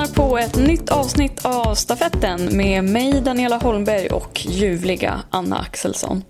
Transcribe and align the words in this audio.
Lyssnar 0.00 0.28
på 0.28 0.38
ett 0.38 0.56
nytt 0.56 0.90
avsnitt 0.90 1.44
av 1.44 1.74
Stafetten 1.74 2.56
med 2.56 2.84
mig 2.84 3.20
Daniela 3.20 3.58
Holmberg 3.58 4.06
och 4.06 4.46
ljuvliga 4.46 5.20
Anna 5.30 5.58
Axelsson. 5.58 6.22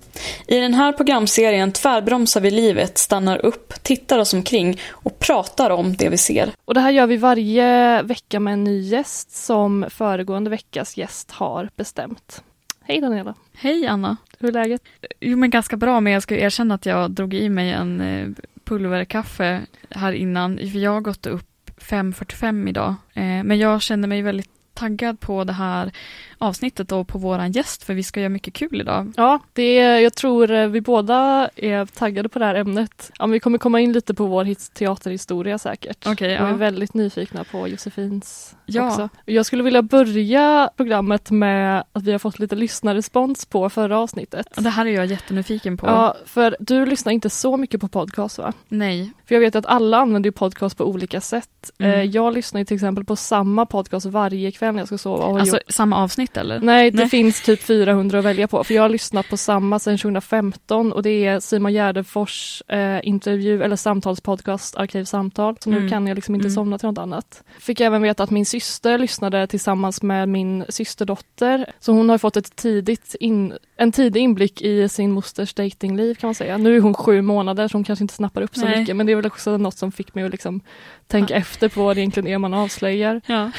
I 0.46 0.60
den 0.60 0.74
här 0.74 0.92
programserien 0.92 1.72
tvärbromsar 1.72 2.40
vi 2.40 2.50
livet, 2.50 2.98
stannar 2.98 3.46
upp, 3.46 3.74
tittar 3.82 4.18
oss 4.18 4.34
omkring 4.34 4.80
och 4.90 5.18
pratar 5.18 5.70
om 5.70 5.96
det 5.96 6.08
vi 6.08 6.18
ser. 6.18 6.50
Och 6.64 6.74
det 6.74 6.80
här 6.80 6.90
gör 6.90 7.06
vi 7.06 7.16
varje 7.16 8.02
vecka 8.02 8.40
med 8.40 8.52
en 8.52 8.64
ny 8.64 8.80
gäst 8.80 9.36
som 9.36 9.86
föregående 9.90 10.50
veckas 10.50 10.96
gäst 10.96 11.30
har 11.30 11.70
bestämt. 11.76 12.42
Hej 12.82 13.00
Daniela! 13.00 13.34
Hej 13.52 13.86
Anna! 13.86 14.16
Hur 14.38 14.48
är 14.48 14.52
läget? 14.52 14.82
Jo 15.20 15.36
men 15.36 15.50
ganska 15.50 15.76
bra, 15.76 16.00
men 16.00 16.12
jag 16.12 16.22
ska 16.22 16.36
erkänna 16.36 16.74
att 16.74 16.86
jag 16.86 17.10
drog 17.10 17.34
i 17.34 17.48
mig 17.48 17.72
en 17.72 18.00
eh, 18.00 18.28
pulverkaffe 18.64 19.60
här 19.90 20.12
innan, 20.12 20.56
för 20.56 20.78
jag 20.78 20.90
har 20.90 21.00
gått 21.00 21.26
upp 21.26 21.49
5.45 21.80 22.68
idag. 22.68 22.94
Eh, 23.14 23.22
men 23.22 23.58
jag 23.58 23.82
känner 23.82 24.08
mig 24.08 24.22
väldigt 24.22 24.50
taggad 24.74 25.20
på 25.20 25.44
det 25.44 25.52
här 25.52 25.92
avsnittet 26.40 26.92
och 26.92 27.08
på 27.08 27.18
våran 27.18 27.52
gäst 27.52 27.84
för 27.84 27.94
vi 27.94 28.02
ska 28.02 28.20
göra 28.20 28.28
mycket 28.28 28.54
kul 28.54 28.80
idag. 28.80 29.12
Ja, 29.16 29.38
det 29.52 29.78
är, 29.78 29.98
jag 29.98 30.14
tror 30.14 30.50
eh, 30.50 30.66
vi 30.66 30.80
båda 30.80 31.50
är 31.56 31.86
taggade 31.86 32.28
på 32.28 32.38
det 32.38 32.44
här 32.44 32.54
ämnet. 32.54 33.10
Ja, 33.18 33.26
vi 33.26 33.40
kommer 33.40 33.58
komma 33.58 33.80
in 33.80 33.92
lite 33.92 34.14
på 34.14 34.26
vår 34.26 34.74
teaterhistoria 34.74 35.58
säkert. 35.58 36.06
Okay, 36.06 36.30
ja. 36.30 36.46
Vi 36.46 36.52
är 36.52 36.56
väldigt 36.56 36.94
nyfikna 36.94 37.44
på 37.44 37.68
Josefins 37.68 38.56
ja. 38.66 38.86
också. 38.86 39.08
Jag 39.24 39.46
skulle 39.46 39.62
vilja 39.62 39.82
börja 39.82 40.70
programmet 40.76 41.30
med 41.30 41.84
att 41.92 42.02
vi 42.02 42.12
har 42.12 42.18
fått 42.18 42.38
lite 42.38 42.56
lyssnarrespons 42.56 43.46
på 43.46 43.70
förra 43.70 43.98
avsnittet. 43.98 44.46
Det 44.56 44.70
här 44.70 44.86
är 44.86 44.90
jag 44.90 45.06
jättenyfiken 45.06 45.76
på. 45.76 45.86
Ja, 45.86 46.16
för 46.26 46.56
du 46.60 46.86
lyssnar 46.86 47.12
inte 47.12 47.30
så 47.30 47.56
mycket 47.56 47.80
på 47.80 47.88
podcast 47.88 48.38
va? 48.38 48.52
Nej. 48.68 49.12
För 49.26 49.34
jag 49.34 49.40
vet 49.40 49.54
att 49.54 49.66
alla 49.66 49.98
använder 49.98 50.30
podcast 50.30 50.76
på 50.76 50.84
olika 50.84 51.20
sätt. 51.20 51.70
Mm. 51.78 51.92
Eh, 51.92 52.04
jag 52.04 52.34
lyssnar 52.34 52.64
till 52.64 52.74
exempel 52.74 53.04
på 53.04 53.16
samma 53.16 53.66
podcast 53.66 54.06
varje 54.06 54.52
kväll 54.52 54.74
när 54.74 54.80
jag 54.80 54.86
ska 54.86 54.98
sova. 54.98 55.40
alltså 55.40 55.58
samma 55.68 55.96
avsnitt 55.96 56.29
eller? 56.36 56.60
Nej, 56.60 56.90
det 56.90 56.98
Nej. 56.98 57.08
finns 57.08 57.42
typ 57.42 57.62
400 57.62 58.18
att 58.18 58.24
välja 58.24 58.48
på. 58.48 58.64
För 58.64 58.74
jag 58.74 58.82
har 58.82 58.88
lyssnat 58.88 59.28
på 59.28 59.36
samma 59.36 59.78
sedan 59.78 59.98
2015 59.98 60.92
och 60.92 61.02
det 61.02 61.26
är 61.26 61.40
Simon 61.40 61.72
Gärdefors 61.72 62.62
eh, 62.68 63.00
intervju 63.02 63.62
eller 63.62 63.76
samtalspodcast 63.76 64.76
Arkivsamtal. 64.76 65.56
Så 65.60 65.70
mm. 65.70 65.82
nu 65.82 65.88
kan 65.88 66.06
jag 66.06 66.14
liksom 66.14 66.34
inte 66.34 66.46
mm. 66.46 66.54
somna 66.54 66.78
till 66.78 66.88
något 66.88 66.98
annat. 66.98 67.44
Fick 67.58 67.80
även 67.80 68.02
veta 68.02 68.22
att 68.22 68.30
min 68.30 68.46
syster 68.46 68.98
lyssnade 68.98 69.46
tillsammans 69.46 70.02
med 70.02 70.28
min 70.28 70.64
systerdotter. 70.68 71.72
Så 71.80 71.92
hon 71.92 72.08
har 72.08 72.18
fått 72.18 72.36
ett 72.36 72.56
tidigt 72.56 73.14
in, 73.20 73.52
en 73.76 73.92
tidig 73.92 74.20
inblick 74.20 74.62
i 74.62 74.88
sin 74.88 75.10
mosters 75.12 75.54
datingliv 75.54 76.14
kan 76.14 76.28
man 76.28 76.34
säga. 76.34 76.58
Nu 76.58 76.76
är 76.76 76.80
hon 76.80 76.94
sju 76.94 77.22
månader 77.22 77.68
så 77.68 77.76
hon 77.76 77.84
kanske 77.84 78.04
inte 78.04 78.14
snappar 78.14 78.42
upp 78.42 78.54
så 78.54 78.64
Nej. 78.64 78.78
mycket 78.78 78.96
men 78.96 79.06
det 79.06 79.12
är 79.12 79.16
väl 79.16 79.26
också 79.26 79.56
något 79.56 79.78
som 79.78 79.92
fick 79.92 80.14
mig 80.14 80.24
att 80.24 80.30
liksom 80.30 80.60
tänka 81.06 81.34
ja. 81.34 81.40
efter 81.40 81.68
på 81.68 81.84
vad 81.84 81.96
det 81.96 82.00
egentligen 82.00 82.26
är 82.26 82.38
man 82.38 82.54
avslöjar. 82.54 83.20
Ja. 83.26 83.50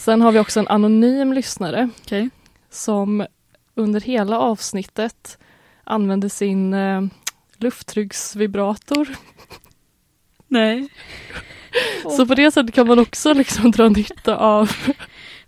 Sen 0.00 0.22
har 0.22 0.32
vi 0.32 0.38
också 0.38 0.60
en 0.60 0.68
anonym 0.68 1.32
lyssnare 1.32 1.88
okay. 2.02 2.30
som 2.70 3.26
under 3.74 4.00
hela 4.00 4.38
avsnittet 4.38 5.38
använder 5.84 6.28
sin 6.28 6.74
eh, 6.74 7.02
lufttrycksvibrator. 7.56 9.08
Nej. 10.48 10.88
Så 12.16 12.26
på 12.26 12.34
det 12.34 12.50
sättet 12.50 12.74
kan 12.74 12.86
man 12.86 12.98
också 12.98 13.32
liksom 13.32 13.70
dra 13.70 13.88
nytta 13.88 14.36
av 14.36 14.72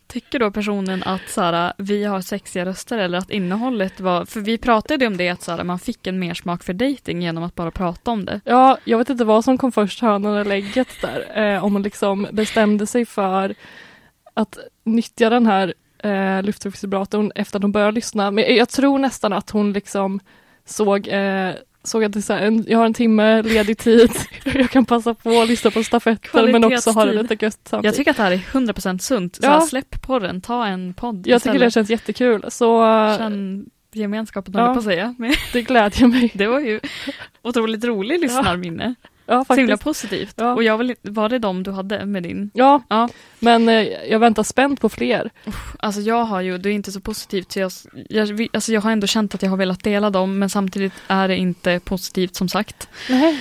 Tycker 0.06 0.38
då 0.38 0.50
personen 0.50 1.02
att 1.02 1.28
så 1.28 1.72
vi 1.78 2.04
har 2.04 2.20
sexiga 2.20 2.64
röster 2.64 2.98
eller 2.98 3.18
att 3.18 3.30
innehållet 3.30 4.00
var, 4.00 4.24
för 4.24 4.40
vi 4.40 4.58
pratade 4.58 5.06
om 5.06 5.16
det 5.16 5.28
att 5.28 5.42
så 5.42 5.64
man 5.64 5.78
fick 5.78 6.06
en 6.06 6.18
mer 6.18 6.34
smak 6.34 6.64
för 6.64 6.72
dating 6.72 7.22
genom 7.22 7.44
att 7.44 7.54
bara 7.54 7.70
prata 7.70 8.10
om 8.10 8.24
det. 8.24 8.40
Ja, 8.44 8.78
jag 8.84 8.98
vet 8.98 9.10
inte 9.10 9.24
vad 9.24 9.44
som 9.44 9.58
kom 9.58 9.72
först, 9.72 10.00
hönan 10.00 10.36
eller 10.36 10.56
ägget 10.56 10.88
där. 11.00 11.42
Eh, 11.42 11.64
om 11.64 11.72
man 11.72 11.82
liksom 11.82 12.28
bestämde 12.32 12.86
sig 12.86 13.06
för 13.06 13.54
att 14.34 14.58
nyttja 14.84 15.30
den 15.30 15.46
här 15.46 15.74
eh, 15.98 16.42
lufttrycksvibratorn 16.42 17.32
efter 17.34 17.58
att 17.58 17.62
hon 17.62 17.72
började 17.72 17.92
lyssna. 17.92 18.30
Men 18.30 18.56
jag 18.56 18.68
tror 18.68 18.98
nästan 18.98 19.32
att 19.32 19.50
hon 19.50 19.72
liksom 19.72 20.20
såg 20.64 21.08
eh, 21.08 21.54
såg 21.84 22.04
att 22.04 22.12
det 22.12 22.22
så 22.22 22.32
här, 22.32 22.64
jag 22.66 22.78
har 22.78 22.86
en 22.86 22.94
timme 22.94 23.42
ledig 23.42 23.78
tid. 23.78 24.10
jag 24.44 24.70
kan 24.70 24.84
passa 24.84 25.14
på 25.14 25.40
att 25.40 25.48
lyssna 25.48 25.70
på 25.70 25.84
stafetter 25.84 26.52
men 26.52 26.64
också 26.64 26.90
ha 26.90 27.04
det 27.04 27.22
lite 27.22 27.44
gött 27.44 27.60
samtidigt. 27.64 27.84
Jag 27.84 27.94
tycker 27.94 28.10
att 28.10 28.16
det 28.16 28.22
här 28.22 28.32
är 28.32 28.36
100% 28.36 28.98
sunt. 28.98 29.36
Så 29.36 29.42
ja. 29.42 29.60
släpp 29.60 30.02
porren, 30.02 30.40
ta 30.40 30.66
en 30.66 30.94
podd 30.94 31.26
Jag 31.26 31.36
istället. 31.36 31.54
tycker 31.54 31.64
det 31.64 31.70
känns 31.70 31.90
jättekul. 31.90 32.44
Så, 32.48 32.86
Känn 33.18 33.66
gemenskapen, 33.92 34.54
ja, 34.56 34.72
på 34.72 34.78
att 34.78 34.84
säga. 34.84 35.14
det 35.52 35.62
glädjer 35.62 36.06
mig. 36.06 36.32
det 36.34 36.46
var 36.46 36.60
ju 36.60 36.80
otroligt 37.42 37.84
roligt 37.84 38.20
lyssnarminne. 38.20 38.94
Ja. 39.02 39.08
Ja, 39.26 39.34
faktiskt. 39.34 39.54
Så 39.54 39.60
himla 39.60 39.76
positivt. 39.76 40.34
Ja. 40.36 40.54
Och 40.54 40.62
jag 40.62 40.78
vill, 40.78 40.94
var 41.02 41.28
det 41.28 41.38
de 41.38 41.62
du 41.62 41.70
hade 41.70 42.06
med 42.06 42.22
din? 42.22 42.50
Ja, 42.54 42.82
ja. 42.88 43.08
men 43.38 43.68
eh, 43.68 43.82
jag 44.10 44.18
väntar 44.18 44.42
spänt 44.42 44.80
på 44.80 44.88
fler. 44.88 45.30
Alltså 45.78 46.00
jag 46.00 46.24
har 46.24 46.40
ju, 46.40 46.58
det 46.58 46.68
är 46.68 46.72
inte 46.72 46.92
så 46.92 47.00
positivt 47.00 47.52
så 47.52 47.60
jag, 47.60 47.72
jag, 48.08 48.48
alltså 48.52 48.72
jag 48.72 48.80
har 48.80 48.92
ändå 48.92 49.06
känt 49.06 49.34
att 49.34 49.42
jag 49.42 49.50
har 49.50 49.56
velat 49.56 49.84
dela 49.84 50.10
dem 50.10 50.38
men 50.38 50.50
samtidigt 50.50 50.92
är 51.06 51.28
det 51.28 51.36
inte 51.36 51.80
positivt 51.84 52.34
som 52.34 52.48
sagt. 52.48 52.88
Nej. 53.10 53.40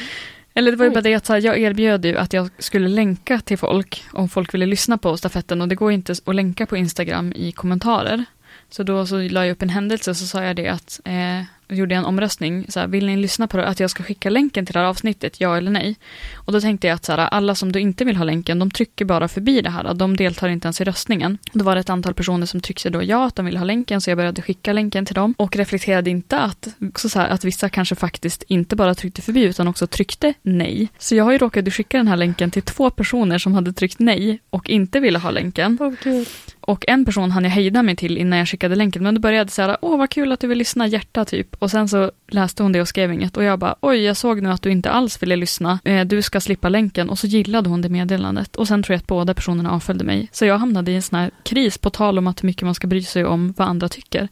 Eller 0.54 0.72
det 0.72 0.78
var 0.78 0.86
ju 0.86 0.92
bara 0.92 1.02
det 1.02 1.30
att 1.30 1.44
jag 1.44 1.60
erbjöd 1.60 2.06
ju 2.06 2.18
att 2.18 2.34
jag 2.34 2.50
skulle 2.58 2.88
länka 2.88 3.40
till 3.40 3.58
folk 3.58 4.04
om 4.12 4.30
folk 4.30 4.54
ville 4.54 4.66
lyssna 4.66 4.98
på 4.98 5.18
stafetten 5.18 5.62
och 5.62 5.68
det 5.68 5.76
går 5.76 5.92
inte 5.92 6.12
att 6.26 6.36
länka 6.36 6.66
på 6.66 6.78
Instagram 6.78 7.34
i 7.36 7.52
kommentarer. 7.52 8.26
Så 8.70 8.84
då 8.84 9.06
så 9.06 9.18
la 9.18 9.46
jag 9.46 9.52
upp 9.52 9.62
en 9.62 9.70
händelse 9.70 10.12
och 10.12 10.18
så 10.18 10.28
sa 10.28 10.44
jag 10.44 10.56
det 10.56 10.68
att 10.68 11.00
eh, 11.06 11.44
gjorde 11.76 11.96
jag 11.96 12.00
en 12.00 12.06
omröstning, 12.06 12.66
så 12.70 12.80
här, 12.80 12.88
vill 12.88 13.06
ni 13.06 13.18
lyssna 13.18 13.48
på 13.48 13.58
det, 13.58 13.68
att 13.68 13.80
jag 13.80 13.90
ska 13.90 14.04
skicka 14.04 14.30
länken 14.30 14.66
till 14.66 14.74
det 14.74 14.80
här 14.80 14.86
avsnittet, 14.86 15.42
ja 15.42 15.58
eller 15.58 15.72
nej? 15.72 15.96
Och 16.36 16.54
då 16.54 16.62
tänkte 16.62 16.88
jag 16.88 16.96
att 16.96 17.06
så 17.06 17.12
här, 17.12 17.20
alla 17.20 17.56
som 17.56 17.72
då 17.72 17.80
inte 17.80 18.06
vill 18.06 18.16
ha 18.16 18.24
länken, 18.24 18.60
de 18.60 18.72
trycker 18.72 19.06
bara 19.06 19.28
förbi 19.28 19.62
det 19.62 19.70
här, 19.70 19.94
de 19.94 20.18
deltar 20.18 20.50
inte 20.50 20.66
ens 20.66 20.82
i 20.82 20.84
röstningen. 20.84 21.38
Då 21.54 21.66
var 21.66 21.76
det 21.76 21.82
ett 21.82 21.90
antal 21.90 22.14
personer 22.14 22.46
som 22.46 22.62
tryckte 22.62 22.90
då 22.90 23.04
ja, 23.04 23.26
att 23.26 23.36
de 23.36 23.46
ville 23.46 23.60
ha 23.60 23.66
länken, 23.66 24.02
så 24.02 24.10
jag 24.10 24.18
började 24.18 24.42
skicka 24.42 24.74
länken 24.74 25.06
till 25.06 25.16
dem 25.16 25.34
och 25.38 25.56
reflekterade 25.56 26.10
inte 26.10 26.40
att, 26.40 26.68
så 26.96 27.20
här, 27.20 27.30
att 27.30 27.44
vissa 27.44 27.70
kanske 27.70 27.96
faktiskt 27.96 28.44
inte 28.48 28.76
bara 28.76 28.96
tryckte 28.96 29.22
förbi, 29.22 29.44
utan 29.44 29.68
också 29.68 29.88
tryckte 29.88 30.34
nej. 30.42 30.90
Så 30.98 31.16
jag 31.16 31.24
har 31.24 31.32
ju 31.32 31.38
råkat 31.38 31.74
skicka 31.74 31.98
den 31.98 32.08
här 32.08 32.18
länken 32.18 32.52
till 32.52 32.64
två 32.64 32.90
personer 32.90 33.38
som 33.38 33.54
hade 33.54 33.74
tryckt 33.74 34.00
nej 34.00 34.40
och 34.50 34.70
inte 34.70 35.00
ville 35.00 35.20
ha 35.20 35.32
länken. 35.32 35.78
Oh, 35.82 35.94
och 36.72 36.86
en 36.88 37.06
person 37.06 37.32
hann 37.32 37.44
jag 37.44 37.52
hejda 37.52 37.84
mig 37.84 37.96
till 37.96 38.18
innan 38.18 38.40
jag 38.40 38.48
skickade 38.48 38.76
länken, 38.76 39.04
men 39.04 39.16
då 39.16 39.22
började 39.22 39.38
jag 39.38 39.52
säga, 39.52 39.78
åh 39.82 39.98
vad 39.98 40.10
kul 40.10 40.32
att 40.32 40.40
du 40.40 40.48
vill 40.48 40.58
lyssna, 40.58 40.88
hjärta 40.88 41.26
typ. 41.26 41.56
Och 41.60 41.72
sen 41.72 41.88
så 41.88 42.12
läste 42.28 42.64
hon 42.64 42.72
det 42.72 42.82
och 42.82 42.88
skrev 42.88 43.14
inget 43.14 43.38
och 43.38 43.44
jag 43.44 43.60
bara, 43.60 43.76
oj 43.82 43.98
jag 43.98 44.18
såg 44.18 44.42
nu 44.42 44.50
att 44.50 44.62
du 44.62 44.72
inte 44.72 44.92
alls 44.92 45.24
ville 45.24 45.36
lyssna, 45.36 45.80
eh, 45.84 46.06
du 46.06 46.22
ska 46.22 46.42
slippa 46.42 46.70
länken. 46.70 47.10
Och 47.10 47.20
så 47.20 47.28
gillade 47.28 47.70
hon 47.70 47.82
det 47.82 47.90
meddelandet. 47.90 48.56
Och 48.56 48.68
sen 48.68 48.84
tror 48.84 48.94
jag 48.94 49.00
att 49.00 49.08
båda 49.08 49.34
personerna 49.34 49.72
avföljde 49.72 50.04
mig. 50.04 50.30
Så 50.32 50.46
jag 50.46 50.58
hamnade 50.58 50.92
i 50.92 50.96
en 50.96 51.02
sån 51.02 51.20
här 51.20 51.32
kris, 51.44 51.78
på 51.78 51.90
tal 51.90 52.18
om 52.18 52.28
att 52.28 52.44
hur 52.44 52.48
mycket 52.48 52.64
man 52.64 52.76
ska 52.76 52.88
bry 52.88 53.04
sig 53.04 53.26
om 53.26 53.54
vad 53.58 53.68
andra 53.68 53.90
tycker. 53.90 54.28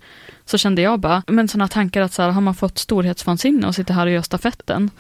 Så 0.46 0.58
kände 0.58 0.82
jag 0.82 1.00
bara, 1.00 1.24
men 1.28 1.48
sådana 1.48 1.68
tankar 1.68 2.02
att 2.02 2.14
så 2.14 2.22
här, 2.22 2.30
har 2.30 2.42
man 2.42 2.56
fått 2.56 2.78
storhetsvansinne 2.78 3.68
och 3.68 3.76
sitter 3.76 3.94
här 3.94 4.06
och 4.06 4.12
gör 4.12 4.22
stafetten? 4.22 4.92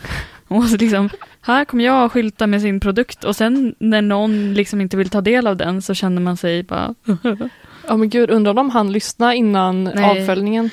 Och 0.58 0.64
så 0.64 0.78
liksom, 0.78 1.10
här 1.42 1.66
kommer 1.66 1.84
jag 1.84 2.06
och 2.06 2.12
skylta 2.12 2.48
med 2.48 2.62
sin 2.62 2.80
produkt 2.80 3.24
och 3.24 3.36
sen 3.36 3.76
när 3.80 4.02
någon 4.02 4.54
liksom 4.54 4.82
inte 4.82 4.98
vill 4.98 5.10
ta 5.10 5.22
del 5.22 5.48
av 5.48 5.58
den 5.58 5.82
så 5.82 5.94
känner 5.94 6.22
man 6.22 6.38
sig 6.38 6.64
bara 6.64 6.96
Ja 7.88 7.98
men 7.98 8.10
gud, 8.10 8.30
undrar 8.30 8.60
om 8.60 8.70
han 8.70 8.92
lyssnade 8.92 9.36
innan 9.36 9.84
Nej. 9.84 10.22
avföljningen? 10.22 10.70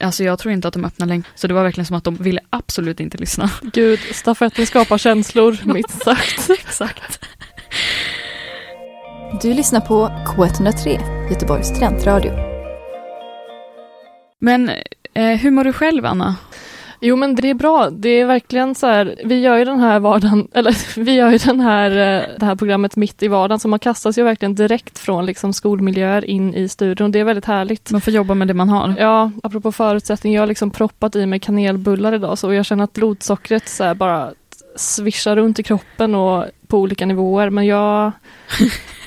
Alltså 0.00 0.24
jag 0.24 0.38
tror 0.38 0.52
inte 0.52 0.68
att 0.68 0.74
de 0.74 0.84
öppnar 0.84 1.06
länk. 1.06 1.26
Så 1.34 1.46
det 1.46 1.54
var 1.54 1.62
verkligen 1.62 1.86
som 1.86 1.96
att 1.96 2.04
de 2.04 2.14
ville 2.14 2.40
absolut 2.50 3.00
inte 3.00 3.18
lyssna. 3.18 3.50
Gud, 3.62 4.00
stafetten 4.12 4.66
skapar 4.66 4.98
känslor, 4.98 5.58
mitt 5.64 5.90
sagt. 5.90 6.50
Exakt. 6.50 7.24
Du 9.42 9.54
lyssnar 9.54 9.80
på 9.80 10.08
K103, 10.08 11.00
Göteborgs 11.30 11.68
studentradio. 11.68 12.32
Men 14.38 14.70
eh, 15.14 15.36
hur 15.36 15.50
mår 15.50 15.64
du 15.64 15.72
själv, 15.72 16.06
Anna? 16.06 16.36
Jo 17.00 17.16
men 17.16 17.34
det 17.34 17.50
är 17.50 17.54
bra. 17.54 17.90
Det 17.90 18.08
är 18.08 18.26
verkligen 18.26 18.74
så 18.74 18.86
här, 18.86 19.20
vi 19.24 19.40
gör 19.40 19.56
ju 19.56 19.64
den 19.64 19.80
här 19.80 20.00
vardagen, 20.00 20.48
eller 20.54 21.00
vi 21.00 21.12
gör 21.14 21.30
ju 21.30 21.38
den 21.38 21.60
här, 21.60 21.90
eh, 21.90 22.38
det 22.38 22.46
här 22.46 22.56
programmet 22.56 22.96
mitt 22.96 23.22
i 23.22 23.28
vardagen 23.28 23.60
så 23.60 23.68
man 23.68 23.78
kastas 23.78 24.18
ju 24.18 24.22
verkligen 24.22 24.54
direkt 24.54 24.98
från 24.98 25.26
liksom 25.26 25.52
skolmiljöer 25.52 26.24
in 26.24 26.54
i 26.54 26.68
studion. 26.68 27.12
Det 27.12 27.20
är 27.20 27.24
väldigt 27.24 27.44
härligt. 27.44 27.90
Man 27.90 28.00
får 28.00 28.12
jobba 28.12 28.34
med 28.34 28.48
det 28.48 28.54
man 28.54 28.68
har. 28.68 28.94
Ja, 28.98 29.30
apropå 29.42 29.72
förutsättningar, 29.72 30.36
jag 30.36 30.42
har 30.42 30.46
liksom 30.46 30.70
proppat 30.70 31.16
i 31.16 31.26
mig 31.26 31.40
kanelbullar 31.40 32.14
idag 32.14 32.38
så 32.38 32.52
jag 32.52 32.66
känner 32.66 32.84
att 32.84 32.92
blodsockret 32.92 33.68
så 33.68 33.94
bara 33.94 34.32
svischar 34.76 35.36
runt 35.36 35.58
i 35.58 35.62
kroppen 35.62 36.14
och 36.14 36.44
på 36.66 36.78
olika 36.78 37.06
nivåer 37.06 37.50
men 37.50 37.66
jag 37.66 38.12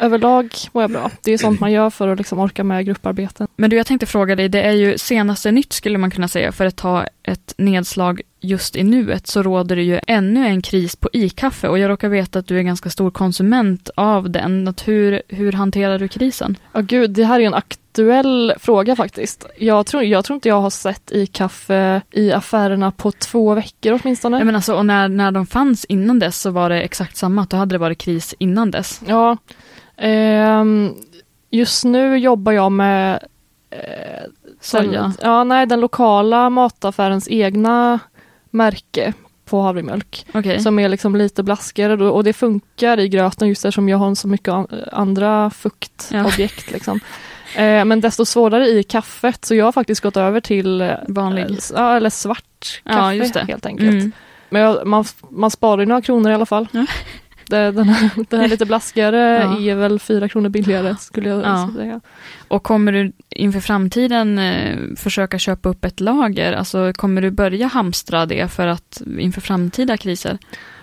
överlag 0.00 0.54
mår 0.72 0.82
jag 0.82 0.90
bra. 0.90 1.10
Det 1.22 1.32
är 1.32 1.38
sånt 1.38 1.60
man 1.60 1.72
gör 1.72 1.90
för 1.90 2.08
att 2.08 2.18
liksom 2.18 2.38
orka 2.38 2.64
med 2.64 2.86
grupparbeten. 2.86 3.48
Men 3.56 3.70
du, 3.70 3.76
jag 3.76 3.86
tänkte 3.86 4.06
fråga 4.06 4.36
dig, 4.36 4.48
det 4.48 4.62
är 4.62 4.72
ju 4.72 4.98
senaste 4.98 5.50
nytt 5.50 5.72
skulle 5.72 5.98
man 5.98 6.10
kunna 6.10 6.28
säga, 6.28 6.52
för 6.52 6.66
att 6.66 6.76
ta 6.76 7.06
ett 7.22 7.54
nedslag 7.56 8.20
just 8.40 8.76
i 8.76 8.82
nuet 8.82 9.26
så 9.26 9.42
råder 9.42 9.76
det 9.76 9.82
ju 9.82 10.00
ännu 10.06 10.46
en 10.46 10.62
kris 10.62 10.96
på 10.96 11.08
i-kaffe 11.12 11.68
och 11.68 11.78
jag 11.78 11.88
råkar 11.88 12.08
veta 12.08 12.38
att 12.38 12.46
du 12.46 12.58
är 12.58 12.62
ganska 12.62 12.90
stor 12.90 13.10
konsument 13.10 13.90
av 13.94 14.30
den. 14.30 14.68
Att 14.68 14.88
hur, 14.88 15.22
hur 15.28 15.52
hanterar 15.52 15.98
du 15.98 16.08
krisen? 16.08 16.56
Ja 16.72 16.80
gud, 16.80 17.10
det 17.10 17.24
här 17.24 17.40
är 17.40 17.46
en 17.46 17.54
aktuell 17.94 18.54
fråga 18.58 18.96
faktiskt. 18.96 19.46
Jag 19.58 19.86
tror, 19.86 20.02
jag 20.02 20.24
tror 20.24 20.34
inte 20.34 20.48
jag 20.48 20.60
har 20.60 20.70
sett 20.70 21.12
i-kaffe 21.12 22.02
i 22.10 22.32
affärerna 22.32 22.90
på 22.90 23.12
två 23.12 23.54
veckor 23.54 24.00
åtminstone. 24.02 24.38
Ja, 24.38 24.44
men 24.44 24.54
alltså, 24.54 24.74
och 24.74 24.86
när, 24.86 25.08
när 25.08 25.30
de 25.30 25.46
fanns 25.46 25.84
innan 25.84 26.18
dess 26.18 26.40
så 26.40 26.50
var 26.50 26.68
det 26.68 26.80
exakt 26.80 27.16
samma, 27.16 27.46
då 27.50 27.56
hade 27.56 27.74
det 27.74 27.78
varit 27.78 27.98
kris 27.98 28.34
innan 28.38 28.70
dess. 28.70 29.00
Ja, 29.06 29.36
ehm, 29.96 30.94
just 31.50 31.84
nu 31.84 32.18
jobbar 32.18 32.52
jag 32.52 32.72
med 32.72 33.18
eh, 33.70 33.78
Soja? 34.60 35.02
Den, 35.02 35.14
ja, 35.22 35.44
nej, 35.44 35.66
den 35.66 35.80
lokala 35.80 36.50
mataffärens 36.50 37.28
egna 37.28 37.98
märke 38.50 39.12
på 39.44 39.60
havremjölk. 39.60 40.26
Okay. 40.34 40.60
Som 40.60 40.78
är 40.78 40.88
liksom 40.88 41.16
lite 41.16 41.42
blaskigare 41.42 42.10
och 42.10 42.24
det 42.24 42.32
funkar 42.32 43.00
i 43.00 43.08
gröten 43.08 43.48
just 43.48 43.64
eftersom 43.64 43.88
jag 43.88 43.98
har 43.98 44.14
så 44.14 44.28
mycket 44.28 44.54
andra 44.92 45.50
fuktobjekt. 45.50 46.64
Ja. 46.66 46.74
Liksom. 46.74 47.00
Eh, 47.56 47.84
men 47.84 48.00
desto 48.00 48.24
svårare 48.24 48.66
i 48.66 48.82
kaffet 48.82 49.44
så 49.44 49.54
jag 49.54 49.64
har 49.64 49.72
faktiskt 49.72 50.00
gått 50.00 50.16
över 50.16 50.40
till 50.40 50.80
eh, 50.80 50.90
vanlig, 51.08 51.58
ja, 51.74 51.96
eller 51.96 52.10
svart 52.10 52.82
kaffe 52.84 53.30
ja, 53.34 53.40
helt 53.40 53.66
enkelt. 53.66 53.90
Mm. 53.90 54.12
Men 54.48 54.62
jag, 54.62 54.86
man, 54.86 55.04
man 55.30 55.50
sparar 55.50 55.80
ju 55.80 55.86
några 55.86 56.02
kronor 56.02 56.30
i 56.30 56.34
alla 56.34 56.46
fall. 56.46 56.68
Ja. 56.72 56.86
Det, 57.48 57.70
den, 57.70 57.88
här, 57.88 58.10
den 58.30 58.40
här 58.40 58.48
lite 58.48 58.66
blaskigare 58.66 59.18
ja. 59.18 59.60
är 59.60 59.74
väl 59.74 59.98
fyra 59.98 60.28
kronor 60.28 60.48
billigare 60.48 60.96
skulle 61.00 61.28
jag 61.28 61.42
ja. 61.42 61.70
säga. 61.76 62.00
Och 62.48 62.62
kommer 62.62 62.92
du 62.92 63.12
inför 63.30 63.60
framtiden 63.60 64.38
eh, 64.38 64.78
försöka 64.96 65.38
köpa 65.38 65.68
upp 65.68 65.84
ett 65.84 66.00
lager? 66.00 66.52
Alltså 66.52 66.92
kommer 66.92 67.22
du 67.22 67.30
börja 67.30 67.66
hamstra 67.66 68.26
det 68.26 68.48
för 68.48 68.66
att 68.66 69.02
inför 69.18 69.40
framtida 69.40 69.96
kriser? 69.96 70.38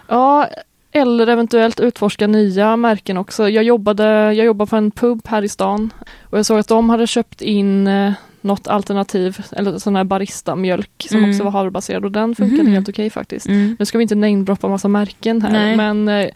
Ja, 0.07 0.47
eller 0.91 1.27
eventuellt 1.27 1.79
utforska 1.79 2.27
nya 2.27 2.75
märken 2.75 3.17
också. 3.17 3.49
Jag 3.49 3.63
jobbade, 3.63 4.03
jag 4.33 4.45
jobbade 4.45 4.69
på 4.69 4.75
en 4.75 4.91
pub 4.91 5.27
här 5.27 5.43
i 5.43 5.49
stan 5.49 5.93
och 6.23 6.37
jag 6.37 6.45
såg 6.45 6.59
att 6.59 6.67
de 6.67 6.89
hade 6.89 7.07
köpt 7.07 7.41
in 7.41 7.87
eh, 7.87 8.13
något 8.41 8.67
alternativ, 8.67 9.37
eller 9.51 9.77
sån 9.77 9.95
här 9.95 10.03
barista-mjölk 10.03 11.07
som 11.09 11.17
mm. 11.17 11.29
också 11.29 11.43
var 11.43 11.51
havrebaserad 11.51 12.05
och 12.05 12.11
den 12.11 12.35
funkade 12.35 12.61
mm. 12.61 12.73
helt 12.73 12.89
okej 12.89 13.03
okay, 13.03 13.09
faktiskt. 13.09 13.47
Mm. 13.47 13.75
Nu 13.79 13.85
ska 13.85 13.97
vi 13.97 14.01
inte 14.01 14.15
namedroppa 14.15 14.67
massa 14.67 14.87
märken 14.87 15.41
här 15.41 15.51
Nej. 15.51 15.75
men 15.75 16.07
eh, 16.07 16.29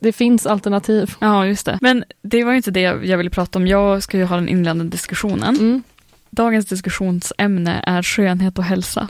det 0.00 0.12
finns 0.12 0.46
alternativ. 0.46 1.14
Ja 1.18 1.46
just 1.46 1.66
det. 1.66 1.78
Men 1.80 2.04
det 2.22 2.44
var 2.44 2.52
ju 2.52 2.56
inte 2.56 2.70
det 2.70 2.80
jag 2.80 3.18
ville 3.18 3.30
prata 3.30 3.58
om. 3.58 3.66
Jag 3.66 4.02
ska 4.02 4.18
ju 4.18 4.24
ha 4.24 4.36
den 4.36 4.48
inledande 4.48 4.84
diskussionen. 4.84 5.56
Mm. 5.56 5.82
Dagens 6.30 6.66
diskussionsämne 6.66 7.84
är 7.86 8.02
skönhet 8.02 8.58
och 8.58 8.64
hälsa. 8.64 9.08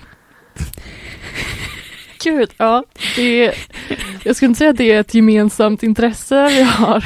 Gud, 2.25 2.50
ja. 2.56 2.85
Det 3.17 3.44
är, 3.44 3.55
jag 4.25 4.37
skulle 4.37 4.49
inte 4.49 4.59
säga 4.59 4.71
att 4.71 4.76
det 4.76 4.93
är 4.93 5.00
ett 5.00 5.15
gemensamt 5.15 5.82
intresse 5.82 6.49
vi 6.49 6.62
har. 6.62 7.05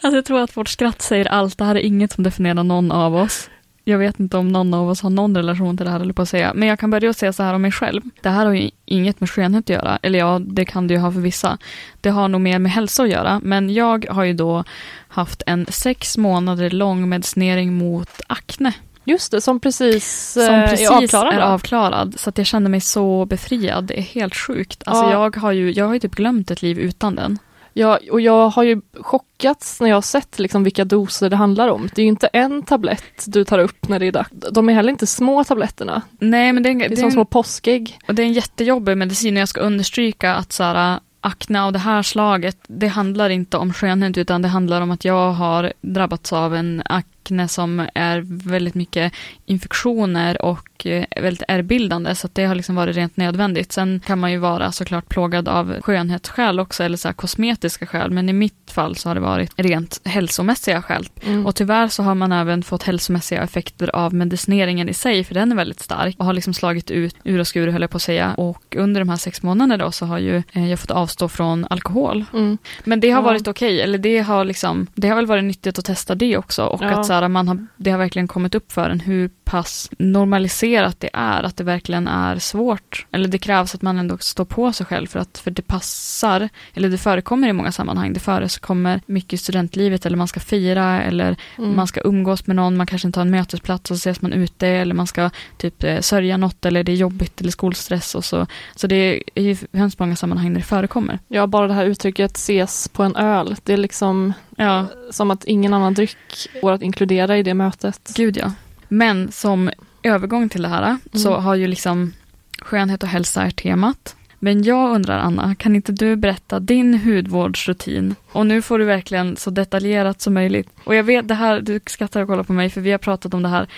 Alltså 0.00 0.16
jag 0.16 0.24
tror 0.24 0.40
att 0.40 0.56
vårt 0.56 0.68
skratt 0.68 1.02
säger 1.02 1.26
allt. 1.26 1.58
Det 1.58 1.64
här 1.64 1.74
är 1.74 1.80
inget 1.80 2.12
som 2.12 2.24
definierar 2.24 2.64
någon 2.64 2.92
av 2.92 3.16
oss. 3.16 3.50
Jag 3.84 3.98
vet 3.98 4.20
inte 4.20 4.36
om 4.36 4.48
någon 4.48 4.74
av 4.74 4.88
oss 4.88 5.02
har 5.02 5.10
någon 5.10 5.36
relation 5.36 5.76
till 5.76 5.86
det 5.86 5.92
här, 5.92 6.00
eller 6.00 6.12
på 6.12 6.22
att 6.22 6.28
säga. 6.28 6.52
Men 6.54 6.68
jag 6.68 6.78
kan 6.78 6.90
börja 6.90 7.12
säga 7.12 7.32
så 7.32 7.42
här 7.42 7.54
om 7.54 7.62
mig 7.62 7.72
själv. 7.72 8.02
Det 8.20 8.28
här 8.28 8.46
har 8.46 8.52
ju 8.52 8.70
inget 8.84 9.20
med 9.20 9.30
skönhet 9.30 9.64
att 9.64 9.68
göra. 9.68 9.98
Eller 10.02 10.18
ja, 10.18 10.40
det 10.46 10.64
kan 10.64 10.86
det 10.86 10.94
ju 10.94 11.00
ha 11.00 11.12
för 11.12 11.20
vissa. 11.20 11.58
Det 12.00 12.10
har 12.10 12.28
nog 12.28 12.40
mer 12.40 12.58
med 12.58 12.72
hälsa 12.72 13.02
att 13.02 13.08
göra. 13.08 13.40
Men 13.44 13.74
jag 13.74 14.06
har 14.10 14.24
ju 14.24 14.32
då 14.32 14.64
haft 15.08 15.42
en 15.46 15.66
sex 15.66 16.18
månader 16.18 16.70
lång 16.70 17.08
medicinering 17.08 17.72
mot 17.72 18.20
akne. 18.26 18.72
Just 19.04 19.32
det, 19.32 19.40
som 19.40 19.60
precis, 19.60 20.32
som 20.32 20.66
precis 20.68 20.90
är 20.90 20.94
avklarad. 20.94 21.34
Är 21.34 21.40
avklarad 21.40 22.14
så 22.18 22.30
att 22.30 22.38
jag 22.38 22.46
känner 22.46 22.70
mig 22.70 22.80
så 22.80 23.26
befriad. 23.26 23.84
Det 23.84 23.98
är 23.98 24.02
helt 24.02 24.34
sjukt. 24.34 24.82
Alltså 24.86 25.04
ja. 25.04 25.10
jag, 25.10 25.36
har 25.36 25.52
ju, 25.52 25.72
jag 25.72 25.86
har 25.86 25.94
ju 25.94 26.00
typ 26.00 26.14
glömt 26.14 26.50
ett 26.50 26.62
liv 26.62 26.78
utan 26.78 27.14
den. 27.14 27.38
Ja, 27.74 27.98
och 28.10 28.20
jag 28.20 28.48
har 28.48 28.62
ju 28.62 28.80
chockats 29.00 29.80
när 29.80 29.88
jag 29.88 29.96
har 29.96 30.02
sett 30.02 30.38
liksom 30.38 30.64
vilka 30.64 30.84
doser 30.84 31.30
det 31.30 31.36
handlar 31.36 31.68
om. 31.68 31.88
Det 31.94 32.02
är 32.02 32.04
ju 32.04 32.08
inte 32.08 32.26
en 32.26 32.62
tablett 32.62 33.24
du 33.26 33.44
tar 33.44 33.58
upp 33.58 33.88
när 33.88 33.98
det 33.98 34.06
är 34.06 34.12
dags. 34.12 34.30
De 34.30 34.68
är 34.68 34.72
heller 34.72 34.90
inte 34.90 35.06
små 35.06 35.44
tabletterna. 35.44 36.02
Nej, 36.18 36.52
men 36.52 36.62
det 36.62 36.68
är, 36.68 36.74
det 36.74 36.84
är, 36.84 36.88
det 36.88 36.94
är 36.94 36.96
som 36.96 37.04
en, 37.04 37.12
små 37.12 37.24
påskägg. 37.24 37.98
Och 38.08 38.14
det 38.14 38.22
är 38.22 38.26
en 38.26 38.32
jättejobbig 38.32 38.96
medicin 38.96 39.36
och 39.36 39.40
jag 39.40 39.48
ska 39.48 39.60
understryka 39.60 40.34
att 40.34 40.52
så 40.52 40.62
här, 40.62 41.00
akne 41.20 41.62
av 41.62 41.72
det 41.72 41.78
här 41.78 42.02
slaget, 42.02 42.58
det 42.66 42.86
handlar 42.86 43.30
inte 43.30 43.56
om 43.56 43.72
skönhet 43.72 44.18
utan 44.18 44.42
det 44.42 44.48
handlar 44.48 44.80
om 44.80 44.90
att 44.90 45.04
jag 45.04 45.32
har 45.32 45.72
drabbats 45.80 46.32
av 46.32 46.54
en 46.54 46.82
akne 47.22 47.48
som 47.48 47.88
är 47.94 48.22
väldigt 48.50 48.74
mycket 48.74 49.12
infektioner 49.46 50.42
och 50.42 50.86
eh, 50.86 51.04
väldigt 51.22 51.42
ärrbildande 51.48 52.14
så 52.14 52.28
det 52.32 52.44
har 52.44 52.54
liksom 52.54 52.74
varit 52.74 52.96
rent 52.96 53.16
nödvändigt. 53.16 53.72
Sen 53.72 54.00
kan 54.06 54.18
man 54.18 54.32
ju 54.32 54.38
vara 54.38 54.72
såklart 54.72 55.08
plågad 55.08 55.48
av 55.48 55.80
skönhetsskäl 55.80 56.60
också 56.60 56.84
eller 56.84 56.96
så 56.96 57.12
kosmetiska 57.12 57.86
skäl 57.86 58.10
men 58.10 58.28
i 58.28 58.32
mitt 58.32 58.70
fall 58.70 58.96
så 58.96 59.08
har 59.08 59.14
det 59.14 59.20
varit 59.20 59.52
rent 59.56 60.00
hälsomässiga 60.04 60.82
skäl. 60.82 61.08
Mm. 61.26 61.46
Och 61.46 61.54
tyvärr 61.54 61.88
så 61.88 62.02
har 62.02 62.14
man 62.14 62.32
även 62.32 62.62
fått 62.62 62.82
hälsomässiga 62.82 63.42
effekter 63.42 63.96
av 63.96 64.14
medicineringen 64.14 64.88
i 64.88 64.94
sig 64.94 65.24
för 65.24 65.34
den 65.34 65.52
är 65.52 65.56
väldigt 65.56 65.80
stark 65.80 66.16
och 66.18 66.24
har 66.24 66.32
liksom 66.32 66.54
slagit 66.54 66.90
ut 66.90 67.16
ur 67.24 67.38
och 67.38 67.46
skur 67.46 67.68
höll 67.68 67.82
jag 67.82 67.90
på 67.90 67.96
att 67.96 68.02
säga 68.02 68.34
och 68.34 68.76
under 68.76 69.00
de 69.00 69.08
här 69.08 69.16
sex 69.16 69.42
månaderna 69.42 69.84
då 69.84 69.92
så 69.92 70.06
har 70.06 70.18
ju 70.18 70.42
eh, 70.52 70.70
jag 70.70 70.78
fått 70.80 70.90
avstå 70.90 71.28
från 71.28 71.66
alkohol. 71.70 72.24
Mm. 72.32 72.58
Men 72.84 73.00
det 73.00 73.10
har 73.10 73.22
ja. 73.22 73.24
varit 73.24 73.48
okej, 73.48 73.74
okay, 73.74 73.80
eller 73.80 73.98
det 73.98 74.18
har 74.18 74.44
liksom, 74.44 74.86
det 74.94 75.08
har 75.08 75.16
väl 75.16 75.26
varit 75.26 75.44
nyttigt 75.44 75.78
att 75.78 75.84
testa 75.84 76.14
det 76.14 76.36
också 76.36 76.64
och 76.64 76.82
ja. 76.82 76.88
att 76.88 77.06
så 77.12 77.20
här, 77.20 77.28
man 77.28 77.48
har, 77.48 77.66
det 77.76 77.90
har 77.90 77.98
verkligen 77.98 78.28
kommit 78.28 78.54
upp 78.54 78.72
för 78.72 78.90
en 78.90 79.00
hur 79.00 79.30
pass 79.44 79.90
normaliserat 79.98 81.00
det 81.00 81.10
är, 81.12 81.42
att 81.42 81.56
det 81.56 81.64
verkligen 81.64 82.08
är 82.08 82.38
svårt. 82.38 83.06
Eller 83.10 83.28
det 83.28 83.38
krävs 83.38 83.74
att 83.74 83.82
man 83.82 83.98
ändå 83.98 84.18
står 84.18 84.44
på 84.44 84.72
sig 84.72 84.86
själv 84.86 85.06
för 85.06 85.18
att 85.18 85.38
för 85.38 85.50
det 85.50 85.62
passar, 85.62 86.48
eller 86.74 86.88
det 86.88 86.98
förekommer 86.98 87.48
i 87.48 87.52
många 87.52 87.72
sammanhang. 87.72 88.12
Det 88.12 88.20
förekommer 88.20 89.00
mycket 89.06 89.32
i 89.32 89.36
studentlivet 89.36 90.06
eller 90.06 90.16
man 90.16 90.28
ska 90.28 90.40
fira 90.40 91.02
eller 91.02 91.36
mm. 91.58 91.76
man 91.76 91.86
ska 91.86 92.00
umgås 92.00 92.46
med 92.46 92.56
någon, 92.56 92.76
man 92.76 92.86
kanske 92.86 93.08
inte 93.08 93.20
har 93.20 93.26
en 93.26 93.30
mötesplats 93.30 93.90
och 93.90 93.96
så 93.96 94.08
ses 94.08 94.22
man 94.22 94.32
ute 94.32 94.68
eller 94.68 94.94
man 94.94 95.06
ska 95.06 95.30
typ 95.56 95.84
eh, 95.84 96.00
sörja 96.00 96.36
något 96.36 96.64
eller 96.64 96.84
det 96.84 96.92
är 96.92 96.96
jobbigt 96.96 97.40
eller 97.40 97.50
skolstress 97.50 98.14
och 98.14 98.24
så. 98.24 98.46
Så 98.76 98.86
det 98.86 98.96
är 98.96 99.22
i 99.34 99.58
hemskt 99.72 99.98
många 99.98 100.16
sammanhang 100.16 100.52
där 100.52 100.60
det 100.60 100.66
förekommer. 100.66 101.18
Ja, 101.28 101.46
bara 101.46 101.68
det 101.68 101.74
här 101.74 101.86
uttrycket 101.86 102.36
ses 102.36 102.88
på 102.88 103.02
en 103.02 103.16
öl, 103.16 103.56
det 103.64 103.72
är 103.72 103.76
liksom 103.76 104.32
ja. 104.56 104.86
som 105.10 105.30
att 105.30 105.44
ingen 105.44 105.74
annan 105.74 105.94
dryck 105.94 106.48
går 106.62 106.72
att 106.72 106.82
inkludera 106.82 107.38
i 107.38 107.42
det 107.42 107.54
mötet. 107.54 108.12
Gud 108.16 108.36
ja. 108.36 108.52
Men 108.88 109.32
som 109.32 109.70
övergång 110.02 110.48
till 110.48 110.62
det 110.62 110.68
här 110.68 110.82
mm. 110.82 110.98
så 111.12 111.36
har 111.36 111.54
ju 111.54 111.66
liksom 111.66 112.12
skönhet 112.60 113.02
och 113.02 113.08
hälsa 113.08 113.42
är 113.42 113.50
temat. 113.50 114.16
Men 114.38 114.62
jag 114.62 114.94
undrar 114.94 115.18
Anna, 115.18 115.54
kan 115.54 115.76
inte 115.76 115.92
du 115.92 116.16
berätta 116.16 116.60
din 116.60 116.98
hudvårdsrutin? 116.98 118.14
Och 118.32 118.46
nu 118.46 118.62
får 118.62 118.78
du 118.78 118.84
verkligen 118.84 119.36
så 119.36 119.50
detaljerat 119.50 120.20
som 120.20 120.34
möjligt. 120.34 120.68
Och 120.84 120.94
jag 120.94 121.04
vet 121.04 121.28
det 121.28 121.34
här, 121.34 121.60
du 121.60 121.80
skrattar 121.86 122.20
och 122.20 122.28
kollar 122.28 122.42
på 122.42 122.52
mig 122.52 122.70
för 122.70 122.80
vi 122.80 122.90
har 122.90 122.98
pratat 122.98 123.34
om 123.34 123.42
det 123.42 123.48
här 123.48 123.68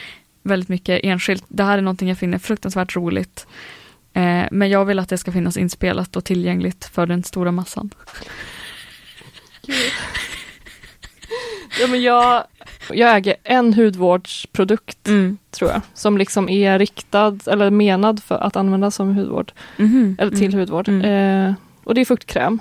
väldigt 0.42 0.68
mycket 0.68 1.00
enskilt. 1.02 1.44
Det 1.48 1.64
här 1.64 1.78
är 1.78 1.82
någonting 1.82 2.08
jag 2.08 2.18
finner 2.18 2.38
fruktansvärt 2.38 2.96
roligt. 2.96 3.46
Eh, 4.12 4.44
men 4.50 4.70
jag 4.70 4.84
vill 4.84 4.98
att 4.98 5.08
det 5.08 5.18
ska 5.18 5.32
finnas 5.32 5.56
inspelat 5.56 6.16
och 6.16 6.24
tillgängligt 6.24 6.84
för 6.84 7.06
den 7.06 7.22
stora 7.22 7.52
massan. 7.52 7.90
Ja, 11.80 11.86
men 11.86 12.02
jag, 12.02 12.44
jag 12.90 13.16
äger 13.16 13.36
en 13.42 13.74
hudvårdsprodukt, 13.74 15.08
mm. 15.08 15.38
tror 15.50 15.70
jag, 15.70 15.80
som 15.94 16.18
liksom 16.18 16.48
är 16.48 16.78
riktad 16.78 17.38
eller 17.46 17.70
menad 17.70 18.22
för 18.22 18.34
att 18.34 18.56
användas 18.56 18.94
som 18.94 19.16
hudvård. 19.16 19.52
Mm. 19.78 20.16
Eller 20.20 20.30
till 20.30 20.54
mm. 20.54 20.58
hudvård. 20.58 20.88
Mm. 20.88 21.48
Eh, 21.48 21.54
och 21.84 21.94
det 21.94 22.00
är 22.00 22.04
fuktkräm. 22.04 22.60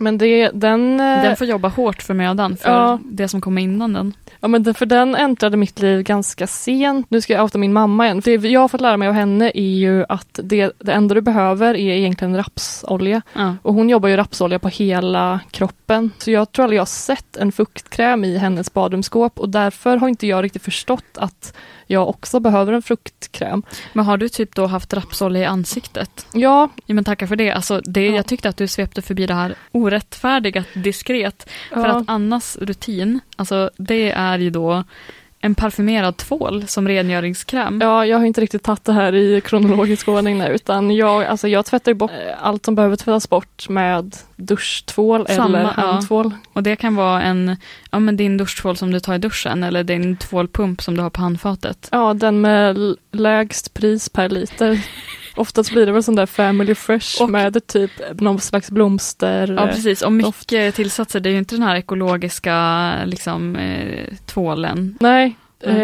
Mm. 0.00 0.04
Men 0.04 0.18
det, 0.18 0.50
den... 0.54 1.00
Eh, 1.00 1.22
den 1.22 1.36
får 1.36 1.46
jobba 1.46 1.68
hårt 1.68 2.02
för 2.02 2.14
mödan, 2.14 2.56
för 2.56 2.70
ja. 2.70 2.98
det 3.04 3.28
som 3.28 3.40
kommer 3.40 3.62
innan 3.62 3.92
den. 3.92 4.14
Ja 4.40 4.48
men 4.48 4.74
för 4.74 4.86
den 4.86 5.14
äntrade 5.14 5.56
mitt 5.56 5.78
liv 5.78 6.02
ganska 6.02 6.46
sent. 6.46 7.06
Nu 7.10 7.20
ska 7.20 7.32
jag 7.32 7.42
outa 7.42 7.58
min 7.58 7.72
mamma 7.72 8.04
igen. 8.04 8.20
Det 8.24 8.34
jag 8.34 8.60
har 8.60 8.68
fått 8.68 8.80
lära 8.80 8.96
mig 8.96 9.08
av 9.08 9.14
henne 9.14 9.52
är 9.54 9.74
ju 9.76 10.04
att 10.08 10.40
det, 10.42 10.72
det 10.78 10.92
enda 10.92 11.14
du 11.14 11.20
behöver 11.20 11.74
är 11.74 11.96
egentligen 11.96 12.36
rapsolja. 12.36 13.22
Ja. 13.32 13.56
Och 13.62 13.74
hon 13.74 13.88
jobbar 13.88 14.08
ju 14.08 14.16
rapsolja 14.16 14.58
på 14.58 14.68
hela 14.68 15.40
kroppen. 15.50 16.10
Så 16.18 16.30
jag 16.30 16.52
tror 16.52 16.64
aldrig 16.64 16.76
jag 16.76 16.80
har 16.80 16.86
sett 16.86 17.36
en 17.36 17.52
fuktkräm 17.52 18.24
i 18.24 18.38
hennes 18.38 18.72
badrumsskåp 18.72 19.40
och 19.40 19.48
därför 19.48 19.96
har 19.96 20.08
inte 20.08 20.26
jag 20.26 20.44
riktigt 20.44 20.62
förstått 20.62 21.18
att 21.18 21.56
jag 21.86 22.08
också 22.08 22.40
behöver 22.40 22.72
en 22.72 22.82
fruktkräm. 22.82 23.62
Men 23.92 24.04
har 24.04 24.16
du 24.16 24.28
typ 24.28 24.54
då 24.54 24.66
haft 24.66 24.94
rapsolja 24.94 25.42
i 25.42 25.44
ansiktet? 25.44 26.26
Ja. 26.32 26.70
ja 26.86 26.94
men 26.94 27.04
tacka 27.04 27.26
för 27.26 27.36
det. 27.36 27.50
Alltså 27.50 27.80
det, 27.80 28.06
ja. 28.06 28.16
Jag 28.16 28.26
tyckte 28.26 28.48
att 28.48 28.56
du 28.56 28.68
svepte 28.68 29.02
förbi 29.02 29.26
det 29.26 29.34
här 29.34 29.54
orättfärdiga 29.72 30.64
diskret. 30.74 31.48
Ja. 31.70 31.76
För 31.76 31.86
att 31.86 32.04
Annas 32.06 32.56
rutin, 32.60 33.20
alltså 33.36 33.70
det 33.76 34.10
är 34.10 34.38
ju 34.38 34.50
då 34.50 34.84
en 35.40 35.54
parfymerad 35.54 36.16
tvål 36.16 36.66
som 36.66 36.88
rengöringskräm. 36.88 37.80
Ja, 37.80 38.06
jag 38.06 38.18
har 38.18 38.24
inte 38.24 38.40
riktigt 38.40 38.62
tagit 38.62 38.84
det 38.84 38.92
här 38.92 39.14
i 39.14 39.40
kronologisk 39.40 40.08
ordning 40.08 40.38
nu, 40.38 40.48
utan 40.48 40.90
jag, 40.90 41.24
alltså 41.24 41.48
jag 41.48 41.66
tvättar 41.66 41.94
bort 41.94 42.10
eh, 42.10 42.46
allt 42.46 42.64
som 42.64 42.74
behöver 42.74 42.96
tvättas 42.96 43.28
bort 43.28 43.68
med 43.68 44.16
duschtvål 44.36 45.26
Samma, 45.26 45.58
eller 45.58 45.72
ja. 45.76 45.82
handtvål. 45.82 46.34
Och 46.52 46.62
det 46.62 46.76
kan 46.76 46.94
vara 46.94 47.22
en, 47.22 47.56
ja 47.90 47.98
men 47.98 48.16
din 48.16 48.36
duschtvål 48.36 48.76
som 48.76 48.92
du 48.92 49.00
tar 49.00 49.14
i 49.14 49.18
duschen 49.18 49.62
eller 49.62 49.84
din 49.84 50.16
tvålpump 50.16 50.82
som 50.82 50.96
du 50.96 51.02
har 51.02 51.10
på 51.10 51.20
handfatet. 51.20 51.88
Ja, 51.92 52.14
den 52.14 52.40
med 52.40 52.96
lägst 53.12 53.74
pris 53.74 54.08
per 54.08 54.28
liter. 54.28 54.86
Oftast 55.36 55.70
blir 55.72 55.86
det 55.86 55.92
väl 55.92 56.02
sån 56.02 56.14
där 56.14 56.26
Family 56.26 56.74
Fresh 56.74 57.22
Och- 57.22 57.30
med 57.30 57.66
typ 57.66 57.90
någon 58.20 58.40
slags 58.40 58.70
blomster. 58.70 59.54
Ja 59.58 59.66
precis, 59.66 60.02
och 60.02 60.12
doft. 60.12 60.50
mycket 60.52 60.74
tillsatser. 60.74 61.20
Det 61.20 61.28
är 61.28 61.32
ju 61.32 61.38
inte 61.38 61.54
den 61.54 61.62
här 61.62 61.76
ekologiska 61.76 62.94
liksom, 63.04 63.56
eh, 63.56 64.14
tvålen. 64.26 64.96
Nej, 65.00 65.36
Mm. 65.66 65.80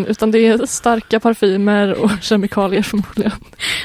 ehm, 0.00 0.06
utan 0.08 0.30
det 0.30 0.38
är 0.46 0.66
starka 0.66 1.20
parfymer 1.20 1.92
och 2.02 2.10
kemikalier 2.20 2.82
förmodligen. 2.82 3.32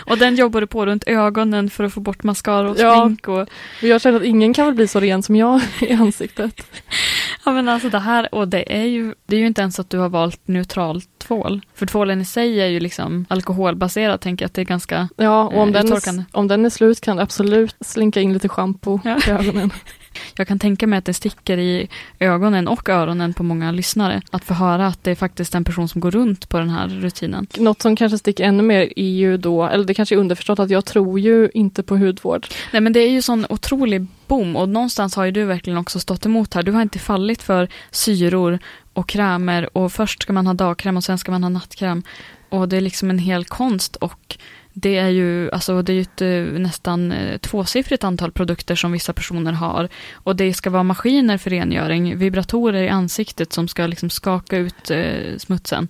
Och 0.06 0.18
den 0.18 0.36
jobbar 0.36 0.62
du 0.62 0.68
på 0.68 0.86
runt 0.86 1.04
ögonen 1.08 1.70
för 1.70 1.84
att 1.84 1.94
få 1.94 2.00
bort 2.00 2.24
mascara 2.24 2.70
och 2.70 2.80
Ja. 2.80 3.06
smink. 3.06 3.28
Och, 3.28 3.40
Och 3.42 3.48
jag 3.84 4.02
känner 4.02 4.18
att 4.20 4.26
ingen 4.26 4.54
kan 4.54 4.66
väl 4.66 4.76
bli 4.76 4.88
så 4.88 5.00
ren 5.00 5.24
som 5.24 5.36
jag 5.36 5.62
i 5.82 5.94
ansiktet. 5.94 6.62
ja 7.46 7.52
men 7.52 7.70
alltså 7.70 7.90
det 7.90 8.00
här, 8.00 8.36
och 8.36 8.48
det 8.48 8.78
är 8.78 8.84
ju, 8.86 9.14
det 9.26 9.36
är 9.36 9.40
ju 9.40 9.48
inte 9.48 9.62
ens 9.62 9.80
att 9.80 9.90
du 9.90 9.98
har 9.98 10.10
valt 10.10 10.48
neutral 10.48 11.02
tvål. 11.18 11.62
För 11.76 11.86
tvålen 11.86 12.22
i 12.22 12.26
sig 12.26 12.62
är 12.62 12.68
ju 12.68 12.80
liksom 12.80 13.26
alkoholbaserad, 13.30 14.22
tänker 14.22 14.44
jag 14.44 14.48
att 14.48 14.54
det 14.54 14.62
är 14.62 14.66
ganska, 14.66 15.10
Ja, 15.18 15.44
och 15.44 15.58
om 15.62 15.70
Eh, 15.70 15.74
den, 15.74 15.94
är, 15.94 16.26
om 16.32 16.48
den 16.48 16.66
är 16.66 16.70
slut 16.70 17.02
kan 17.02 17.18
det 17.18 17.24
absolut 17.24 17.76
slinka 17.82 18.22
in 18.22 18.34
lite 18.34 18.50
schampo 18.50 19.00
Ja. 19.04 19.18
i 19.28 19.30
ögonen. 19.32 19.72
Jag 20.36 20.48
kan 20.48 20.60
tänka 20.60 20.88
mig 20.88 21.00
att 21.00 21.06
det 21.06 21.14
sticker 21.14 21.58
i 21.58 21.88
ögonen 22.20 22.68
och 22.68 22.90
öronen 22.90 23.34
på 23.34 23.44
många 23.44 23.72
lyssnare. 23.72 24.22
Att 24.32 24.44
få 24.44 24.54
höra 24.54 24.88
att 24.88 25.04
det 25.04 25.12
är 25.12 25.16
faktiskt 25.16 25.56
en 25.56 25.64
person 25.64 25.90
som 25.90 26.02
går 26.02 26.12
runt 26.12 26.50
på 26.50 26.60
den 26.60 26.70
här 26.70 26.88
rutinen. 26.88 27.48
Något 27.58 27.82
som 27.82 27.96
kanske 27.96 28.18
sticker 28.18 28.44
ännu 28.44 28.64
mer 28.64 28.94
är 28.96 29.10
ju 29.10 29.38
då, 29.38 29.64
eller 29.64 29.86
det 29.86 29.94
kanske 29.94 30.16
är 30.16 30.20
underförstått 30.20 30.60
att 30.60 30.70
jag 30.70 30.86
tror 30.86 31.20
ju 31.20 31.50
inte 31.54 31.84
på 31.84 31.98
hudvård. 31.98 32.48
Nej 32.72 32.82
men 32.82 32.94
det 32.94 33.00
är 33.00 33.10
ju 33.10 33.22
sån 33.22 33.46
otrolig 33.50 34.08
boom 34.28 34.56
och 34.56 34.70
någonstans 34.70 35.16
har 35.16 35.26
ju 35.26 35.32
du 35.32 35.46
verkligen 35.46 35.78
också 35.80 36.00
stått 36.00 36.26
emot 36.26 36.54
här. 36.54 36.64
Du 36.64 36.72
har 36.72 36.82
inte 36.82 37.00
fallit 37.00 37.42
för 37.42 37.68
syror 37.92 38.60
och 38.94 39.10
krämer 39.10 39.78
och 39.78 39.92
först 39.92 40.22
ska 40.22 40.34
man 40.34 40.48
ha 40.48 40.54
dagkräm 40.54 40.98
och 40.98 41.04
sen 41.04 41.18
ska 41.18 41.32
man 41.32 41.44
ha 41.44 41.50
nattkräm. 41.50 42.04
Och 42.50 42.70
det 42.70 42.78
är 42.78 42.82
liksom 42.82 43.10
en 43.10 43.20
hel 43.20 43.46
konst 43.46 43.96
och 43.96 44.38
det 44.82 44.98
är 44.98 45.10
ju, 45.10 45.52
alltså 45.52 45.82
det 45.82 45.94
är 45.94 46.02
ett 46.02 46.22
eh, 46.22 46.60
nästan 46.60 47.12
eh, 47.12 47.38
tvåsiffrigt 47.38 48.04
antal 48.04 48.32
produkter 48.32 48.76
som 48.76 48.92
vissa 48.92 49.14
personer 49.14 49.52
har. 49.52 49.90
Och 50.14 50.36
det 50.36 50.54
ska 50.54 50.70
vara 50.70 50.84
maskiner 50.84 51.38
för 51.38 51.50
rengöring, 51.50 52.18
vibratorer 52.18 52.84
i 52.84 52.90
ansiktet 52.90 53.54
som 53.54 53.68
ska 53.68 53.88
liksom 53.88 54.10
skaka 54.10 54.58
ut 54.58 54.92
eh, 54.92 55.38
smutsen. 55.38 55.88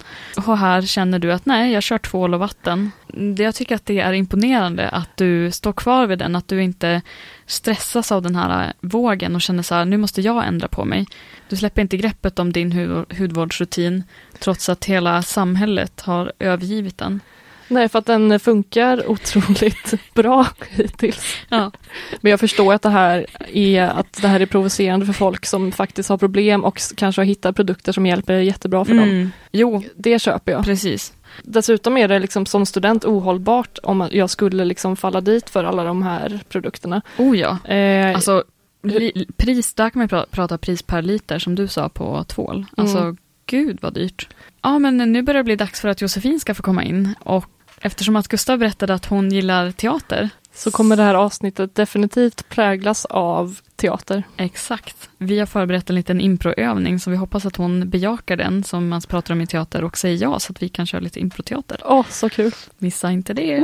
Och 0.48 0.58
här 0.58 0.81
känner 0.81 1.19
du 1.19 1.31
att 1.31 1.46
nej, 1.46 1.74
jag 1.74 1.84
kör 1.84 1.98
tvål 1.98 2.34
och 2.34 2.39
vatten. 2.39 2.91
Jag 3.38 3.55
tycker 3.55 3.75
att 3.75 3.86
det 3.86 4.00
är 4.00 4.13
imponerande 4.13 4.89
att 4.89 5.17
du 5.17 5.51
står 5.51 5.74
kvar 5.74 6.08
vid 6.08 6.19
den, 6.19 6.36
att 6.36 6.48
du 6.48 6.63
inte 6.63 7.01
stressas 7.46 8.12
av 8.12 8.22
den 8.22 8.36
här 8.36 8.67
eh, 8.67 8.72
vågen 8.81 9.36
och 9.36 9.41
känner 9.41 9.63
så 9.63 9.75
här, 9.75 9.86
nu 9.86 9.98
måste 9.98 10.22
jag 10.22 10.48
ändra 10.48 10.67
på 10.67 10.86
mig. 10.86 11.05
Du 11.50 11.55
släpper 11.55 11.81
inte 11.81 11.98
greppet 11.98 12.39
om 12.39 12.53
din 12.53 12.72
hud, 12.72 13.17
hudvårdsrutin 13.17 14.03
trots 14.39 14.69
att 14.69 14.86
hela 14.86 15.22
samhället 15.22 16.01
har 16.01 16.31
övergivit 16.39 16.98
den. 16.98 17.19
Nej, 17.69 17.89
för 17.89 17.99
att 17.99 18.05
den 18.05 18.39
funkar 18.39 19.09
otroligt 19.09 19.93
bra 20.13 20.47
hittills. 20.69 21.35
Ja. 21.49 21.71
Men 22.21 22.29
jag 22.29 22.39
förstår 22.39 22.73
att 22.73 22.81
det 22.81 22.89
här 22.89 23.25
är, 23.53 23.81
att 23.88 24.21
det 24.21 24.27
här 24.27 24.39
är 24.39 24.45
provocerande 24.45 25.05
för 25.05 25.13
folk 25.13 25.45
som 25.45 25.71
faktiskt 25.71 26.09
har 26.09 26.17
problem 26.17 26.63
och 26.63 26.79
kanske 26.95 27.21
har 27.21 27.25
hittat 27.25 27.55
produkter 27.55 27.91
som 27.91 28.05
hjälper 28.05 28.33
jättebra 28.38 28.85
för 28.85 28.93
dem. 28.93 29.03
Mm. 29.09 29.31
Jo, 29.51 29.83
Det 29.95 30.19
köper 30.19 30.51
jag. 30.51 30.63
precis. 30.65 31.13
Dessutom 31.43 31.97
är 31.97 32.07
det 32.07 32.19
liksom 32.19 32.45
som 32.45 32.65
student 32.65 33.05
ohållbart 33.05 33.77
om 33.83 34.07
jag 34.11 34.29
skulle 34.29 34.65
liksom 34.65 34.95
falla 34.95 35.21
dit 35.21 35.49
för 35.49 35.63
alla 35.63 35.83
de 35.83 36.03
här 36.03 36.39
produkterna. 36.49 37.01
Oh 37.17 37.38
ja. 37.39 37.57
Eh, 37.73 38.15
Alltså, 38.15 38.43
pris, 39.38 39.73
där 39.73 39.89
kan 39.89 39.99
man 39.99 40.07
pra- 40.09 40.25
prata 40.31 40.57
pris 40.57 40.81
per 40.83 41.01
liter 41.01 41.39
som 41.39 41.55
du 41.55 41.67
sa 41.67 41.89
på 41.89 42.23
tvål. 42.23 42.65
Alltså, 42.77 42.97
Mm. 42.97 43.17
gud 43.45 43.77
vad 43.81 43.93
dyrt. 43.93 44.29
Ja, 44.61 44.79
men 44.79 44.97
nu 44.97 45.21
börjar 45.21 45.38
det 45.39 45.43
bli 45.43 45.55
dags 45.55 45.81
för 45.81 45.88
att 45.89 46.01
Josefin 46.01 46.39
ska 46.39 46.53
få 46.53 46.63
komma 46.63 46.83
in. 46.83 47.13
Och 47.19 47.45
eftersom 47.81 48.15
att 48.15 48.27
Gustav 48.27 48.59
berättade 48.59 48.93
att 48.93 49.05
hon 49.05 49.31
gillar 49.31 49.71
teater. 49.71 50.29
så 50.53 50.71
kommer 50.71 50.95
det 50.95 51.03
här 51.03 51.15
avsnittet 51.15 51.75
definitivt 51.75 52.50
präglas 52.50 53.05
av 53.05 53.59
teater. 53.75 54.24
Exakt. 54.38 55.09
Vi 55.17 55.39
har 55.39 55.45
förberett 55.45 55.89
en 55.89 55.95
liten 55.95 56.21
improövning 56.21 57.00
så 57.00 57.09
vi 57.09 57.17
hoppas 57.17 57.45
att 57.45 57.55
hon 57.55 57.89
bejakar 57.89 58.38
den 58.38 58.63
som 58.63 58.89
man 58.89 59.01
pratar 59.01 59.33
om 59.33 59.41
i 59.41 59.48
teater 59.48 59.83
och 59.83 59.98
säger 59.98 60.21
ja 60.21 60.39
så 60.39 60.53
att 60.53 60.62
vi 60.62 60.69
kan 60.69 60.86
köra 60.86 61.01
lite 61.01 61.19
improteater. 61.19 61.81
Åh, 61.86 62.05
så 62.09 62.29
kul! 62.29 62.51
Missa 62.77 63.12
inte 63.12 63.33
det. 63.33 63.63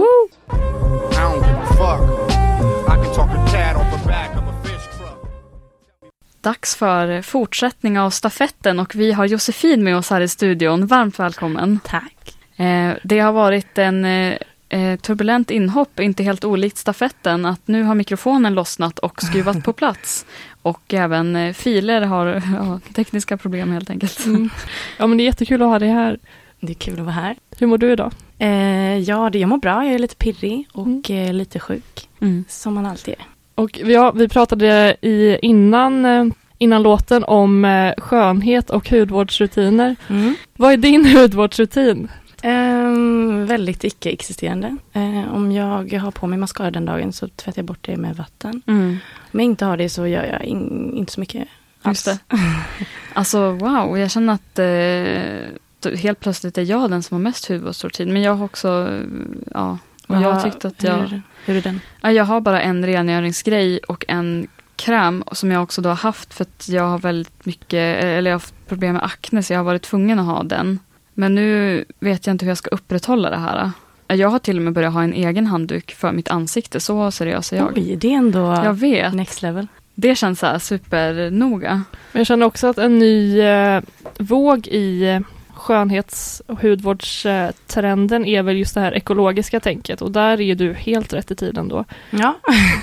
Dags 6.42 6.76
för 6.76 7.22
fortsättning 7.22 8.00
av 8.00 8.10
stafetten 8.10 8.80
och 8.80 8.96
vi 8.96 9.12
har 9.12 9.26
Josefin 9.26 9.84
med 9.84 9.98
oss 9.98 10.10
här 10.10 10.22
i 10.22 10.28
studion. 10.28 10.88
Varmt 10.88 11.20
välkommen. 11.20 11.80
Tack. 11.84 12.35
Eh, 12.58 12.92
det 13.04 13.20
har 13.20 13.32
varit 13.32 13.78
en 13.78 14.06
eh, 14.06 14.38
eh, 14.70 15.00
turbulent 15.00 15.52
inhopp, 15.52 16.00
inte 16.00 16.24
helt 16.24 16.46
olikt 16.46 16.78
stafetten, 16.78 17.46
att 17.46 17.68
nu 17.68 17.84
har 17.84 17.96
mikrofonen 17.96 18.54
lossnat 18.54 19.00
och 19.00 19.22
skruvat 19.22 19.64
på 19.64 19.74
plats. 19.84 20.26
Och 20.62 20.94
även 20.94 21.36
eh, 21.36 21.54
filer 21.54 22.02
har 22.02 22.26
ja, 22.56 22.80
tekniska 22.94 23.38
problem 23.38 23.72
helt 23.72 23.90
enkelt. 23.90 24.26
Mm. 24.26 24.50
Ja, 24.98 25.08
men 25.08 25.18
det 25.18 25.24
är 25.24 25.26
jättekul 25.26 25.62
att 25.62 25.68
ha 25.68 25.80
dig 25.80 25.90
här. 25.90 26.20
Det 26.60 26.72
är 26.72 26.76
kul 26.76 26.94
att 26.94 27.06
vara 27.06 27.12
här. 27.12 27.36
Hur 27.60 27.68
mår 27.68 27.78
du 27.78 27.92
idag? 27.92 28.12
Eh, 28.40 28.98
ja, 28.98 29.30
det, 29.30 29.40
jag 29.40 29.50
mår 29.50 29.58
bra. 29.58 29.86
Jag 29.86 29.94
är 29.94 30.00
lite 30.00 30.16
pirrig 30.16 30.68
och 30.72 31.12
eh, 31.12 31.34
lite 31.34 31.60
sjuk. 31.60 32.10
Mm. 32.22 32.46
Som 32.50 32.74
man 32.74 32.86
alltid 32.86 33.14
är. 33.14 33.26
Och 33.56 33.80
vi, 33.84 33.96
har, 33.96 34.14
vi 34.14 34.30
pratade 34.30 34.98
i, 35.02 35.38
innan, 35.42 36.06
eh, 36.06 36.26
innan 36.58 36.84
låten 36.84 37.24
om 37.24 37.94
skönhet 37.98 38.70
och 38.70 38.90
hudvårdsrutiner. 38.90 39.96
Mm. 40.08 40.36
Vad 40.58 40.74
är 40.74 40.78
din 40.78 41.06
hudvårdsrutin? 41.18 42.08
Ehm, 42.46 43.46
väldigt 43.46 43.84
icke-existerande. 43.84 44.78
Eh, 44.94 45.34
om 45.36 45.52
jag 45.52 46.00
har 46.00 46.12
på 46.12 46.28
mig 46.28 46.40
mascara 46.40 46.72
den 46.72 46.86
dagen 46.86 47.14
så 47.14 47.28
tvättar 47.28 47.60
jag 47.60 47.66
bort 47.66 47.80
det 47.82 47.98
med 47.98 48.16
vatten. 48.16 48.62
Mm. 48.68 48.98
Om 49.32 49.40
jag 49.40 49.44
inte 49.44 49.66
har 49.66 49.78
det 49.78 49.90
så 49.90 50.08
gör 50.08 50.24
jag 50.24 50.44
in, 50.44 50.94
inte 50.96 51.14
så 51.14 51.20
mycket 51.20 51.48
alls. 51.82 52.08
Just 52.08 52.22
det. 52.30 52.38
Alltså 53.14 53.52
wow, 53.52 53.98
jag 53.98 54.12
känner 54.12 54.34
att 54.34 54.60
eh, 54.60 55.98
helt 55.98 56.20
plötsligt 56.20 56.58
är 56.58 56.62
jag 56.62 56.90
den 56.90 57.04
som 57.04 57.16
har 57.16 57.22
mest 57.22 57.48
hudvårdsrutin. 57.48 58.14
Men 58.14 58.22
jag 58.22 58.36
har 58.36 58.46
också, 58.46 58.90
eh, 58.92 59.06
ja, 59.54 59.78
och 60.08 60.16
jag 60.16 60.44
tyckte 60.44 60.68
att 60.68 60.84
jag... 60.84 60.98
Hur, 60.98 61.22
hur 61.46 61.58
är 61.58 61.62
den? 61.62 61.80
Ja, 62.02 62.12
jag 62.12 62.26
har 62.26 62.42
bara 62.42 62.62
en 62.62 62.86
rengöringsgrej 62.86 63.80
och 63.80 64.06
en 64.08 64.48
kräm 64.76 65.24
som 65.32 65.52
jag 65.52 65.64
också 65.64 65.82
då 65.82 65.90
har 65.90 65.96
haft 65.96 66.34
för 66.34 66.44
att 66.44 66.70
jag 66.70 66.84
har 66.84 67.00
väldigt 67.00 67.46
mycket, 67.46 68.04
eller 68.04 68.32
jag 68.32 68.36
har 68.36 68.42
haft 68.42 68.68
problem 68.68 68.94
med 68.94 69.04
akne 69.04 69.44
så 69.44 69.54
jag 69.54 69.60
har 69.60 69.64
varit 69.64 69.82
tvungen 69.82 70.20
att 70.20 70.26
ha 70.26 70.44
den. 70.44 70.80
Men 71.18 71.36
nu 71.36 71.86
vet 72.00 72.28
jag 72.28 72.34
inte 72.34 72.46
hur 72.46 72.52
jag 72.52 72.58
ska 72.58 72.70
upprätthålla 72.70 73.30
det 73.30 73.38
här. 73.38 73.72
Jag 74.08 74.30
har 74.30 74.40
till 74.40 74.58
och 74.58 74.64
med 74.64 74.74
börjat 74.74 74.94
ha 74.94 75.04
en 75.04 75.14
egen 75.14 75.48
handduk 75.48 75.92
för 75.94 76.12
mitt 76.12 76.28
ansikte, 76.28 76.80
så 76.80 77.12
seriös 77.12 77.54
är 77.54 77.58
jag. 77.58 77.72
Oj, 77.78 77.96
det 77.96 78.08
är 78.14 78.18
ändå 78.18 78.40
Jag 78.40 78.74
vet, 78.74 79.14
next 79.14 79.42
level. 79.42 79.68
det 79.96 80.16
känns 80.16 80.40
så 80.40 80.46
här 80.46 80.60
supernoga. 80.60 81.84
Men 82.12 82.20
Jag 82.20 82.28
känner 82.28 82.46
också 82.46 82.68
att 82.68 82.78
en 82.78 83.00
ny 83.00 83.40
eh, 83.42 83.82
våg 84.20 84.68
i 84.68 85.04
eh, 85.10 85.20
skönhets 85.54 86.42
och 86.48 86.62
hudvårdstrenden 86.62 88.26
är 88.26 88.44
väl 88.44 88.58
just 88.58 88.74
det 88.74 88.82
här 88.82 88.92
ekologiska 88.96 89.60
tänket 89.60 90.02
och 90.02 90.12
där 90.12 90.32
är 90.32 90.42
ju 90.44 90.56
du 90.56 90.74
helt 90.74 91.14
rätt 91.14 91.32
i 91.32 91.36
tiden 91.36 91.68
då. 91.68 91.86
Ja, 92.10 92.36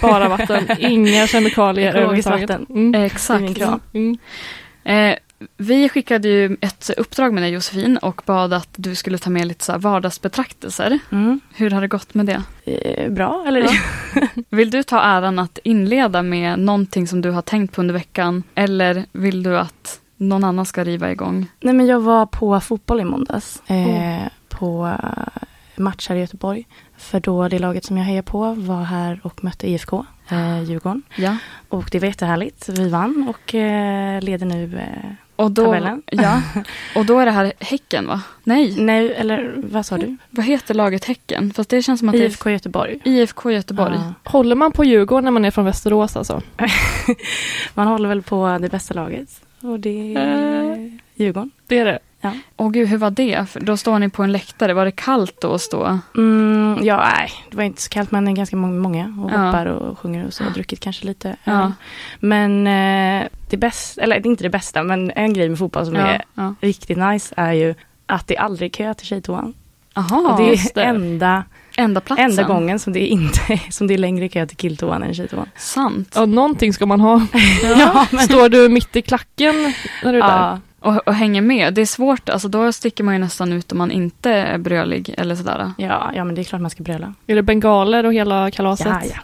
Bara 0.02 0.28
vatten, 0.28 0.66
inga 0.78 1.26
kemikalier 1.26 1.88
Ekologiskt 1.96 2.26
överhuvudtaget. 2.28 2.60
vatten. 2.60 2.76
Mm. 2.92 3.04
Exakt. 3.04 3.56
krav. 3.56 3.80
Mm. 3.94 4.18
Eh, 4.84 5.16
vi 5.56 5.88
skickade 5.88 6.28
ju 6.28 6.56
ett 6.60 6.90
uppdrag 6.96 7.32
med 7.34 7.42
dig 7.42 7.50
Josefin 7.50 7.96
och 7.96 8.22
bad 8.26 8.52
att 8.52 8.68
du 8.76 8.94
skulle 8.94 9.18
ta 9.18 9.30
med 9.30 9.46
lite 9.46 9.64
så 9.64 9.78
vardagsbetraktelser. 9.78 10.98
mm. 11.12 11.40
Hur 11.54 11.70
har 11.70 11.80
det 11.80 11.88
gått 11.88 12.14
med 12.14 12.26
det? 12.26 12.42
eh, 12.64 13.10
bra 13.10 13.44
eller? 13.48 13.60
Ja. 13.60 13.70
Vill 14.50 14.70
du 14.70 14.82
ta 14.82 15.00
äran 15.00 15.38
att 15.38 15.58
inleda 15.64 16.22
med 16.22 16.58
någonting 16.58 17.06
som 17.06 17.20
du 17.20 17.30
har 17.30 17.42
tänkt 17.42 17.74
på 17.74 17.80
under 17.80 17.94
veckan? 17.94 18.42
Eller 18.54 19.04
vill 19.12 19.42
du 19.42 19.58
att 19.58 20.00
någon 20.16 20.44
annan 20.44 20.66
ska 20.66 20.84
riva 20.84 21.10
igång? 21.12 21.46
Nej 21.60 21.74
men 21.74 21.86
jag 21.86 22.00
var 22.00 22.26
på 22.26 22.60
fotboll 22.60 23.00
i 23.00 23.04
måndags. 23.04 23.62
Eh, 23.66 23.76
Oh. 23.86 24.28
På 24.48 24.86
eh, 25.02 25.42
match 25.76 26.08
här 26.08 26.16
i 26.16 26.20
Göteborg. 26.20 26.66
För 26.96 27.20
då 27.20 27.48
det 27.48 27.58
laget 27.58 27.84
som 27.84 27.96
jag 27.96 28.04
hejar 28.04 28.22
på 28.22 28.54
var 28.54 28.82
här 28.82 29.20
och 29.22 29.44
mötte 29.44 29.70
IFK, 29.70 30.04
eh, 30.28 30.62
Djurgården. 30.62 31.02
Ja. 31.16 31.36
Och 31.68 31.88
det 31.92 31.98
var 31.98 32.06
jättehärligt. 32.06 32.68
Vi 32.68 32.88
vann 32.88 33.28
och 33.28 33.54
eh, 33.54 34.20
leder 34.22 34.46
nu. 34.46 34.78
Eh, 34.78 35.10
Och 35.36 35.50
då, 35.50 35.64
Tabellen. 35.64 36.02
ja. 36.06 36.42
och 36.96 37.06
då 37.06 37.18
är 37.18 37.26
det 37.26 37.32
här 37.32 37.52
Häcken 37.60 38.06
va? 38.06 38.22
Nej, 38.44 38.74
nej, 38.80 39.12
eller 39.14 39.54
vad 39.56 39.86
sa 39.86 39.98
du? 39.98 40.16
vad 40.30 40.46
heter 40.46 40.74
laget 40.74 41.04
Häcken? 41.04 41.52
Fast 41.52 41.70
det 41.70 41.82
känns 41.82 42.00
som 42.00 42.08
att 42.08 42.14
IFK 42.14 42.50
Göteborg. 42.50 42.98
det 43.04 43.10
IFK 43.10 43.50
Göteborg. 43.50 43.94
Ja. 43.96 44.30
Håller 44.30 44.56
man 44.56 44.72
på 44.72 44.84
Djurgården 44.84 45.24
när 45.24 45.30
man 45.30 45.44
är 45.44 45.50
från 45.50 45.64
Västerås 45.64 46.16
alltså? 46.16 46.42
Man 47.74 47.86
håller 47.86 48.08
väl 48.08 48.22
på 48.22 48.58
det 48.60 48.68
bästa 48.68 48.94
laget. 48.94 49.28
Och 49.60 49.80
det 49.80 50.14
är 50.14 50.72
Eh. 50.72 50.88
Djurgården. 51.14 51.50
Det 51.66 51.78
är 51.78 51.84
det. 51.84 51.98
Ja. 52.20 52.32
Åh 52.56 52.70
gud, 52.70 52.88
hur 52.88 52.98
var 52.98 53.10
det? 53.10 53.46
För 53.50 53.60
då 53.60 53.76
står 53.76 53.98
ni 53.98 54.08
på 54.08 54.22
en 54.22 54.32
läktare. 54.32 54.74
Var 54.74 54.84
det 54.84 54.90
kallt 54.90 55.40
då 55.40 55.54
att 55.54 55.60
stå? 55.60 55.98
Mm, 56.16 56.78
ja, 56.82 56.96
nej, 57.18 57.30
det 57.50 57.56
var 57.56 57.64
inte 57.64 57.82
så 57.82 57.88
kallt 57.90 58.10
men 58.10 58.24
det 58.24 58.30
är 58.30 58.34
ganska 58.34 58.56
må- 58.56 58.66
många 58.80 59.04
och 59.24 59.30
Ja. 59.32 59.38
hoppar 59.46 59.66
och 59.66 59.98
sjunger 59.98 60.26
och 60.26 60.32
så. 60.34 60.44
Och 60.46 60.52
druckit 60.52 60.80
kanske 60.80 61.06
lite 61.06 61.36
Ja. 61.44 61.72
Men 62.20 62.66
eh, 62.66 63.28
det 63.52 63.56
bästa, 63.56 64.02
eller 64.02 64.16
är 64.16 64.26
inte 64.26 64.44
det 64.44 64.50
bästa, 64.50 64.82
men 64.82 65.10
en 65.10 65.32
grej 65.32 65.48
med 65.48 65.58
fotboll 65.58 65.86
som 65.86 65.96
är 65.96 66.22
ja. 66.34 66.54
riktigt 66.60 66.98
nice 66.98 67.34
är 67.36 67.52
ju 67.52 67.74
att 68.06 68.26
det 68.26 68.36
aldrig 68.36 68.68
är 68.68 68.72
kö 68.72 68.94
till 68.94 69.06
tjejtoan. 69.06 69.54
Aha, 69.94 70.16
och 70.16 70.42
det 70.42 70.52
är 70.52 70.74
det. 70.74 70.82
enda, 70.82 71.44
enda 71.76 72.00
platsen. 72.00 72.24
enda 72.30 72.42
gången 72.42 72.78
som 72.78 72.92
det, 72.92 73.06
inte, 73.06 73.60
som 73.70 73.86
det 73.86 73.94
är 73.94 73.98
längre 73.98 74.28
kö 74.28 74.46
till 74.46 74.56
killtoan 74.56 75.02
än 75.02 75.14
tjejtoan. 75.14 75.48
Sant. 75.56 76.12
Ja, 76.14 76.26
någonting 76.26 76.72
ska 76.72 76.86
man 76.86 77.00
ha. 77.00 77.26
Ja, 77.62 78.06
men- 78.10 78.24
Står 78.24 78.48
du 78.48 78.68
mitt 78.68 78.96
i 78.96 79.02
klacken 79.02 79.54
när 80.04 80.12
du 80.12 80.18
är 80.18 80.22
där? 80.22 80.28
Ja, 80.28 80.58
Och, 80.80 81.08
och 81.08 81.14
hänger 81.14 81.42
med. 81.42 81.74
Det 81.74 81.80
är 81.80 81.86
svårt, 81.86 82.28
alltså 82.28 82.48
då 82.48 82.72
sticker 82.72 83.04
man 83.04 83.14
ju 83.14 83.20
nästan 83.20 83.52
ut 83.52 83.72
om 83.72 83.78
man 83.78 83.90
inte 83.90 84.30
är 84.30 84.58
brölig 84.58 85.14
eller 85.18 85.36
sådär. 85.36 85.72
ja, 85.78 86.10
ja, 86.14 86.24
men 86.24 86.34
det 86.34 86.40
är 86.42 86.44
klart 86.44 86.60
man 86.62 86.70
ska 86.70 86.82
bröla. 86.82 87.14
Är 87.26 87.34
det 87.34 87.42
bengaler 87.42 88.06
och 88.06 88.14
hela 88.14 88.50
kalaset? 88.50 88.86
Ja, 88.86 89.00
ja. 89.14 89.20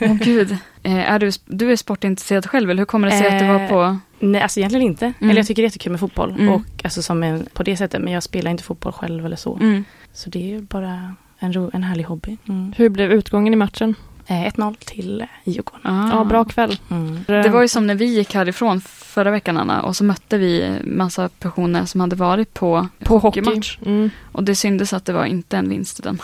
Åh 0.00 0.14
gud. 0.14 0.56
Eh, 0.82 1.10
är 1.10 1.18
du, 1.18 1.30
du 1.46 1.72
är 1.72 1.76
sportintresserad 1.76 2.46
själv 2.46 2.70
eller 2.70 2.80
hur 2.80 2.86
kommer 2.86 3.10
det 3.10 3.16
sig 3.18 3.26
att 3.26 3.38
du 3.40 3.46
var 3.46 3.60
Eh, 3.60 3.68
på... 3.68 3.98
Nej, 4.18 4.40
alltså 4.42 4.60
egentligen 4.60 4.86
inte. 4.86 5.04
Mm. 5.04 5.30
Eller 5.30 5.40
jag 5.40 5.46
tycker 5.46 5.62
det 5.62 5.64
är 5.64 5.68
jättekul 5.68 5.90
med 5.92 6.00
fotboll. 6.00 6.30
Mm. 6.30 6.48
Och 6.48 6.62
alltså 6.84 7.02
som 7.02 7.22
en, 7.22 7.46
på 7.52 7.62
det 7.62 7.76
sättet. 7.76 8.02
Men 8.02 8.12
jag 8.12 8.22
spelar 8.22 8.50
inte 8.50 8.62
fotboll 8.64 8.92
själv 8.92 9.26
eller 9.26 9.36
så. 9.36 9.56
Mm. 9.56 9.84
Så 10.12 10.30
det 10.30 10.38
är 10.38 10.46
ju 10.48 10.60
bara 10.60 11.14
en, 11.38 11.52
ro, 11.52 11.70
en 11.72 11.82
härlig 11.82 12.04
hobby. 12.04 12.36
Mm. 12.48 12.72
Hur 12.76 12.88
blev 12.88 13.12
utgången 13.12 13.52
i 13.52 13.56
matchen? 13.56 13.94
Eh, 14.26 14.34
1-0 14.34 14.74
till 14.78 15.20
eh, 15.20 15.26
Djurgården. 15.44 15.80
Ah. 15.84 16.08
Ja, 16.12 16.24
bra 16.24 16.44
kväll. 16.44 16.78
Mm. 16.90 17.24
Det 17.26 17.48
var 17.48 17.62
ju 17.62 17.68
som 17.68 17.86
när 17.86 17.94
vi 17.94 18.04
gick 18.04 18.34
härifrån 18.34 18.80
förra 18.80 19.30
veckan 19.30 19.56
Anna 19.56 19.82
och 19.82 19.96
så 19.96 20.04
mötte 20.04 20.38
vi 20.38 20.78
massa 20.84 21.28
personer 21.28 21.84
som 21.84 22.00
hade 22.00 22.16
varit 22.16 22.54
på, 22.54 22.88
på 23.04 23.18
hockey. 23.18 23.40
hockeymatch. 23.40 23.78
Mm. 23.86 24.10
Och 24.32 24.44
det 24.44 24.54
syntes 24.54 24.92
att 24.92 25.04
det 25.04 25.12
var 25.12 25.24
inte 25.24 25.56
en 25.56 25.68
vinst 25.68 25.98
i 25.98 26.02
den. 26.02 26.18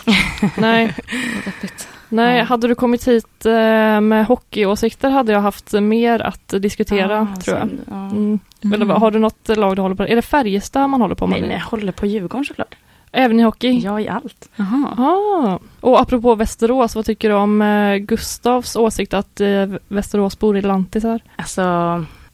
Nej, 0.57 0.93
Det 0.95 1.35
var 1.35 1.45
deppigt. 1.45 1.87
Nej, 2.11 2.43
hade 2.43 2.67
du 2.67 2.75
kommit 2.75 3.07
hit 3.07 3.45
eh, 3.45 4.01
med 4.01 4.25
hockeyåsikter 4.25 5.09
hade 5.09 5.31
jag 5.31 5.41
haft 5.41 5.73
mer 5.73 6.19
att 6.21 6.47
diskutera, 6.59 7.19
Ah, 7.21 7.41
tror 7.41 7.57
jag. 7.57 7.67
synd. 7.69 7.81
Ja. 7.89 7.93
Mm. 8.09 8.39
Eller 8.73 8.85
vad- 8.85 8.99
har 8.99 9.11
du 9.11 9.19
något 9.19 9.57
lag 9.57 9.75
du 9.75 9.81
håller 9.81 9.95
på? 9.95 10.03
Är 10.03 10.15
det 10.15 10.21
Färjestad 10.21 10.89
man 10.89 11.01
håller 11.01 11.15
på 11.15 11.27
med? 11.27 11.39
Nej, 11.39 11.49
men 11.49 11.57
jag 11.59 11.65
håller 11.65 11.91
på 11.91 12.05
Djurgården 12.05 12.45
såklart. 12.45 12.75
Även 13.11 13.39
i 13.39 13.43
hockey? 13.43 13.79
Ja, 13.79 13.99
i 13.99 14.07
allt. 14.07 14.49
Jaha. 14.55 14.87
Ah. 14.97 15.59
Och 15.81 15.99
apropå 16.01 16.35
Västerås, 16.35 16.95
vad 16.95 17.05
tycker 17.05 17.29
du 17.29 17.35
om 17.35 17.61
eh, 17.61 17.95
Gustavs 17.97 18.75
åsikt 18.75 19.13
att 19.13 19.41
eh, 19.41 19.65
Västerås 19.87 20.39
bor 20.39 20.57
i 20.57 20.61
lantisar? 20.61 21.19
Alltså, 21.35 21.61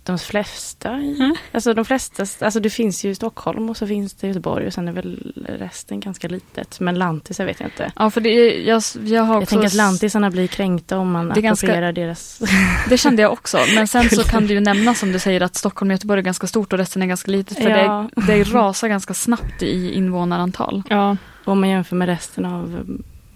de 0.07 0.19
flesta, 0.19 0.89
Mm. 0.89 1.35
alltså 1.51 1.73
de 1.73 1.85
flesta, 1.85 2.25
alltså 2.45 2.59
det 2.59 2.69
finns 2.69 3.05
ju 3.05 3.09
i 3.09 3.15
Stockholm 3.15 3.69
och 3.69 3.77
så 3.77 3.87
finns 3.87 4.13
det 4.13 4.27
Göteborg 4.27 4.67
och 4.67 4.73
sen 4.73 4.87
är 4.87 4.91
väl 4.91 5.33
resten 5.59 5.99
ganska 5.99 6.27
litet. 6.27 6.79
Men 6.79 6.95
lantisar 6.99 7.45
vet 7.45 7.59
jag 7.59 7.67
inte. 7.67 7.91
Ja, 7.95 8.09
för 8.09 8.21
det 8.21 8.29
är, 8.29 8.67
jag, 8.67 8.83
jag 9.05 9.23
har 9.23 9.39
Jag 9.41 9.49
tänker 9.49 9.67
att 9.67 9.73
lantisarna 9.73 10.31
blir 10.31 10.47
kränkta 10.47 10.97
om 10.97 11.11
man 11.11 11.31
approprierar 11.31 11.91
deras... 11.91 12.41
Det 12.89 12.97
kände 12.97 13.21
jag 13.21 13.31
också. 13.33 13.59
Men 13.75 13.87
sen 13.87 14.09
så 14.09 14.23
kan 14.23 14.47
du 14.47 14.53
ju 14.53 14.59
nämna 14.59 14.93
som 14.95 15.11
du 15.11 15.19
säger 15.19 15.41
att 15.41 15.55
Stockholm 15.55 15.89
och 15.91 15.93
Göteborg 15.93 16.19
är 16.19 16.23
ganska 16.23 16.47
stort 16.47 16.73
och 16.73 16.79
resten 16.79 17.01
är 17.01 17.05
ganska 17.05 17.31
litet. 17.31 17.57
För 17.57 17.69
Ja. 17.69 18.09
det, 18.15 18.21
det 18.27 18.43
rasar 18.43 18.87
ganska 18.87 19.13
snabbt 19.13 19.63
i 19.63 19.93
invånarantal. 19.93 20.83
Ja, 20.89 21.17
Och 21.45 21.51
om 21.51 21.59
man 21.59 21.69
jämför 21.69 21.95
med 21.95 22.07
resten 22.07 22.45
av 22.45 22.85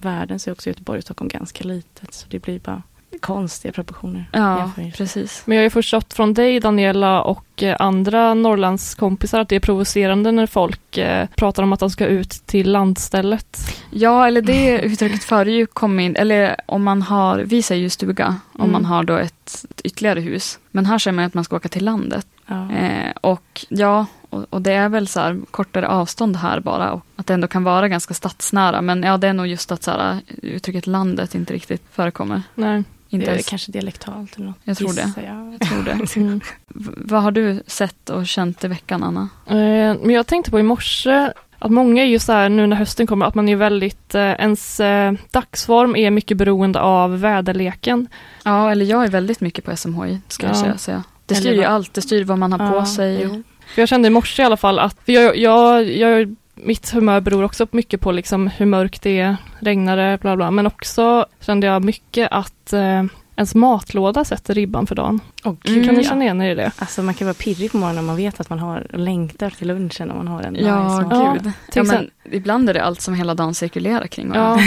världen 0.02 0.40
så 0.40 0.50
är 0.50 0.52
också 0.52 0.70
Göteborg 0.70 0.98
och 0.98 1.04
Stockholm 1.04 1.30
ganska 1.30 1.64
litet. 1.64 2.14
Så 2.14 2.26
det 2.30 2.40
blir 2.40 2.60
bara 2.60 2.84
konstiga 3.20 3.72
proportioner. 3.72 4.26
Ja, 4.32 4.72
precis. 4.98 5.44
men 5.46 5.56
jag 5.58 5.62
har 5.62 5.64
ju 5.66 5.70
förstått 5.70 6.14
från 6.14 6.34
dig 6.34 6.60
Daniela 6.60 7.22
och 7.22 7.64
eh, 7.64 7.76
andra 7.80 8.34
Norrlandskompisar 8.34 9.40
att 9.40 9.50
det 9.50 9.56
är 9.56 9.60
provocerande 9.60 10.32
när 10.32 10.48
folk 10.48 10.98
eh, 10.98 11.28
pratar 11.36 11.64
om 11.64 11.74
att 11.74 11.80
de 11.80 11.90
ska 11.90 12.06
ut 12.06 12.30
till 12.30 12.72
landstället. 12.72 13.58
Ja, 13.92 14.28
eller 14.28 14.42
det 14.42 14.80
uttrycket 14.82 15.24
före 15.24 15.52
ju 15.52 15.66
kom 15.66 16.00
in, 16.00 16.16
eller 16.16 16.56
om 16.66 16.84
man 16.84 17.02
har, 17.02 17.38
vi 17.40 17.62
säger 17.64 17.82
ju 17.82 17.90
stuga, 17.90 18.36
om 18.54 18.62
Mm. 18.62 18.72
man 18.72 18.86
har 18.86 19.04
då 19.04 19.16
ett, 19.18 19.66
ett 19.70 19.82
ytterligare 19.84 20.20
hus. 20.20 20.60
Men 20.72 20.86
här 20.86 20.98
säger 20.98 21.16
man 21.16 21.26
att 21.26 21.34
man 21.34 21.44
ska 21.44 21.56
åka 21.56 21.70
till 21.70 21.86
landet. 21.86 22.28
Ja. 22.48 22.72
Eh, 22.72 23.12
och 23.22 23.66
ja, 23.70 24.06
och, 24.30 24.46
och 24.50 24.62
det 24.62 24.72
är 24.72 24.90
väl 24.90 25.08
så 25.08 25.20
här 25.20 25.40
kortare 25.52 25.88
avstånd 25.88 26.36
här 26.36 26.60
bara. 26.60 26.92
Och 26.92 27.06
att 27.16 27.28
det 27.28 27.34
ändå 27.34 27.48
kan 27.48 27.64
vara 27.64 27.88
ganska 27.88 28.14
stadsnära. 28.14 28.82
Men 28.82 29.04
ja, 29.04 29.18
det 29.18 29.28
är 29.28 29.34
nog 29.34 29.48
just 29.48 29.72
att 29.72 29.84
så 29.84 29.92
här, 29.92 30.20
uttrycket 30.42 30.88
landet 30.88 31.36
inte 31.36 31.54
riktigt 31.54 31.84
förekommer. 31.92 32.42
Nej. 32.56 32.84
Inte 33.14 33.26
det 33.26 33.30
är 33.32 33.34
ens, 33.34 33.50
kanske 33.50 33.72
dialektalt 33.72 34.36
eller 34.36 34.46
något. 34.46 34.56
Jag 34.64 34.78
tror 34.78 34.94
det. 34.94 35.12
Jag. 35.26 35.54
jag 35.60 35.70
tror 35.70 35.84
det. 35.84 36.16
Mm. 36.22 36.42
Vad 36.98 37.22
har 37.24 37.32
du 37.32 37.64
sett 37.68 38.10
och 38.10 38.28
känt 38.28 38.64
i 38.64 38.68
veckan, 38.68 39.04
Anna? 39.04 39.30
Eh, 39.48 39.96
Men 40.02 40.10
jag 40.10 40.28
tänkte 40.28 40.52
på 40.52 40.60
i 40.60 40.64
morse 40.64 41.32
att 41.60 41.72
många 41.72 42.02
är 42.04 42.08
ju 42.08 42.20
så 42.20 42.32
här 42.32 42.50
nu 42.50 42.68
när 42.68 42.76
hösten 42.78 43.08
kommer 43.08 43.26
att 43.26 43.36
man 43.36 43.50
är 43.50 43.56
väldigt, 43.56 44.16
eh, 44.16 44.22
ens 44.32 44.80
eh, 44.80 45.14
dagsform 45.32 45.96
är 45.96 46.12
mycket 46.12 46.38
beroende 46.38 46.80
av 46.82 47.20
väderleken. 47.20 48.08
Ja, 48.44 48.72
eller 48.72 48.86
jag 48.86 49.04
är 49.04 49.08
väldigt 49.08 49.42
mycket 49.42 49.66
på 49.66 49.76
SMHI, 49.78 50.20
ska 50.28 50.48
jag 50.48 50.56
Ja. 50.56 50.60
säga- 50.62 50.78
säga. 50.78 51.04
Det 51.26 51.36
styr 51.36 51.54
ju 51.54 51.64
allt, 51.64 51.94
det 51.94 52.02
styr 52.02 52.24
vad 52.24 52.38
man 52.38 52.52
har 52.54 52.70
på 52.72 52.76
Ja, 52.76 52.86
sig. 52.86 53.22
jo. 53.24 53.44
För 53.76 53.82
jag 53.82 53.90
kände 53.90 54.08
i 54.08 54.12
morse 54.12 54.42
i 54.44 54.46
alla 54.46 54.58
fall 54.58 54.80
att, 54.80 54.98
jag, 55.06 55.38
jag, 55.38 55.84
jag, 55.92 56.36
mitt 56.66 56.90
humör 56.90 57.22
beror 57.22 57.44
också 57.44 57.68
mycket 57.72 58.02
på 58.02 58.12
liksom 58.12 58.48
hur 58.48 58.66
mörkt 58.66 59.02
det 59.02 59.20
är, 59.20 59.38
regnar 59.60 59.98
det, 59.98 60.18
bla 60.22 60.36
bla. 60.36 60.52
Men 60.52 60.68
också 60.68 61.26
kände 61.40 61.68
jag 61.68 61.84
mycket 61.84 62.28
att 62.32 62.74
eh, 62.74 63.04
ens 63.36 63.56
matlåda 63.56 64.26
sätter 64.26 64.54
ribban 64.54 64.88
för 64.88 64.96
dagen. 64.96 65.20
Mm, 65.46 65.58
gud, 65.64 65.86
kan 65.86 65.96
ni 65.96 66.04
känna 66.04 66.24
igen 66.24 66.42
er 66.42 66.52
i 66.52 66.56
det? 66.56 66.72
Alltså 66.78 67.02
man 67.04 67.14
kan 67.14 67.28
vara 67.28 67.34
pirrig 67.34 67.72
på 67.72 67.78
morgonen 67.78 68.00
om 68.00 68.06
man 68.06 68.16
vet 68.16 68.40
att 68.40 68.50
man 68.50 68.60
har 68.60 68.88
längtar 68.94 69.50
till 69.50 69.68
lunchen 69.68 70.12
om 70.12 70.18
man 70.18 70.28
har 70.28 70.42
en 70.42 70.56
Ja. 70.56 71.08
Ja, 71.12 71.34
gud. 71.34 71.52
Ja, 71.74 71.84
men 71.84 72.10
ibland 72.32 72.70
är 72.70 72.74
det 72.74 72.84
allt 72.84 73.02
som 73.02 73.14
hela 73.14 73.34
dagen 73.36 73.54
cirkulerar 73.54 74.08
kring 74.08 74.32
Ja, 74.34 74.60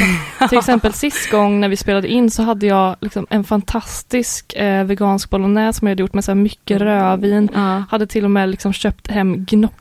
till 0.48 0.58
exempel 0.58 0.92
sist 0.92 1.30
gång 1.30 1.60
när 1.60 1.68
vi 1.68 1.76
spelade 1.76 2.08
in 2.08 2.30
så 2.30 2.42
hade 2.42 2.66
jag 2.66 2.96
liksom 3.00 3.26
en 3.30 3.44
fantastisk 3.44 4.52
eh, 4.52 4.84
vegansk 4.84 5.30
bolognese 5.30 5.78
som 5.78 5.88
jag 5.88 5.90
hade 5.92 6.02
gjort 6.02 6.14
med 6.14 6.24
så 6.24 6.30
här 6.30 6.36
mycket 6.36 6.80
rödvin. 6.80 7.48
Ja. 7.54 7.84
Hade 7.90 8.06
till 8.06 8.24
och 8.24 8.30
med 8.30 8.48
liksom 8.48 8.72
köpt 8.72 9.10
hem 9.10 9.44
gnocchi, 9.44 9.74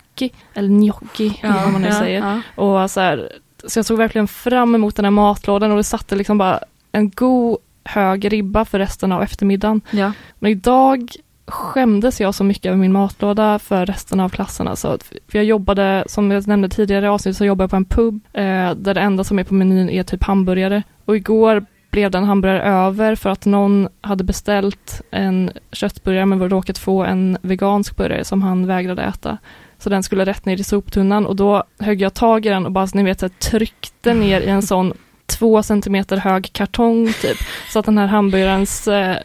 eller 0.53 0.69
gnocchi, 0.69 1.39
vad 1.43 1.71
man 1.71 1.81
nu 1.81 1.87
ja, 1.87 1.99
säger. 1.99 2.19
ja. 2.19 2.63
Och 2.63 2.91
så, 2.91 2.99
här, 2.99 3.29
så 3.67 3.79
jag 3.79 3.85
såg 3.85 3.97
verkligen 3.97 4.27
fram 4.27 4.75
emot 4.75 4.95
den 4.95 5.05
här 5.05 5.11
matlådan 5.11 5.71
och 5.71 5.77
det 5.77 5.83
satte 5.83 6.15
liksom 6.15 6.37
bara 6.37 6.59
en 6.91 7.09
god 7.09 7.57
hög 7.83 8.33
ribba 8.33 8.65
för 8.65 8.79
resten 8.79 9.11
av 9.11 9.23
eftermiddagen. 9.23 9.81
Ja. 9.91 10.11
Men 10.39 10.51
idag 10.51 11.11
skämdes 11.47 12.21
jag 12.21 12.35
så 12.35 12.43
mycket 12.43 12.65
över 12.65 12.77
min 12.77 12.91
matlåda 12.91 13.59
för 13.59 13.85
resten 13.85 14.19
av 14.19 14.29
klassen. 14.29 14.67
Alltså, 14.67 14.97
för 15.27 15.37
jag 15.37 15.45
jobbade, 15.45 16.03
som 16.07 16.31
jag 16.31 16.47
nämnde 16.47 16.69
tidigare 16.69 17.05
i 17.05 17.09
avsnittet, 17.09 17.37
så 17.37 17.45
jobbade 17.45 17.63
jag 17.63 17.69
på 17.69 17.75
en 17.75 17.85
pub 17.85 18.19
eh, 18.33 18.71
där 18.71 18.93
det 18.93 19.01
enda 19.01 19.23
som 19.23 19.39
är 19.39 19.43
på 19.43 19.53
menyn 19.53 19.89
är 19.89 20.03
typ 20.03 20.23
hamburgare. 20.23 20.83
Och 21.05 21.15
igår 21.15 21.65
blev 21.91 22.11
den 22.11 22.23
hamburgare 22.23 22.63
över 22.63 23.15
för 23.15 23.29
att 23.29 23.45
någon 23.45 23.87
hade 24.01 24.23
beställt 24.23 25.01
en 25.11 25.51
köttburgare 25.71 26.25
men 26.25 26.49
råkat 26.49 26.77
få 26.77 27.03
en 27.03 27.37
vegansk 27.41 27.95
burgare 27.95 28.23
som 28.23 28.41
han 28.41 28.67
vägrade 28.67 29.01
äta. 29.01 29.37
Så 29.83 29.89
den 29.89 30.03
skulle 30.03 30.25
rätt 30.25 30.45
ner 30.45 30.59
i 30.59 30.63
soptunnan 30.63 31.25
och 31.25 31.35
då 31.35 31.63
högg 31.79 32.01
jag 32.01 32.13
tag 32.13 32.45
i 32.45 32.49
den 32.49 32.65
och 32.65 32.71
bara, 32.71 32.87
så 32.87 32.97
ni 32.97 33.03
vet, 33.03 33.19
så 33.19 33.25
här, 33.25 33.33
tryckte 33.49 34.13
ner 34.13 34.41
i 34.41 34.47
en 34.49 34.61
sån 34.67 34.93
två 35.25 35.63
centimeter 35.63 36.17
hög 36.17 36.49
kartong 36.53 37.13
typ. 37.21 37.37
Så 37.69 37.79
att 37.79 37.85
den 37.85 37.97
här 37.97 38.07
hamburgarens 38.07 38.87
eh, 38.87 39.11
eh, 39.11 39.17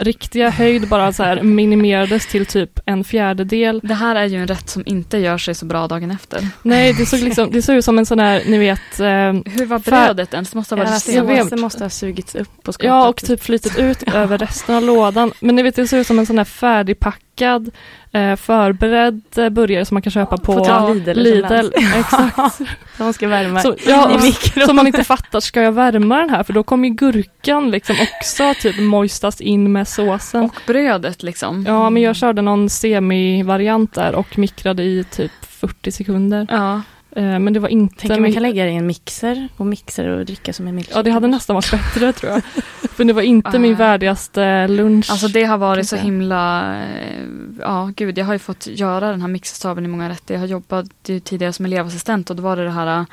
riktiga 0.00 0.50
höjd 0.50 0.88
bara 0.88 1.12
så 1.12 1.22
här 1.22 1.42
minimerades 1.42 2.26
till 2.26 2.46
typ 2.46 2.80
en 2.86 3.04
fjärdedel. 3.04 3.80
Det 3.84 3.94
här 3.94 4.16
är 4.16 4.24
ju 4.26 4.36
en 4.40 4.46
rätt 4.46 4.68
som 4.68 4.82
inte 4.86 5.18
gör 5.18 5.38
sig 5.38 5.54
så 5.54 5.66
bra 5.66 5.88
dagen 5.88 6.10
efter. 6.10 6.48
Nej, 6.62 6.92
det 6.92 7.06
såg, 7.06 7.20
liksom, 7.20 7.50
det 7.50 7.62
såg 7.62 7.76
ut 7.76 7.84
som 7.84 7.98
en 7.98 8.06
sån 8.06 8.18
här, 8.20 8.42
ni 8.46 8.58
vet, 8.58 9.00
eh, 9.00 9.52
Hur 9.58 9.66
var 9.66 9.78
brödet 9.78 10.34
ens? 10.34 10.54
Måste 10.54 10.74
ha 10.74 10.82
Ja, 10.82 10.90
varit 10.90 11.08
jag 11.08 11.24
vet. 11.24 11.28
stenhårt. 11.36 11.50
det 11.50 11.56
måste 11.56 11.84
ha 11.84 11.90
sugits 11.90 12.34
upp 12.34 12.68
och 12.68 12.74
skapat. 12.74 12.88
ja 12.88 13.08
och 13.08 13.16
typ 13.24 13.42
flytit 13.42 13.78
ut 13.78 14.02
över 14.14 14.38
resten 14.38 14.74
av 14.74 14.82
lådan. 14.82 15.32
Men 15.40 15.56
ni 15.56 15.62
vet, 15.62 15.76
det 15.76 15.88
såg 15.88 15.98
ut 16.00 16.06
som 16.06 16.18
en 16.18 16.26
sån 16.26 16.38
här 16.38 16.44
färdigpackad, 16.44 17.22
eh, 17.42 18.36
förberedd 18.36 19.22
eh, 19.36 19.48
burgare 19.48 19.84
som 19.84 19.94
man 19.94 20.02
kan 20.02 20.12
köpa 20.12 20.36
på 20.36 20.64
På 20.64 20.94
Lidl 20.94 21.20
Lidl. 21.20 21.72
Exakt. 21.98 22.60
De 22.98 23.12
ska 23.12 23.28
värma 23.28 23.60
Så, 23.60 23.74
ja, 23.86 24.10
i 24.10 24.22
mikron. 24.22 24.66
som 24.66 24.76
man 24.76 24.86
inte 24.86 25.04
fattar, 25.04 25.40
ska 25.40 25.62
jag 25.62 25.72
värma 25.72 26.18
den 26.18 26.30
här? 26.30 26.42
För 26.42 26.52
då 26.52 26.62
kommer 26.62 26.88
gurkan 26.88 27.70
liksom 27.70 27.96
också 28.00 28.54
typ 28.60 28.78
moistas 28.80 29.40
in 29.40 29.72
med 29.72 29.88
såsen. 29.88 30.44
Och 30.44 30.60
brödet 30.66 31.22
liksom. 31.22 31.64
Ja, 31.66 31.90
men 31.90 32.02
jag 32.02 32.16
körde 32.16 32.42
någon 32.42 32.70
semi-variant 32.70 33.94
där 33.94 34.14
och 34.14 34.38
mikrade 34.38 34.82
i 34.82 35.04
typ 35.04 35.32
40 35.42 35.92
sekunder. 35.92 36.46
Ja. 36.50 36.82
Eh, 37.18 37.38
men 37.38 37.52
det 37.52 37.60
var 37.60 37.68
inte... 37.68 37.96
Tänker 38.00 38.20
man 38.20 38.32
kan 38.32 38.42
lägga 38.42 38.64
det 38.64 38.70
i 38.70 38.74
en 38.76 38.86
mixer 38.86 39.48
och 39.56 39.66
mixer 39.66 40.08
och 40.08 40.26
dricka 40.26 40.52
som 40.52 40.66
en 40.66 40.74
milkshake. 40.74 40.98
Ja, 40.98 41.02
det 41.02 41.10
hade 41.10 41.26
nästan 41.28 41.54
varit 41.54 41.70
bättre 41.70 42.12
tror 42.12 42.32
jag. 42.32 42.42
För 42.90 43.04
det 43.04 43.12
var 43.12 43.22
inte 43.22 43.58
min 43.58 43.74
Ah. 43.74 43.78
värdigaste 43.78 44.68
lunch. 44.68 45.10
Alltså 45.10 45.28
det 45.28 45.44
har 45.44 45.58
varit 45.58 45.88
så 45.88 45.96
himla, 45.96 46.74
eh, 46.82 47.24
ja 47.60 47.90
gud, 47.96 48.18
jag 48.18 48.24
har 48.26 48.32
ju 48.32 48.38
fått 48.38 48.66
göra 48.66 49.10
den 49.10 49.20
här 49.20 49.28
mixerstaven 49.28 49.84
i 49.84 49.88
många 49.88 50.08
rätter. 50.08 50.34
Jag 50.34 50.40
har 50.40 50.46
jobbat 50.46 50.86
ju 51.06 51.20
tidigare 51.20 51.52
som 51.52 51.64
elevassistent 51.64 52.30
och 52.30 52.36
då 52.36 52.42
var 52.42 52.56
det 52.56 52.64
det 52.64 52.70
här 52.70 53.06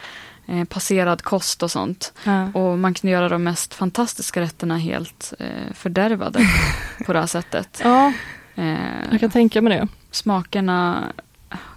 eh, 0.47 0.63
passerad 0.63 1.21
kost 1.21 1.63
och 1.63 1.71
sånt. 1.71 2.13
Ja. 2.23 2.47
Och 2.53 2.79
man 2.79 2.93
kan 2.93 3.09
göra 3.09 3.29
de 3.29 3.43
mest 3.43 3.73
fantastiska 3.73 4.41
rätterna 4.41 4.77
helt 4.77 5.33
eh, 5.39 5.73
fördärvade 5.73 6.39
på 7.05 7.13
det 7.13 7.19
här 7.19 7.27
sättet. 7.27 7.81
Ja, 7.83 8.13
Eh, 8.57 8.75
jag 9.11 9.19
kan 9.19 9.29
tänka 9.31 9.61
mig 9.61 9.77
det. 9.77 9.87
smakerna 10.11 11.03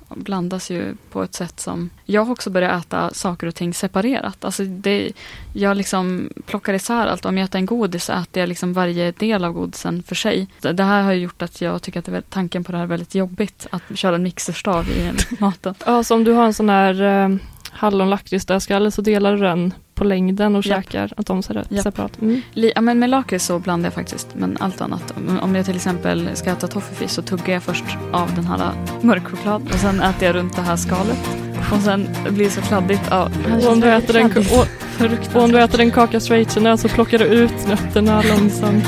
blandas 0.08 0.70
ju 0.70 0.94
på 1.10 1.22
ett 1.22 1.34
sätt 1.34 1.60
som... 1.60 1.90
Jag 2.04 2.24
har 2.24 2.32
också 2.32 2.50
börjat 2.50 2.84
äta 2.84 3.14
saker 3.14 3.46
och 3.46 3.54
ting 3.54 3.74
separerat. 3.74 4.44
Alltså 4.44 4.64
det, 4.64 5.12
jag 5.52 5.76
liksom 5.76 6.30
plockar 6.46 6.74
isär 6.74 7.06
allt. 7.06 7.24
Om 7.24 7.38
jag 7.38 7.44
äter 7.44 7.58
en 7.58 7.66
godis 7.66 8.04
så 8.04 8.12
äter 8.12 8.40
jag 8.40 8.48
liksom 8.48 8.72
varje 8.72 9.12
del 9.12 9.44
av 9.44 9.52
godisen 9.52 10.02
för 10.02 10.14
sig. 10.14 10.48
Det 10.60 10.82
här 10.82 11.02
har 11.02 11.12
gjort 11.12 11.42
att 11.42 11.60
jag 11.60 11.82
tycker 11.82 11.98
att 11.98 12.06
det 12.06 12.16
är, 12.16 12.20
tanken 12.20 12.64
på 12.64 12.72
det 12.72 12.78
här 12.78 12.84
är 12.84 12.88
väldigt 12.88 13.14
jobbigt. 13.14 13.66
Att 13.70 13.82
köra 13.94 14.14
en 14.14 14.22
mixerstav 14.22 14.88
i 14.88 15.12
maten. 15.38 15.74
Ja, 15.86 16.04
så 16.04 16.14
om 16.14 16.24
du 16.24 16.32
har 16.32 16.44
en 16.44 16.54
sån 16.54 16.68
här 16.68 17.02
eh, 17.02 17.36
hallonlakritsdödskalle 17.70 18.90
så 18.90 19.02
delar 19.02 19.32
du 19.32 19.38
den 19.38 19.74
på 19.98 20.04
längden 20.04 20.56
och 20.56 20.66
Japp. 20.66 20.84
käkar 20.84 21.12
att 21.16 21.26
de 21.26 21.42
ser 21.42 21.82
separat. 21.82 22.20
Mm. 22.22 22.40
Ja, 22.54 22.80
men 22.80 22.98
med 22.98 23.10
lakrits 23.10 23.44
så 23.46 23.58
blandar 23.58 23.86
jag 23.86 23.94
faktiskt, 23.94 24.28
men 24.34 24.56
allt 24.60 24.80
annat. 24.80 25.14
Om- 25.42 25.54
jag 25.54 25.64
till 25.66 25.76
exempel 25.76 26.28
ska 26.34 26.50
äta 26.50 26.66
toffifee 26.68 27.08
så 27.08 27.22
tuggar 27.22 27.52
jag 27.54 27.62
först 27.62 27.84
av 28.12 28.34
den 28.34 28.44
här 28.46 28.70
mörk 29.00 29.24
choklad 29.28 29.62
och 29.72 29.78
sen 29.78 30.00
äter 30.00 30.26
jag 30.26 30.34
runt 30.36 30.56
det 30.56 30.62
här 30.62 30.76
skalet. 30.76 31.28
Och 31.72 31.78
sen 31.80 32.08
blir 32.30 32.44
det 32.44 32.50
så 32.50 32.60
kladdigt. 32.60 33.02
Ja, 33.10 33.30
Och 33.64 33.72
om, 33.72 33.80
du 33.80 33.88
äter 33.92 34.16
en, 34.16 34.30
och, 34.36 35.36
och 35.36 35.42
om 35.42 35.52
du 35.52 35.60
äter 35.62 35.80
en 35.80 35.90
kaka 35.90 36.20
schweizernöt 36.20 36.80
så 36.80 36.88
plockar 36.88 37.18
du 37.18 37.24
ut 37.24 37.68
nötterna 37.68 38.22
långsamt. 38.22 38.84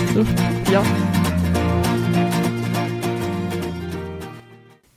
Ja. 0.73 0.83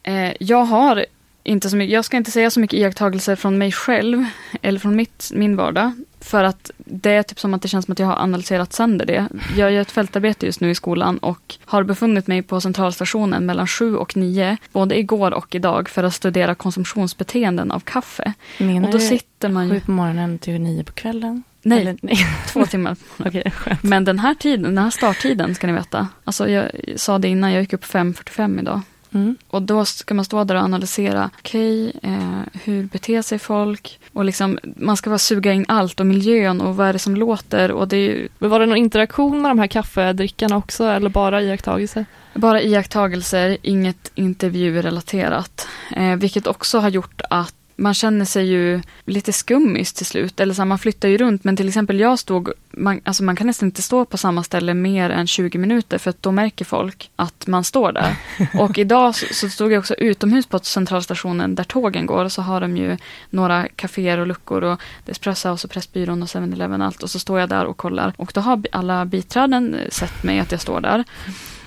Eh, 0.03 0.33
jag 0.39 0.63
har 0.65 1.05
inte 1.43 1.69
så 1.69 1.77
mycket, 1.77 1.93
jag 1.93 2.05
ska 2.05 2.17
inte 2.17 2.31
säga 2.31 2.49
så 2.49 2.59
mycket 2.59 2.79
iakttagelser 2.79 3.35
från 3.35 3.57
mig 3.57 3.71
själv 3.71 4.25
eller 4.61 4.79
från 4.79 4.95
mitt, 4.95 5.31
min 5.33 5.55
vardag. 5.55 5.91
För 6.19 6.43
att 6.43 6.71
det 6.77 7.11
är 7.11 7.23
typ 7.23 7.39
som 7.39 7.53
att 7.53 7.61
det 7.61 7.67
känns 7.67 7.85
som 7.85 7.91
att 7.91 7.99
jag 7.99 8.07
har 8.07 8.15
analyserat 8.15 8.73
sönder 8.73 9.05
det. 9.05 9.27
Jag 9.57 9.71
gör 9.71 9.81
ett 9.81 9.91
fältarbete 9.91 10.45
just 10.45 10.61
nu 10.61 10.69
i 10.69 10.75
skolan 10.75 11.17
och 11.17 11.55
har 11.65 11.83
befunnit 11.83 12.27
mig 12.27 12.41
på 12.41 12.61
centralstationen 12.61 13.45
mellan 13.45 13.67
sju 13.67 13.95
och 13.95 14.17
nio, 14.17 14.57
både 14.71 14.99
igår 14.99 15.33
och 15.33 15.55
idag, 15.55 15.89
för 15.89 16.03
att 16.03 16.13
studera 16.13 16.55
konsumtionsbeteenden 16.55 17.71
av 17.71 17.79
kaffe. 17.79 18.33
Menar 18.57 18.87
Och 18.87 18.91
då 18.91 18.97
du 18.97 19.03
sitter 19.07 19.49
man 19.49 19.69
ju... 19.69 19.79
på 19.79 19.91
morgonen 19.91 20.39
till 20.39 20.61
nio 20.61 20.83
på 20.83 20.93
kvällen? 20.93 21.43
Nej, 21.61 21.81
Eller, 21.81 21.97
nej. 22.01 22.17
två 22.47 22.65
timmar. 22.65 22.95
Skönt. 23.51 23.83
Men 23.83 24.05
den 24.05 24.19
här 24.19 24.33
tiden, 24.33 24.63
den 24.63 24.77
här 24.77 24.89
starttiden 24.89 25.55
ska 25.55 25.67
ni 25.67 25.73
veta. 25.73 26.07
Alltså 26.23 26.49
jag 26.49 26.71
sa 26.95 27.19
det 27.19 27.27
innan, 27.27 27.51
jag 27.51 27.61
gick 27.61 27.73
upp 27.73 27.85
5.45 27.85 28.59
idag. 28.59 28.81
Mm. 29.13 29.35
Och 29.47 29.61
då 29.61 29.85
ska 29.85 30.13
man 30.13 30.25
stå 30.25 30.43
där 30.43 30.55
och 30.55 30.61
analysera, 30.61 31.29
okej, 31.39 31.93
eh, 32.03 32.61
hur 32.63 32.83
beter 32.83 33.21
sig 33.21 33.39
folk? 33.39 33.99
Och 34.13 34.25
liksom, 34.25 34.59
man 34.63 34.97
ska 34.97 35.09
bara 35.09 35.19
suga 35.19 35.53
in 35.53 35.65
allt 35.67 35.99
och 35.99 36.05
miljön 36.05 36.61
och 36.61 36.75
vad 36.75 36.87
är 36.87 36.93
det 36.93 36.99
som 36.99 37.15
låter? 37.15 37.71
Och 37.71 37.87
det 37.87 37.97
ju 37.97 38.27
Men 38.39 38.49
var 38.49 38.59
det 38.59 38.65
någon 38.65 38.77
interaktion 38.77 39.41
med 39.41 39.51
de 39.51 39.59
här 39.59 39.67
kaffedrickarna 39.67 40.57
också 40.57 40.85
eller 40.85 41.09
bara 41.09 41.41
iakttagelser? 41.41 42.05
bara 42.33 42.61
iakttagelser, 42.61 43.57
inget 43.61 44.11
intervjurelaterat. 44.15 45.67
Eh, 45.95 46.15
vilket 46.15 46.47
också 46.47 46.79
har 46.79 46.89
gjort 46.89 47.21
att 47.29 47.55
man 47.75 47.93
känner 47.93 48.25
sig 48.25 48.45
ju 48.45 48.81
lite 49.05 49.33
skummis 49.33 49.93
till 49.93 50.05
slut. 50.05 50.39
Eller 50.39 50.53
så 50.53 50.61
här, 50.61 50.65
man 50.65 50.79
flyttar 50.79 51.09
ju 51.09 51.17
runt. 51.17 51.43
Men 51.43 51.57
till 51.57 51.67
exempel 51.67 51.99
jag 51.99 52.19
stod, 52.19 52.51
man, 52.71 53.01
alltså 53.03 53.23
man 53.23 53.35
kan 53.35 53.47
nästan 53.47 53.67
inte 53.67 53.81
stå 53.81 54.05
på 54.05 54.17
samma 54.17 54.43
ställe 54.43 54.73
mer 54.73 55.09
än 55.09 55.27
20 55.27 55.57
minuter. 55.57 55.97
För 55.97 56.09
att 56.09 56.23
då 56.23 56.31
märker 56.31 56.65
folk 56.65 57.09
att 57.15 57.47
man 57.47 57.63
står 57.63 57.91
där. 57.91 58.15
Och 58.59 58.77
idag 58.77 59.15
så, 59.15 59.33
så 59.33 59.49
stod 59.49 59.71
jag 59.71 59.79
också 59.79 59.93
utomhus 59.93 60.45
på 60.45 60.59
centralstationen 60.59 61.55
där 61.55 61.63
tågen 61.63 62.05
går. 62.05 62.25
Och 62.25 62.31
så 62.31 62.41
har 62.41 62.61
de 62.61 62.77
ju 62.77 62.97
några 63.29 63.67
kaféer 63.67 64.17
och 64.17 64.27
luckor. 64.27 64.63
Och 64.63 64.81
Espresso 65.05 65.49
och 65.49 65.69
Pressbyrån 65.69 66.23
och 66.23 66.29
7-Eleven 66.29 66.81
och 66.81 66.87
allt. 66.87 67.03
Och 67.03 67.09
så 67.09 67.19
står 67.19 67.39
jag 67.39 67.49
där 67.49 67.65
och 67.65 67.77
kollar. 67.77 68.13
Och 68.17 68.31
då 68.33 68.41
har 68.41 68.61
alla 68.71 69.05
biträden 69.05 69.79
sett 69.89 70.23
mig 70.23 70.39
att 70.39 70.51
jag 70.51 70.61
står 70.61 70.81
där. 70.81 71.03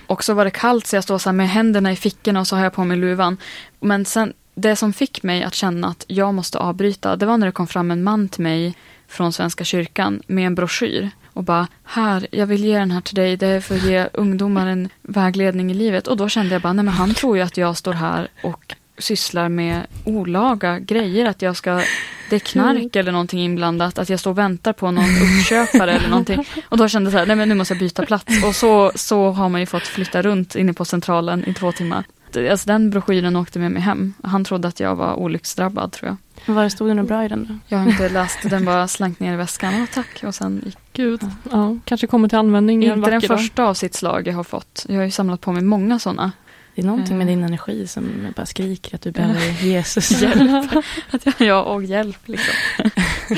Och 0.06 0.24
så 0.24 0.34
var 0.34 0.44
det 0.44 0.50
kallt 0.50 0.86
så 0.86 0.96
jag 0.96 1.04
står 1.04 1.18
så 1.18 1.28
här 1.28 1.34
med 1.34 1.48
händerna 1.48 1.92
i 1.92 1.96
fickorna 1.96 2.40
och 2.40 2.46
så 2.46 2.56
har 2.56 2.62
jag 2.62 2.72
på 2.72 2.84
mig 2.84 2.96
luvan. 2.96 3.36
Men 3.80 4.04
sen, 4.04 4.32
det 4.56 4.76
som 4.76 4.92
fick 4.92 5.22
mig 5.22 5.42
att 5.42 5.54
känna 5.54 5.88
att 5.88 6.04
jag 6.08 6.34
måste 6.34 6.58
avbryta, 6.58 7.16
det 7.16 7.26
var 7.26 7.38
när 7.38 7.46
det 7.46 7.52
kom 7.52 7.66
fram 7.66 7.90
en 7.90 8.02
man 8.02 8.28
till 8.28 8.42
mig 8.42 8.74
från 9.08 9.32
Svenska 9.32 9.64
kyrkan 9.64 10.22
med 10.26 10.46
en 10.46 10.54
broschyr 10.54 11.10
och 11.32 11.44
bara 11.44 11.66
här, 11.84 12.26
jag 12.30 12.46
vill 12.46 12.64
ge 12.64 12.78
den 12.78 12.90
här 12.90 13.00
till 13.00 13.14
dig, 13.14 13.36
det 13.36 13.46
är 13.46 13.60
för 13.60 13.74
att 13.74 13.84
ge 13.84 14.08
ungdomar 14.12 14.66
en 14.66 14.88
vägledning 15.02 15.70
i 15.70 15.74
livet. 15.74 16.06
Och 16.06 16.16
då 16.16 16.28
kände 16.28 16.52
jag 16.52 16.62
bara, 16.62 16.72
nej 16.72 16.84
men 16.84 16.94
han 16.94 17.14
tror 17.14 17.36
ju 17.36 17.42
att 17.42 17.56
jag 17.56 17.76
står 17.76 17.92
här 17.92 18.28
och 18.42 18.74
sysslar 18.98 19.48
med 19.48 19.86
olaga 20.04 20.78
grejer, 20.78 21.26
att 21.26 21.42
jag 21.42 21.56
ska, 21.56 21.82
det 22.30 22.36
är 22.36 22.40
knark 22.40 22.96
eller 22.96 23.12
någonting 23.12 23.40
inblandat, 23.40 23.98
att 23.98 24.08
jag 24.08 24.20
står 24.20 24.30
och 24.30 24.38
väntar 24.38 24.72
på 24.72 24.90
någon 24.90 25.04
uppköpare 25.04 25.92
eller 25.92 26.08
någonting. 26.08 26.44
Och 26.68 26.78
då 26.78 26.88
kände 26.88 27.06
jag 27.06 27.12
så 27.12 27.18
här, 27.18 27.26
nej 27.26 27.36
men 27.36 27.48
nu 27.48 27.54
måste 27.54 27.74
jag 27.74 27.78
byta 27.78 28.06
plats. 28.06 28.44
Och 28.44 28.54
så, 28.54 28.92
så 28.94 29.30
har 29.30 29.48
man 29.48 29.60
ju 29.60 29.66
fått 29.66 29.86
flytta 29.86 30.22
runt 30.22 30.54
inne 30.54 30.72
på 30.72 30.84
centralen 30.84 31.48
i 31.48 31.54
två 31.54 31.72
timmar. 31.72 32.04
Alltså 32.36 32.66
den 32.68 32.90
broschyren 32.90 33.36
åkte 33.36 33.58
med 33.58 33.72
mig 33.72 33.82
hem. 33.82 34.14
Han 34.22 34.44
trodde 34.44 34.68
att 34.68 34.80
jag 34.80 34.96
var 34.96 35.14
olycksdrabbad 35.14 35.92
tror 35.92 36.08
jag. 36.08 36.54
Vad 36.54 36.64
det 36.64 36.70
stod 36.70 36.88
det 36.88 36.94
något 36.94 37.08
bra 37.08 37.24
i 37.24 37.28
den 37.28 37.46
då? 37.48 37.54
Jag 37.68 37.78
har 37.78 37.88
inte 37.90 38.08
läst 38.08 38.38
den, 38.50 38.64
bara 38.64 38.88
slängt 38.88 39.20
ner 39.20 39.32
i 39.32 39.36
väskan. 39.36 39.74
Åh, 39.74 39.86
tack. 39.94 40.24
Och 40.24 40.34
sen 40.34 40.62
gick 40.66 40.78
Gud, 40.92 41.20
ja, 41.50 41.76
kanske 41.84 42.06
kommer 42.06 42.28
till 42.28 42.38
användning 42.38 42.84
en 42.84 42.94
inte 42.98 43.10
den 43.10 43.14
vacker 43.20 43.28
dag. 43.28 43.38
första 43.38 43.64
av 43.64 43.74
sitt 43.74 43.94
slag 43.94 44.26
jag 44.28 44.34
har 44.34 44.44
fått. 44.44 44.86
Jag 44.88 44.96
har 44.96 45.04
ju 45.04 45.10
samlat 45.10 45.40
på 45.40 45.52
mig 45.52 45.62
många 45.62 45.98
sådana. 45.98 46.32
Det 46.74 46.82
är 46.82 46.86
någonting 46.86 47.18
med 47.18 47.24
Eh. 47.24 47.28
din 47.28 47.44
energi 47.44 47.86
som 47.86 48.08
bara 48.36 48.46
skriker 48.46 48.94
att 48.94 49.00
du 49.02 49.10
behöver 49.10 49.64
Jesus 49.64 50.10
hjälp. 50.22 50.70
Att 51.10 51.26
jag, 51.26 51.34
ja, 51.48 51.62
och 51.62 51.84
hjälp 51.84 52.18
liksom. 52.28 52.54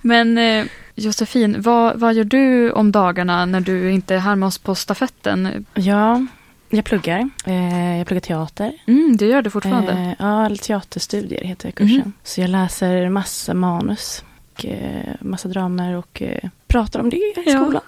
Men 0.00 0.38
eh, 0.38 0.64
Josefin, 0.94 1.56
vad, 1.62 2.00
vad 2.00 2.14
gör 2.14 2.24
du 2.24 2.70
om 2.72 2.92
dagarna 2.92 3.46
när 3.46 3.60
du 3.60 3.90
inte 3.92 4.14
är 4.14 4.18
här 4.18 4.36
med 4.36 4.46
oss 4.46 4.58
på 4.58 4.74
stafetten? 4.74 5.66
Ja, 5.74 6.26
jag 6.68 6.84
pluggar. 6.84 7.28
Eh, 7.46 7.98
jag 7.98 8.06
pluggar 8.06 8.20
teater. 8.20 8.72
Mm, 8.86 9.16
det 9.16 9.26
gör 9.26 9.42
du 9.42 9.50
fortfarande. 9.50 9.92
Eh, 9.92 10.12
ja, 10.18 10.50
teaterstudier 10.62 11.44
heter 11.44 11.70
kursen. 11.70 11.96
Mhm. 11.98 12.12
Så 12.22 12.40
jag 12.40 12.50
läser 12.50 13.08
massa 13.08 13.54
manus. 13.54 14.24
Och, 14.54 14.66
eh, 14.66 15.14
massa 15.20 15.48
dramer 15.48 15.96
och 15.96 16.22
eh, 16.22 16.50
pratar 16.66 17.00
om 17.00 17.10
det 17.10 17.16
i 17.16 17.32
Ja. 17.46 17.52
skolan. 17.64 17.82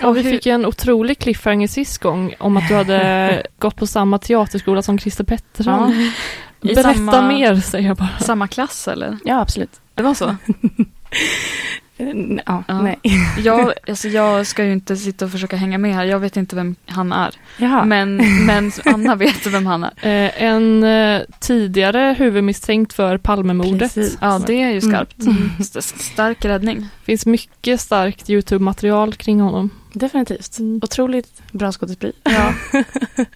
Ja, 0.00 0.10
vi 0.12 0.22
fick 0.22 0.46
ju 0.46 0.52
en 0.52 0.66
otrolig 0.66 1.18
cliffhanger 1.18 1.68
sist 1.68 1.98
gång 1.98 2.34
om 2.38 2.56
att 2.56 2.68
du 2.68 2.74
hade 2.74 3.42
gått 3.58 3.76
på 3.76 3.86
samma 3.86 4.18
teaterskola 4.18 4.82
som 4.82 4.98
Christer 4.98 5.24
Pettersson. 5.24 5.92
I 5.92 6.12
Berätta 6.74 6.94
samma- 6.94 7.28
mer 7.28 7.56
säger 7.56 7.88
jag 7.88 7.96
bara. 7.96 8.18
Samma 8.20 8.48
klass 8.48 8.88
eller? 8.88 9.18
Ja, 9.24 9.40
absolut. 9.40 9.80
Det 9.94 10.02
var 10.02 10.14
så? 10.14 10.36
Ja, 12.46 12.64
Ja. 12.68 12.82
nej. 12.82 12.98
Jag, 13.44 13.72
alltså 13.88 14.08
jag 14.08 14.46
ska 14.46 14.64
ju 14.64 14.72
inte 14.72 14.96
sitta 14.96 15.24
och 15.24 15.30
försöka 15.30 15.56
hänga 15.56 15.78
med 15.78 15.94
här. 15.94 16.04
Jag 16.04 16.18
vet 16.20 16.36
inte 16.36 16.56
vem 16.56 16.74
han 16.86 17.12
är. 17.12 17.34
Jaha. 17.58 17.84
Men, 17.84 18.16
men 18.46 18.72
Anna 18.84 19.14
vet 19.14 19.46
vem 19.46 19.66
han 19.66 19.84
är. 19.84 19.90
Eh, 20.02 20.42
en 20.42 20.82
eh, 20.84 21.20
tidigare 21.40 22.14
huvudmisstänkt 22.18 22.92
för 22.92 23.18
Palmemordet. 23.18 23.78
Precis. 23.94 24.18
Ja, 24.20 24.40
det 24.46 24.62
är 24.62 24.70
ju 24.70 24.80
skarpt. 24.80 25.22
Mm. 25.22 25.50
St- 25.60 25.82
Stark 25.82 26.44
räddning. 26.44 26.88
finns 27.04 27.26
mycket 27.26 27.80
starkt 27.80 28.30
Youtube-material 28.30 29.12
kring 29.14 29.40
honom. 29.40 29.70
Definitivt. 29.92 30.58
Mm. 30.58 30.80
Otroligt 30.82 31.42
bra 31.52 31.72
skådespelare. 31.72 32.14
Ja. 32.22 32.52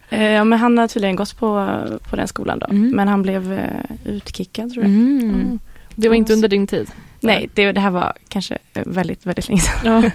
Eh, 0.09 0.23
Ja, 0.33 0.45
men 0.45 0.59
han 0.59 0.79
har 0.79 0.89
tydligen 0.89 1.17
gått 1.17 1.37
på, 1.39 1.79
på 2.11 2.17
den 2.17 2.29
skolan 2.29 2.59
då. 2.59 2.67
Mm. 2.67 2.91
Men 2.91 3.09
han 3.09 3.23
blev 3.23 3.53
eh, 3.53 3.67
utkickad 4.05 4.73
tror 4.73 4.85
jag. 4.85 4.91
Mm. 4.93 5.59
Det 5.95 6.09
var 6.09 6.17
inte 6.17 6.33
under 6.33 6.49
din 6.49 6.67
tid. 6.67 6.91
Nej, 7.23 7.51
det, 7.55 7.73
det 7.73 7.81
här 7.81 7.91
var 7.91 8.13
kanske 8.29 8.59
väldigt, 8.75 9.27
väldigt 9.27 9.49
länge 9.49 9.61
sedan. 9.61 10.03
Ja. 10.03 10.11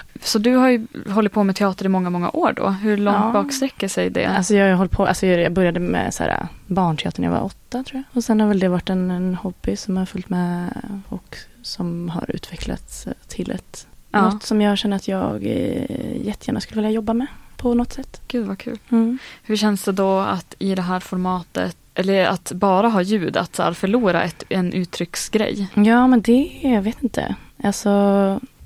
Så 0.22 0.38
du 0.38 0.54
har 0.54 0.68
ju 0.68 0.86
hållit 1.08 1.32
på 1.32 1.44
med 1.44 1.56
teater 1.56 1.84
i 1.84 1.88
många, 1.88 2.10
många 2.10 2.30
år 2.30 2.52
då. 2.56 2.68
Hur 2.68 2.96
långt 2.96 3.16
Ja. 3.20 3.30
bak 3.32 3.52
sträcker 3.52 3.88
sig 3.88 4.10
det? 4.10 4.26
Alltså 4.26 4.54
jag 4.54 4.76
har 4.76 4.86
på, 4.86 5.06
alltså 5.06 5.26
jag 5.26 5.52
började 5.52 5.80
med 5.80 6.14
så 6.14 6.22
här, 6.22 6.46
barnteater 6.66 7.20
när 7.20 7.28
jag 7.28 7.34
var 7.34 7.44
åtta 7.44 7.84
tror 7.84 8.02
jag. 8.10 8.16
Och 8.16 8.24
sen 8.24 8.40
har 8.40 8.48
väl 8.48 8.58
det 8.60 8.68
varit 8.68 8.90
en, 8.90 9.10
en 9.10 9.34
hobby 9.34 9.76
som 9.76 9.96
har 9.96 10.06
följt 10.06 10.28
med 10.28 10.68
och 11.08 11.36
som 11.62 12.08
har 12.08 12.30
utvecklats 12.30 13.06
till 13.28 13.50
ett 13.50 13.86
Ja. 14.14 14.22
något 14.30 14.42
som 14.42 14.60
jag 14.62 14.78
känner 14.78 14.96
att 14.96 15.08
jag 15.08 15.34
eh, 15.46 16.16
jättegärna 16.26 16.60
skulle 16.60 16.80
vilja 16.82 16.94
jobba 16.94 17.12
med 17.14 17.26
på 17.62 17.74
något 17.74 17.92
sätt. 17.92 18.20
Gud 18.28 18.46
vad 18.46 18.58
kul. 18.58 18.78
Mm. 18.90 19.18
Hur 19.42 19.56
känns 19.56 19.84
det 19.84 19.92
då 19.92 20.18
att 20.18 20.54
i 20.58 20.74
det 20.74 20.82
här 20.82 21.00
formatet, 21.00 21.76
eller 21.94 22.24
att 22.26 22.52
bara 22.52 22.88
ha 22.88 23.02
ljud, 23.02 23.36
att 23.36 23.56
så 23.56 23.74
förlora 23.74 24.22
ett, 24.22 24.44
en 24.48 24.72
uttrycksgrej? 24.72 25.66
Ja, 25.74 26.06
men 26.06 26.22
det, 26.22 26.50
jag 26.62 26.82
vet 26.82 27.02
inte. 27.02 27.34
Alltså, 27.64 27.90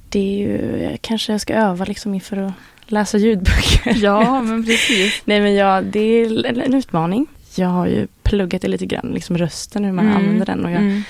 det 0.09 0.19
är 0.19 0.39
ju, 0.49 0.83
jag 0.91 1.03
kanske 1.03 1.39
ska 1.39 1.55
öva 1.55 1.85
liksom 1.85 2.15
inför 2.15 2.37
att 2.37 2.53
läsa 2.87 3.19
ljudböcker. 3.19 3.95
Ja, 4.05 4.43
men 4.43 4.65
precis. 4.65 5.23
Nej, 5.25 5.41
men 5.41 5.55
ja, 5.55 5.81
det 5.83 6.01
är 6.01 6.47
en, 6.47 6.61
en 6.61 6.75
utmaning. 6.75 7.27
Jag 7.55 7.69
har 7.69 7.87
ju 7.87 8.07
pluggat 8.23 8.63
det 8.63 8.69
lite 8.69 8.87
grann, 8.87 9.11
liksom 9.15 9.39
rösten, 9.39 9.85
hur 9.85 9.93
man 9.93 10.05
Mm. 10.07 10.17
använder 10.17 10.47
den. 10.47 10.65
Och 10.65 10.71
jag 10.71 10.81
Mm. 10.81 11.03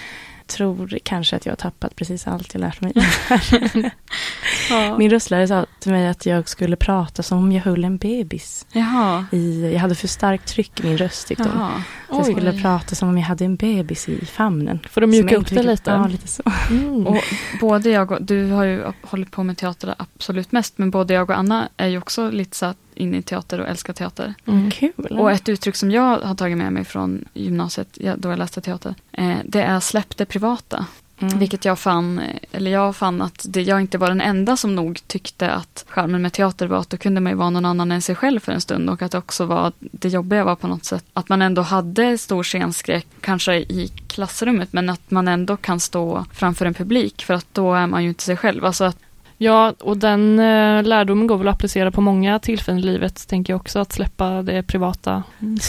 Tror 0.47 0.99
kanske 1.03 1.37
att 1.37 1.47
jag 1.47 1.53
har 1.53 1.57
tappat 1.57 1.97
precis 1.97 2.27
allt 2.27 2.55
jag 2.55 2.61
lärt 2.61 2.81
mig. 2.81 2.93
Ja. 4.71 4.99
Min 4.99 5.11
röstlärare 5.11 5.49
sa 5.49 5.67
till 5.79 5.93
mig 5.93 6.09
att 6.09 6.27
jag 6.27 6.49
skulle 6.49 6.77
prata 6.77 7.23
som 7.23 7.39
om 7.39 7.53
jag 7.53 7.63
höll 7.63 7.85
en 7.85 7.97
bebis. 7.97 8.67
Jaha. 8.73 9.27
I, 9.33 9.73
jag 9.73 9.81
hade 9.81 9.95
för 9.95 10.09
starkt 10.09 10.49
tryck 10.49 10.81
i 10.81 10.87
min 10.87 10.99
röst 10.99 11.29
tyckte 11.29 11.49
hon. 11.49 11.61
Jaha. 11.61 11.83
Så 12.09 12.15
jag 12.15 12.27
skulle 12.27 12.63
prata 12.63 12.95
som 12.95 13.09
om 13.09 13.19
jag 13.19 13.25
hade 13.25 13.45
en 13.45 13.57
bebis 13.57 14.09
i 14.09 14.27
famnen. 14.27 14.79
Får 14.91 15.01
du 15.01 15.07
mjuka 15.07 15.37
upp 15.37 15.49
det 15.51 15.63
lite? 15.63 15.91
Ja, 15.91 16.07
lite 16.07 16.29
så. 16.29 16.43
Mm. 16.71 17.07
Och 17.07 17.23
både 17.61 17.91
jag 17.91 18.13
och, 18.13 18.23
du 18.23 18.51
har 18.51 18.65
ju 18.65 18.85
hållit 19.03 19.31
på 19.31 19.43
med 19.43 19.57
teater 19.57 19.95
absolut 19.99 20.53
mest, 20.53 20.79
men 20.79 20.91
både 20.91 21.15
jag 21.15 21.31
och 21.31 21.39
Anna 21.39 21.69
är 21.77 21.89
ju 21.89 21.99
också 21.99 22.31
lite 22.31 22.57
så 22.57 22.67
att 22.67 22.77
inne 22.97 23.17
i 23.17 23.23
teater 23.23 23.61
och 23.61 23.69
älskar 23.69 23.93
teater. 23.93 24.35
Mm. 24.47 24.71
Kul. 24.71 25.19
Och 25.19 25.31
ett 25.31 25.49
uttryck 25.49 25.77
som 25.77 25.91
jag 25.91 26.19
har 26.19 26.35
tagit 26.35 26.59
med 26.59 26.73
mig 26.73 26.85
från 26.85 27.25
gymnasiet, 27.35 27.99
då 28.17 28.29
jag 28.29 28.39
läste 28.39 28.61
teater, 28.61 28.95
eh, 29.13 29.37
det 29.45 29.63
är 29.63 29.81
släpp 29.81 30.17
det 30.17 30.25
privata. 30.25 30.87
Mm. 31.19 31.39
Vilket 31.39 31.65
jag 31.65 31.79
fann, 31.79 32.21
eller 32.53 32.71
jag 32.71 32.97
fann 32.97 33.23
att 33.23 33.47
det, 33.49 33.63
jag 33.63 33.81
inte 33.81 33.99
var 33.99 34.09
den 34.09 34.21
enda 34.21 34.57
som 34.57 34.75
nog 34.75 35.01
tyckte 35.07 35.51
att 35.51 35.85
charmen 35.89 36.23
med 36.23 36.33
teater 36.33 36.67
var 36.67 36.79
att 36.79 36.91
då 36.91 36.97
kunde 36.97 37.21
man 37.21 37.33
ju 37.33 37.37
vara 37.37 37.51
någon 37.51 37.65
annan 37.65 37.93
än 37.93 38.03
sig 38.03 38.15
själv 38.15 38.41
för 38.41 38.53
en 38.53 38.61
stund 38.61 38.91
och 38.91 39.03
att 39.03 39.13
det 39.13 39.19
också 39.19 39.45
var 39.45 39.73
det 39.79 40.09
jobbiga 40.09 40.45
var 40.45 40.57
på 40.57 40.69
något 40.69 40.85
sätt 40.85 41.05
att 41.13 41.29
man 41.29 41.43
ändå 41.43 41.63
hade 41.63 42.19
stor 42.19 42.43
scenskräck, 42.43 43.07
kanske 43.21 43.55
i 43.57 43.93
klassrummet, 44.07 44.73
men 44.73 44.89
att 44.89 45.11
man 45.11 45.29
ändå 45.29 45.57
kan 45.57 45.81
stå 45.81 46.25
framför 46.33 46.67
en 46.67 46.75
publik 46.75 47.25
för 47.25 47.35
att 47.35 47.47
då 47.53 47.75
är 47.75 47.87
man 47.87 48.03
ju 48.03 48.09
inte 48.09 48.23
sig 48.23 48.37
själv. 48.37 48.65
Alltså 48.65 48.85
att, 48.85 48.99
Ja, 49.39 49.75
och 49.81 49.97
den 49.97 50.39
eh, 50.39 50.83
lärdomen 50.83 51.27
går 51.27 51.37
väl 51.39 51.49
att 51.49 51.55
applicera 51.55 51.91
på 51.91 52.01
många 52.01 52.39
tillfällen 52.39 52.79
i 52.79 52.83
livet, 52.83 53.29
tänker 53.29 53.53
jag 53.53 53.61
också, 53.61 53.79
att 53.79 53.93
släppa 53.93 54.43
det 54.43 54.63
privata. 54.63 55.23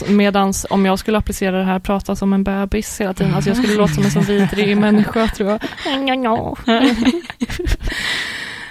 Medans 0.07 0.65
om 0.69 0.85
jag 0.85 0.99
skulle 0.99 1.17
applicera 1.17 1.57
det 1.57 1.63
här, 1.63 1.79
prata 1.79 2.15
som 2.15 2.33
en 2.33 2.43
bebis 2.43 3.01
hela 3.01 3.13
tiden, 3.13 3.35
alltså 3.35 3.49
jag 3.49 3.57
skulle 3.57 3.75
låta 3.75 3.93
som 3.93 4.03
en 4.03 4.11
sån 4.11 4.23
vidrig 4.23 4.77
människa 4.81 5.27
tror 5.27 5.49
jag. 5.49 5.61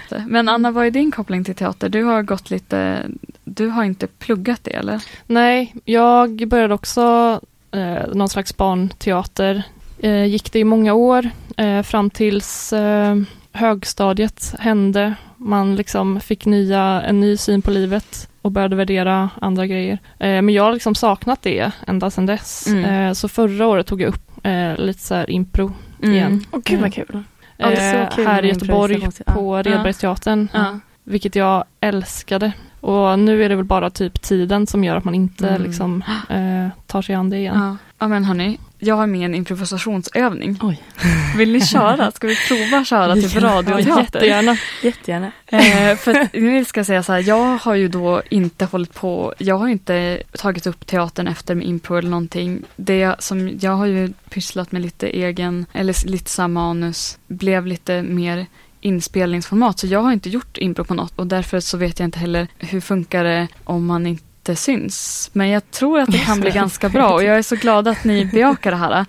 men 0.27 0.49
Anna, 0.49 0.71
vad 0.71 0.85
är 0.85 0.91
din 0.91 1.11
koppling 1.11 1.43
till 1.43 1.55
teater? 1.55 1.89
Du 1.89 2.03
har 2.03 2.21
gått 2.21 2.49
lite, 2.49 3.09
du 3.43 3.67
har 3.67 3.83
inte 3.83 4.07
pluggat 4.07 4.63
det 4.63 4.71
eller? 4.71 5.03
Nej, 5.25 5.75
jag 5.85 6.47
började 6.47 6.73
också 6.73 7.39
eh, 7.71 8.07
någon 8.13 8.29
slags 8.29 8.57
barnteater. 8.57 9.63
Eh, 9.99 10.25
gick 10.25 10.51
det 10.51 10.59
i 10.59 10.63
många 10.63 10.93
år, 10.93 11.29
eh, 11.57 11.81
fram 11.81 12.09
tills 12.09 12.73
eh, 12.73 13.15
högstadiet 13.57 14.55
hände. 14.59 15.15
Man 15.37 15.75
liksom 15.75 16.19
fick 16.19 16.45
nya, 16.45 17.01
en 17.01 17.19
ny 17.19 17.37
syn 17.37 17.61
på 17.61 17.71
livet 17.71 18.29
och 18.41 18.51
började 18.51 18.75
värdera 18.75 19.29
andra 19.41 19.67
grejer. 19.67 19.93
Eh, 20.19 20.27
men 20.41 20.49
jag 20.49 20.63
har 20.63 20.73
liksom 20.73 20.95
saknat 20.95 21.41
det 21.41 21.71
ända 21.87 22.09
sedan 22.09 22.25
dess. 22.25 22.67
Mm. 22.67 22.85
Eh, 22.85 23.13
så 23.13 23.27
förra 23.27 23.67
året 23.67 23.87
tog 23.87 24.01
jag 24.01 24.09
upp 24.09 24.45
eh, 24.45 24.77
lite 24.77 24.99
så 25.01 25.23
impro 25.27 25.71
igen. 26.01 26.45
Åh 26.51 26.59
gud 26.65 26.81
vad 26.81 26.93
kul. 26.93 27.23
Ja, 27.57 27.67
här 27.67 28.45
i 28.45 28.47
Göteborg 28.47 29.07
på 29.25 29.57
Redbergsteatern. 29.57 30.47
Ja. 30.53 30.79
Vilket 31.03 31.35
jag 31.35 31.63
älskade. 31.79 32.51
Och 32.81 33.19
nu 33.19 33.43
är 33.43 33.49
det 33.49 33.55
väl 33.55 33.65
bara 33.65 33.89
typ 33.89 34.21
tiden 34.21 34.67
som 34.67 34.83
gör 34.83 34.95
att 34.95 35.03
man 35.03 35.15
inte 35.15 35.49
Mm. 35.49 35.61
liksom 35.63 36.03
eh, 36.29 36.67
tar 36.87 37.01
sig 37.01 37.15
an 37.15 37.29
det 37.29 37.37
igen. 37.37 37.59
Ja. 37.59 37.77
ja 37.99 38.07
men 38.07 38.25
hörni, 38.25 38.59
jag 38.79 38.95
har 38.95 39.07
med 39.07 39.25
en 39.25 39.35
improvisationsövning. 39.35 40.59
Oj. 40.61 40.83
Vill 41.37 41.51
ni 41.51 41.61
köra? 41.61 42.11
Ska 42.11 42.27
vi 42.27 42.35
prova 42.47 42.85
köra 42.85 43.15
typ 43.15 43.35
radioteater? 43.35 44.01
Jättegärna. 44.01 44.57
Jättegärna. 44.83 45.31
Eh, 45.45 45.95
för 45.97 46.39
nu 46.39 46.65
ska 46.65 46.79
jag 46.79 46.87
säga 46.87 47.03
så 47.03 47.13
här, 47.13 47.23
jag 47.27 47.57
har 47.57 47.75
ju 47.75 47.87
då 47.87 48.21
inte 48.29 48.65
hållit 48.65 48.93
på, 48.93 49.33
jag 49.37 49.57
har 49.57 49.67
inte 49.67 50.23
tagit 50.37 50.67
upp 50.67 50.87
teatern 50.87 51.27
efter 51.27 51.55
med 51.55 51.67
impro 51.67 51.97
eller 51.97 52.09
någonting. 52.09 52.63
Det 52.75 53.15
som, 53.19 53.57
jag 53.61 53.71
har 53.71 53.85
ju 53.85 54.13
pysslat 54.29 54.71
med 54.71 54.81
lite 54.81 55.07
egen, 55.07 55.65
eller 55.73 56.07
lite 56.07 56.29
samma 56.29 56.67
manus, 56.67 57.17
blev 57.27 57.67
lite 57.67 58.01
mer 58.01 58.45
inspelningsformat, 58.81 59.79
så 59.79 59.87
jag 59.87 59.99
har 59.99 60.13
inte 60.13 60.29
gjort 60.29 60.57
impro 60.57 60.83
på 60.83 60.93
något 60.93 61.13
och 61.15 61.27
därför 61.27 61.59
så 61.59 61.77
vet 61.77 61.99
jag 61.99 62.07
inte 62.07 62.19
heller 62.19 62.47
hur 62.57 62.81
funkar 62.81 63.23
det 63.23 63.47
om 63.63 63.85
man 63.85 64.07
inte 64.07 64.23
syns. 64.55 65.29
Men 65.33 65.49
jag 65.49 65.71
tror 65.71 65.99
att 65.99 66.11
det 66.11 66.17
kan 66.17 66.39
bli 66.39 66.51
ganska 66.53 66.89
bra 66.89 67.09
och 67.09 67.23
jag 67.23 67.37
är 67.37 67.41
så 67.41 67.55
glad 67.55 67.87
att 67.87 68.03
ni 68.03 68.25
bejakar 68.25 68.71
det 68.71 68.77
här. 68.77 69.05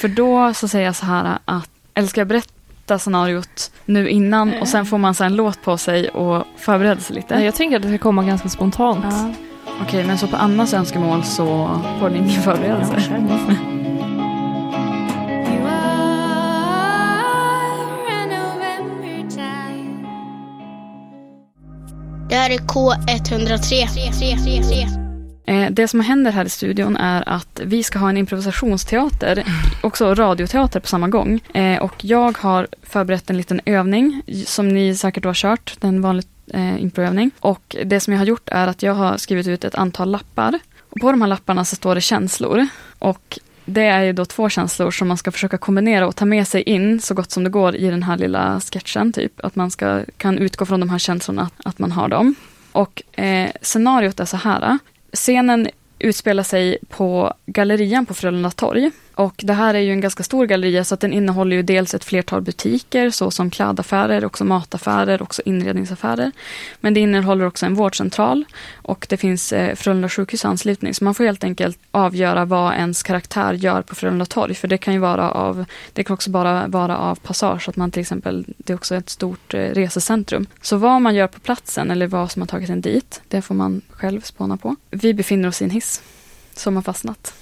För 0.00 0.08
då 0.08 0.54
så 0.54 0.68
säger 0.68 0.86
jag 0.86 0.96
så 0.96 1.06
här 1.06 1.38
att, 1.44 1.70
eller 1.94 2.08
ska 2.08 2.20
jag 2.20 2.28
berätta 2.28 2.98
scenariot 2.98 3.70
nu 3.84 4.08
innan 4.08 4.54
och 4.60 4.68
sen 4.68 4.86
får 4.86 4.98
man 4.98 5.14
så 5.14 5.24
en 5.24 5.36
låt 5.36 5.62
på 5.62 5.78
sig 5.78 6.08
och 6.08 6.44
förbereda 6.58 7.00
sig 7.00 7.16
lite. 7.16 7.34
Jag 7.34 7.54
tänker 7.54 7.76
att 7.76 7.82
det 7.82 7.88
ska 7.88 7.98
komma 7.98 8.24
ganska 8.24 8.48
spontant. 8.48 9.04
Ja, 9.10 9.32
Okej, 9.82 10.06
men 10.06 10.18
så 10.18 10.26
på 10.26 10.36
Annas 10.36 10.74
önskemål 10.74 11.24
så 11.24 11.80
får 12.00 12.10
ni 12.10 12.18
ingen 12.18 12.42
förberedelse. 12.42 13.75
Det 22.36 22.40
här 22.40 22.50
är 22.50 22.58
K103. 22.58 24.86
Eh, 25.46 25.70
det 25.70 25.88
som 25.88 26.00
händer 26.00 26.30
här 26.30 26.44
i 26.44 26.48
studion 26.48 26.96
är 26.96 27.28
att 27.28 27.60
vi 27.64 27.82
ska 27.82 27.98
ha 27.98 28.08
en 28.08 28.16
improvisationsteater, 28.16 29.44
också 29.82 30.14
radioteater 30.14 30.80
på 30.80 30.86
samma 30.86 31.08
gång. 31.08 31.40
Eh, 31.54 31.82
och 31.82 32.04
jag 32.04 32.38
har 32.38 32.66
förberett 32.82 33.30
en 33.30 33.36
liten 33.36 33.60
övning 33.64 34.22
som 34.46 34.68
ni 34.68 34.96
säkert 34.96 35.24
har 35.24 35.34
kört, 35.34 35.76
den 35.80 36.02
vanlig 36.02 36.26
eh, 36.46 36.82
improövning. 36.82 37.30
Och 37.40 37.76
det 37.84 38.00
som 38.00 38.12
jag 38.12 38.20
har 38.20 38.26
gjort 38.26 38.48
är 38.48 38.66
att 38.66 38.82
jag 38.82 38.94
har 38.94 39.16
skrivit 39.16 39.46
ut 39.46 39.64
ett 39.64 39.74
antal 39.74 40.10
lappar. 40.10 40.58
Och 40.90 41.00
på 41.00 41.10
de 41.10 41.20
här 41.20 41.28
lapparna 41.28 41.64
så 41.64 41.76
står 41.76 41.94
det 41.94 42.00
känslor. 42.00 42.66
Och 42.98 43.38
det 43.66 43.82
är 43.82 44.02
ju 44.02 44.12
då 44.12 44.24
två 44.24 44.48
känslor 44.48 44.90
som 44.90 45.08
man 45.08 45.16
ska 45.16 45.30
försöka 45.30 45.58
kombinera 45.58 46.06
och 46.06 46.16
ta 46.16 46.24
med 46.24 46.48
sig 46.48 46.62
in 46.62 47.00
så 47.00 47.14
gott 47.14 47.30
som 47.30 47.44
det 47.44 47.50
går 47.50 47.76
i 47.76 47.90
den 47.90 48.02
här 48.02 48.16
lilla 48.16 48.60
sketchen. 48.60 49.12
Typ. 49.12 49.40
Att 49.44 49.56
man 49.56 49.70
ska, 49.70 50.04
kan 50.16 50.38
utgå 50.38 50.66
från 50.66 50.80
de 50.80 50.90
här 50.90 50.98
känslorna, 50.98 51.42
att, 51.42 51.66
att 51.66 51.78
man 51.78 51.92
har 51.92 52.08
dem. 52.08 52.34
Och 52.72 53.02
eh, 53.20 53.50
scenariot 53.62 54.20
är 54.20 54.24
så 54.24 54.36
här. 54.36 54.78
Scenen 55.12 55.68
utspelar 55.98 56.42
sig 56.42 56.78
på 56.88 57.34
Gallerian 57.46 58.06
på 58.06 58.14
Frölunda 58.14 58.50
torg. 58.50 58.90
Och 59.16 59.34
det 59.38 59.52
här 59.52 59.74
är 59.74 59.78
ju 59.78 59.92
en 59.92 60.00
ganska 60.00 60.22
stor 60.22 60.46
galleria 60.46 60.84
så 60.84 60.94
att 60.94 61.00
den 61.00 61.12
innehåller 61.12 61.56
ju 61.56 61.62
dels 61.62 61.94
ett 61.94 62.04
flertal 62.04 62.40
butiker 62.40 63.10
såsom 63.10 63.50
klädaffärer, 63.50 64.24
också 64.24 64.44
mataffärer, 64.44 65.22
också 65.22 65.42
inredningsaffärer. 65.44 66.32
Men 66.80 66.94
det 66.94 67.00
innehåller 67.00 67.46
också 67.46 67.66
en 67.66 67.74
vårdcentral 67.74 68.44
och 68.74 69.06
det 69.10 69.16
finns 69.16 69.52
eh, 69.52 69.74
Frölunda 69.74 70.08
sjukhus 70.08 70.44
anslutning. 70.44 70.94
Så 70.94 71.04
man 71.04 71.14
får 71.14 71.24
helt 71.24 71.44
enkelt 71.44 71.78
avgöra 71.90 72.44
vad 72.44 72.74
ens 72.74 73.02
karaktär 73.02 73.52
gör 73.52 73.82
på 73.82 73.94
Frölunda 73.94 74.26
torg. 74.26 74.54
För 74.54 74.68
det 74.68 74.78
kan 74.78 74.94
ju 74.94 75.00
vara 75.00 75.30
av, 75.30 75.64
det 75.92 76.04
kan 76.04 76.14
också 76.14 76.30
bara 76.30 76.66
vara 76.66 76.98
av 76.98 77.14
passage. 77.14 77.68
Att 77.68 77.76
man 77.76 77.90
till 77.90 78.00
exempel, 78.00 78.44
det 78.56 78.72
är 78.72 78.74
också 78.74 78.94
ett 78.94 79.10
stort 79.10 79.54
eh, 79.54 79.58
resecentrum. 79.60 80.46
Så 80.62 80.76
vad 80.76 81.02
man 81.02 81.14
gör 81.14 81.26
på 81.26 81.40
platsen 81.40 81.90
eller 81.90 82.06
vad 82.06 82.30
som 82.30 82.42
har 82.42 82.46
tagit 82.46 82.70
en 82.70 82.80
dit, 82.80 83.20
det 83.28 83.42
får 83.42 83.54
man 83.54 83.80
själv 83.90 84.20
spåna 84.20 84.56
på. 84.56 84.76
Vi 84.90 85.14
befinner 85.14 85.48
oss 85.48 85.62
i 85.62 85.64
en 85.64 85.70
hiss 85.70 86.02
som 86.54 86.76
har 86.76 86.82
fastnat. 86.82 87.34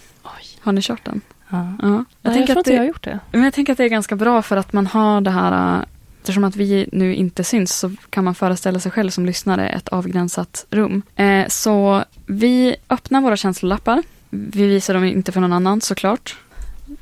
Har 0.61 0.73
ni 0.73 0.83
kört 0.83 1.05
den? 1.05 1.21
Ja. 1.49 1.73
Ja. 1.83 2.05
Jag, 2.23 2.31
Nej, 2.33 2.39
jag 2.39 2.47
tror 2.47 2.59
att 2.59 2.59
inte 2.59 2.71
det, 2.71 2.75
jag 2.75 2.81
har 2.83 2.87
gjort 2.87 3.05
det. 3.05 3.19
men 3.33 3.43
jag 3.45 3.55
tänker 3.55 3.73
att 3.73 3.77
det 3.79 3.85
är 3.85 3.89
ganska 3.89 4.17
bra 4.17 4.43
för 4.43 4.57
att 4.57 4.73
man 4.73 4.87
har 4.87 5.21
det 5.21 5.31
här, 5.31 5.79
äh, 5.79 5.85
eftersom 6.21 6.45
att 6.45 6.57
vi 6.57 6.89
nu 6.93 7.15
inte 7.15 7.45
syns 7.45 7.79
så 7.79 7.91
kan 8.11 8.25
man 8.25 8.35
föreställa 8.35 8.81
sig 8.81 8.93
själv 8.93 9.11
som 9.11 9.27
lyssnare 9.27 9.69
ett 9.69 9.89
avgränsat 9.89 10.67
rum. 10.71 11.03
Eh, 11.17 11.47
så 11.49 12.05
vi 12.27 12.77
öppnar 12.89 13.21
våra 13.21 13.37
känslolappar. 13.37 14.03
Vi 14.31 14.67
visar 14.67 14.95
dem 14.95 15.05
inte 15.05 15.33
för 15.33 15.41
någon 15.41 15.53
annan 15.53 15.81
såklart. 15.81 16.37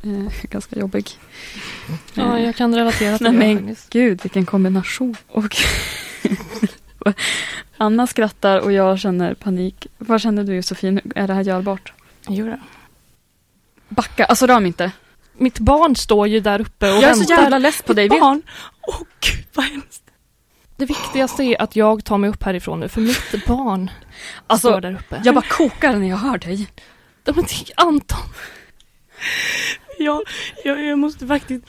Eh, 0.03 0.33
ganska 0.51 0.79
jobbig. 0.81 1.11
Ja, 2.15 2.39
Eh, 2.39 2.45
jag 2.45 2.57
kan 2.57 2.75
relatera 2.75 3.19
till 3.19 3.33
Nej, 3.33 3.55
det. 3.55 3.61
men 3.63 3.77
gud 3.91 4.21
vilken 4.23 4.47
kombination. 4.47 5.17
Och 5.29 5.57
Anna 7.77 8.07
skrattar 8.07 8.59
och 8.59 8.73
jag 8.73 8.99
känner 8.99 9.35
panik. 9.35 9.87
Vad 9.99 10.21
känner 10.21 10.45
du 10.45 10.55
Josefin? 10.55 11.01
Är 11.15 11.27
det 11.27 11.35
här 11.35 11.43
görbart? 11.43 11.93
Jo 12.29 12.47
då. 12.47 12.57
Backa, 13.93 14.25
alltså 14.25 14.47
rör 14.47 14.61
mig 14.61 14.67
inte. 14.67 14.91
Mitt 15.33 15.59
barn 15.59 15.97
står 15.97 16.29
ju 16.29 16.41
där 16.41 16.61
uppe 16.61 16.91
och 16.93 16.97
Jag 16.97 17.11
är 17.11 17.13
så 17.15 17.19
väntar. 17.19 17.43
jävla 17.43 17.59
less 17.59 17.83
på 17.83 17.93
dig. 17.93 18.09
Vet- 18.09 18.21
Barn! 18.21 18.43
Åh 18.89 19.01
gud 19.21 19.45
vad 19.55 19.65
hemskt. 19.65 20.03
Det 20.77 20.87
viktigaste 20.87 21.43
är 21.43 21.63
att 21.63 21.77
jag 21.77 22.05
tar 22.05 22.19
mig 22.19 22.31
upp 22.31 22.43
härifrån 22.43 22.81
nu, 22.81 22.89
för 22.89 23.01
mitt 23.01 23.47
barn 23.47 23.91
Alltså, 24.47 24.69
står 24.69 24.81
där 24.81 24.93
uppe. 24.95 25.21
Jag 25.25 25.35
bara 25.35 25.45
kokar 25.49 25.97
när 25.97 26.09
jag 26.09 26.17
hör 26.17 26.39
dig. 26.39 26.67
Ja, 27.25 27.33
men 27.37 27.45
Anton! 27.77 28.19
Ja, 29.99 30.23
jag, 30.65 30.85
jag 30.85 30.99
måste 30.99 31.27
faktiskt, 31.27 31.65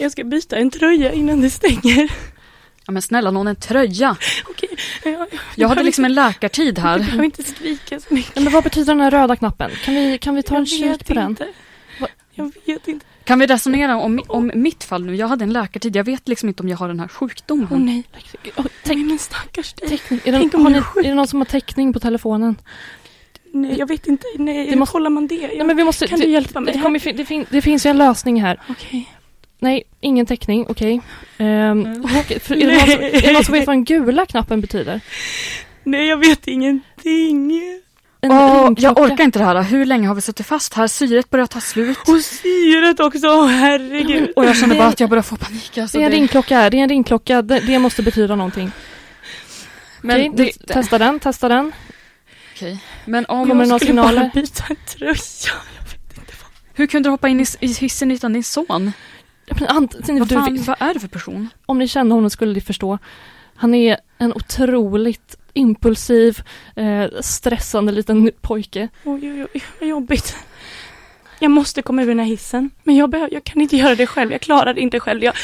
jag 0.00 0.12
ska 0.12 0.24
byta 0.24 0.56
en 0.56 0.70
tröja 0.70 1.12
innan 1.12 1.40
det 1.40 1.50
stänger. 1.50 2.12
Ja 2.86 2.92
men 2.92 3.02
snälla 3.02 3.30
någon 3.30 3.46
en 3.46 3.56
tröja. 3.56 4.16
Okej, 4.48 4.68
jag, 5.04 5.12
jag, 5.12 5.28
Jag 5.56 5.68
hade 5.68 5.82
liksom 5.82 6.04
en 6.04 6.14
läkartid 6.14 6.78
Jag 6.78 6.82
här. 6.82 6.98
behöver 6.98 7.24
inte 7.24 7.42
skrika 7.42 8.00
så 8.00 8.14
mycket. 8.14 8.42
Men 8.42 8.52
vad 8.52 8.64
betyder 8.64 8.94
den 8.94 9.00
här 9.00 9.10
röda 9.10 9.36
knappen? 9.36 9.70
Kan 9.84 9.94
vi, 9.94 10.18
kan 10.18 10.34
vi 10.34 10.42
ta 10.42 10.54
en 10.54 10.60
jag 10.60 10.68
kik 10.68 10.84
vet 10.84 11.06
på 11.08 11.14
den? 11.14 11.30
inte. 11.30 11.44
Va- 11.44 11.50
Jag 12.38 12.52
vet 12.74 12.88
inte. 12.88 13.06
Kan 13.24 13.38
vi 13.38 13.46
resonera 13.46 13.96
om, 13.96 14.20
om 14.28 14.50
mitt 14.54 14.84
fall 14.84 15.04
nu? 15.04 15.16
Jag 15.16 15.28
hade 15.28 15.44
en 15.44 15.52
läkartid. 15.52 15.96
Jag 15.96 16.04
vet 16.04 16.28
liksom 16.28 16.48
inte 16.48 16.62
om 16.62 16.68
jag 16.68 16.76
har 16.76 16.88
den 16.88 17.00
här 17.00 17.08
sjukdomen. 17.08 17.68
Åh 17.70 17.78
nej. 17.78 18.02
Oh, 18.56 18.66
Nej 18.86 18.96
men 18.96 19.18
stackars 19.18 19.72
dig. 19.72 19.88
teckning. 19.88 20.20
Är, 20.24 20.32
det, 20.32 20.38
Tänk 20.38 20.54
om 20.54 20.64
ni, 20.64 20.78
är 20.78 20.98
är 20.98 21.02
det 21.02 21.14
någon 21.14 21.26
som 21.28 21.40
har 21.40 21.44
täckning 21.46 21.92
på 21.92 22.00
telefonen? 22.00 22.56
Nej 23.52 23.78
jag 23.78 23.86
vet 23.88 24.06
inte. 24.06 24.26
Nej, 24.38 24.64
Det 24.64 24.70
hur 24.70 24.76
måste- 24.78 24.92
kollar 24.92 25.10
man 25.10 25.26
det? 25.26 25.34
Jag, 25.34 25.50
Nej, 25.56 25.64
men 25.66 25.76
vi 25.76 25.84
måste, 25.84 26.06
kan 26.06 26.18
det, 26.18 26.26
du 26.26 26.32
hjälpa 26.32 26.60
mig? 26.60 26.74
det, 26.74 26.80
kommer, 26.82 27.12
det, 27.12 27.24
fin, 27.24 27.46
det 27.50 27.62
finns 27.62 27.86
ju 27.86 27.90
en 27.90 27.98
lösning 27.98 28.42
här. 28.42 28.60
Okej. 28.68 29.12
Nej, 29.58 29.82
ingen 30.00 30.26
täckning, 30.26 30.66
okej. 30.68 31.00
Ehm, 31.38 31.86
Mm. 31.86 32.04
okej, 32.20 32.40
för 32.40 32.54
är, 32.54 32.66
det 32.66 32.72
någon 32.74 32.86
som, 32.86 33.02
är 33.02 33.20
det 33.22 33.32
någon 33.32 33.44
som 33.44 33.54
vet 33.54 33.66
vad 33.66 33.76
den 33.76 33.84
gula 33.84 34.26
knappen 34.26 34.60
betyder? 34.60 35.00
Nej 35.84 36.06
jag 36.06 36.16
vet 36.16 36.46
ingenting. 36.48 37.52
Åh, 38.22 38.72
jag 38.76 38.98
orkar 39.00 39.24
inte 39.24 39.38
det 39.38 39.44
här. 39.44 39.62
Hur 39.62 39.84
länge 39.86 40.08
har 40.08 40.14
vi 40.14 40.20
suttit 40.20 40.46
fast 40.46 40.74
här? 40.74 40.86
Syret 40.86 41.30
börjar 41.30 41.46
ta 41.46 41.60
slut. 41.60 41.98
Och 42.08 42.20
syret 42.20 43.00
också, 43.00 43.26
åh 43.28 43.46
herregud. 43.46 44.30
Och 44.36 44.44
jag 44.44 44.56
känner 44.56 44.76
bara 44.78 44.88
att 44.88 45.00
jag 45.00 45.10
börjar 45.10 45.22
få 45.22 45.36
panik. 45.36 45.78
Alltså, 45.78 45.98
Det 45.98 46.02
är 46.02 46.06
en 46.06 46.10
det- 46.10 46.16
ringklocka, 46.16 46.70
det 46.70 46.78
är 46.78 46.82
en 46.82 46.88
ringklocka, 46.88 47.42
det, 47.42 47.60
det 47.60 47.78
måste 47.78 48.02
betyda 48.02 48.36
någonting. 48.36 48.70
Men 50.02 50.16
Okej, 50.32 50.52
det, 50.66 50.74
testa 50.74 50.98
den, 50.98 51.20
testa 51.20 51.48
den. 51.48 51.72
Okej. 52.54 52.84
Men 53.04 53.26
om... 53.26 53.48
Kommer 53.48 53.66
några 53.66 53.78
skulle 53.78 54.02
bara 54.02 54.30
byta 54.34 54.64
en 54.70 54.76
tröja. 54.86 55.14
Hur 56.74 56.86
kunde 56.86 57.06
du 57.06 57.10
hoppa 57.10 57.28
in 57.28 57.40
i, 57.40 57.46
i 57.60 57.66
hissen 57.72 58.10
utan 58.10 58.32
din 58.32 58.44
son? 58.44 58.92
Ant- 59.50 60.18
Vad, 60.18 60.28
du, 60.28 60.34
fan, 60.34 60.64
vad 60.66 60.88
är 60.88 60.94
det 60.94 61.00
för 61.00 61.08
person? 61.08 61.48
om 61.66 61.78
ni 61.78 61.88
känner 61.88 62.14
honom 62.14 62.30
skulle 62.30 62.52
ni 62.54 62.60
förstå. 62.60 62.98
Han 63.58 63.74
är 63.74 63.96
en 64.18 64.32
otroligt 64.32 65.36
impulsiv, 65.52 66.42
eh, 66.76 67.04
stressande 67.20 67.92
liten 67.92 68.30
pojke. 68.40 68.88
Oj, 69.04 69.32
oj, 69.32 69.46
oj, 69.54 69.62
vad 69.80 69.88
jobbigt. 69.88 70.36
Jag 71.40 71.50
måste 71.50 71.82
komma 71.82 72.02
ur 72.02 72.06
den 72.06 72.18
här 72.18 72.26
hissen. 72.26 72.70
Men 72.84 72.96
jag, 72.96 73.10
behöver, 73.10 73.34
jag 73.34 73.44
kan 73.44 73.60
inte 73.62 73.76
göra 73.76 73.94
det 73.94 74.06
själv. 74.06 74.32
Jag 74.32 74.40
klarar 74.40 74.74
det 74.74 74.80
inte 74.80 75.00
själv. 75.00 75.24
Jag... 75.24 75.34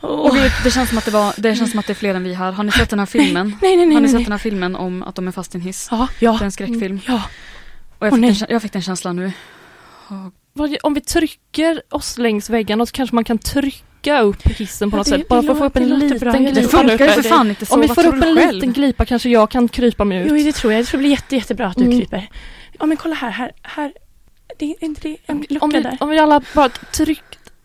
Och 0.00 0.36
vi, 0.36 0.40
det, 0.64 0.70
känns 0.70 0.88
som 0.88 0.98
att 0.98 1.04
det, 1.04 1.10
var, 1.10 1.34
det 1.36 1.56
känns 1.56 1.70
som 1.70 1.80
att 1.80 1.86
det 1.86 1.92
är 1.92 1.94
fler 1.94 2.14
än 2.14 2.24
vi 2.24 2.34
här. 2.34 2.52
Har 2.52 2.64
ni 2.64 2.72
sett 2.72 2.90
den 2.90 2.98
här 2.98 3.06
filmen? 3.06 3.56
Nej, 3.62 3.76
nej, 3.76 3.86
nej. 3.86 3.94
Har 3.94 4.00
ni 4.00 4.00
nej, 4.00 4.08
sett 4.08 4.14
nej. 4.14 4.24
den 4.24 4.32
här 4.32 4.38
filmen 4.38 4.76
om 4.76 5.02
att 5.02 5.14
de 5.14 5.28
är 5.28 5.32
fast 5.32 5.54
i 5.54 5.58
en 5.58 5.62
hiss? 5.62 5.88
Ja, 5.90 6.08
ja. 6.18 6.32
Det 6.32 6.42
är 6.42 6.44
en 6.44 6.52
skräckfilm. 6.52 7.00
Ja. 7.06 7.22
Och 7.98 8.06
jag 8.06 8.12
fick, 8.12 8.20
nej. 8.20 8.32
den, 8.32 8.46
jag 8.50 8.62
fick 8.62 8.72
den 8.72 8.82
känslan 8.82 9.16
nu. 9.16 9.32
Vad- 10.52 10.76
Om 10.82 10.94
vi 10.94 11.00
trycker 11.00 11.82
oss 11.90 12.18
längs 12.18 12.50
väggarna 12.50 12.86
så 12.86 12.92
kanske 12.92 13.14
man 13.14 13.24
kan 13.24 13.38
trycka 13.38 13.85
upp 14.12 14.42
hissen 14.48 14.90
på 14.90 14.94
Ja, 14.94 14.98
något 14.98 15.06
det- 15.06 15.10
sätt. 15.18 15.28
Bara 15.28 15.40
det 15.40 15.46
för 15.46 15.52
att 15.52 15.58
få 15.58 15.64
upp 15.64 15.76
en 15.76 15.88
det 15.90 15.96
liten 15.96 16.18
bra. 16.18 16.32
Det 16.32 16.38
glipa. 16.38 16.54
tror 16.68 16.80
funkar 16.88 17.06
ju 17.06 17.12
för 17.12 17.22
det. 17.22 17.28
fan 17.28 17.48
inte 17.48 17.66
så. 17.66 17.74
Om 17.74 17.80
vi 17.80 17.88
får 17.88 18.06
upp 18.06 18.22
en 18.22 18.34
liten 18.34 18.72
glipa 18.72 19.04
kanske 19.04 19.28
jag 19.28 19.50
kan 19.50 19.68
krypa 19.68 20.04
mig 20.04 20.18
ut. 20.18 20.26
Jo, 20.30 20.36
det 20.36 20.52
tror 20.52 20.72
jag. 20.72 20.80
Jag 20.80 20.86
tror 20.86 20.98
det 20.98 21.02
blir 21.02 21.10
jätte, 21.10 21.36
jättebra 21.36 21.66
att 21.66 21.76
du 21.76 21.84
Mm. 21.84 21.98
kryper. 21.98 22.28
Ja, 22.78 22.86
men 22.86 22.96
kolla 22.96 23.14
här. 23.14 23.30
Här. 23.30 23.52
här. 23.62 23.92
Det 24.58 24.64
är 24.70 24.84
inte 24.84 25.00
det 25.08 25.16
en 25.26 25.44
lucka 25.48 25.64
om, 25.64 25.70
vi, 25.70 25.80
där. 25.82 25.96
om 26.00 26.08
vi 26.08 26.18
alla 26.18 26.40
bara 26.54 26.68
tryck, 26.68 27.22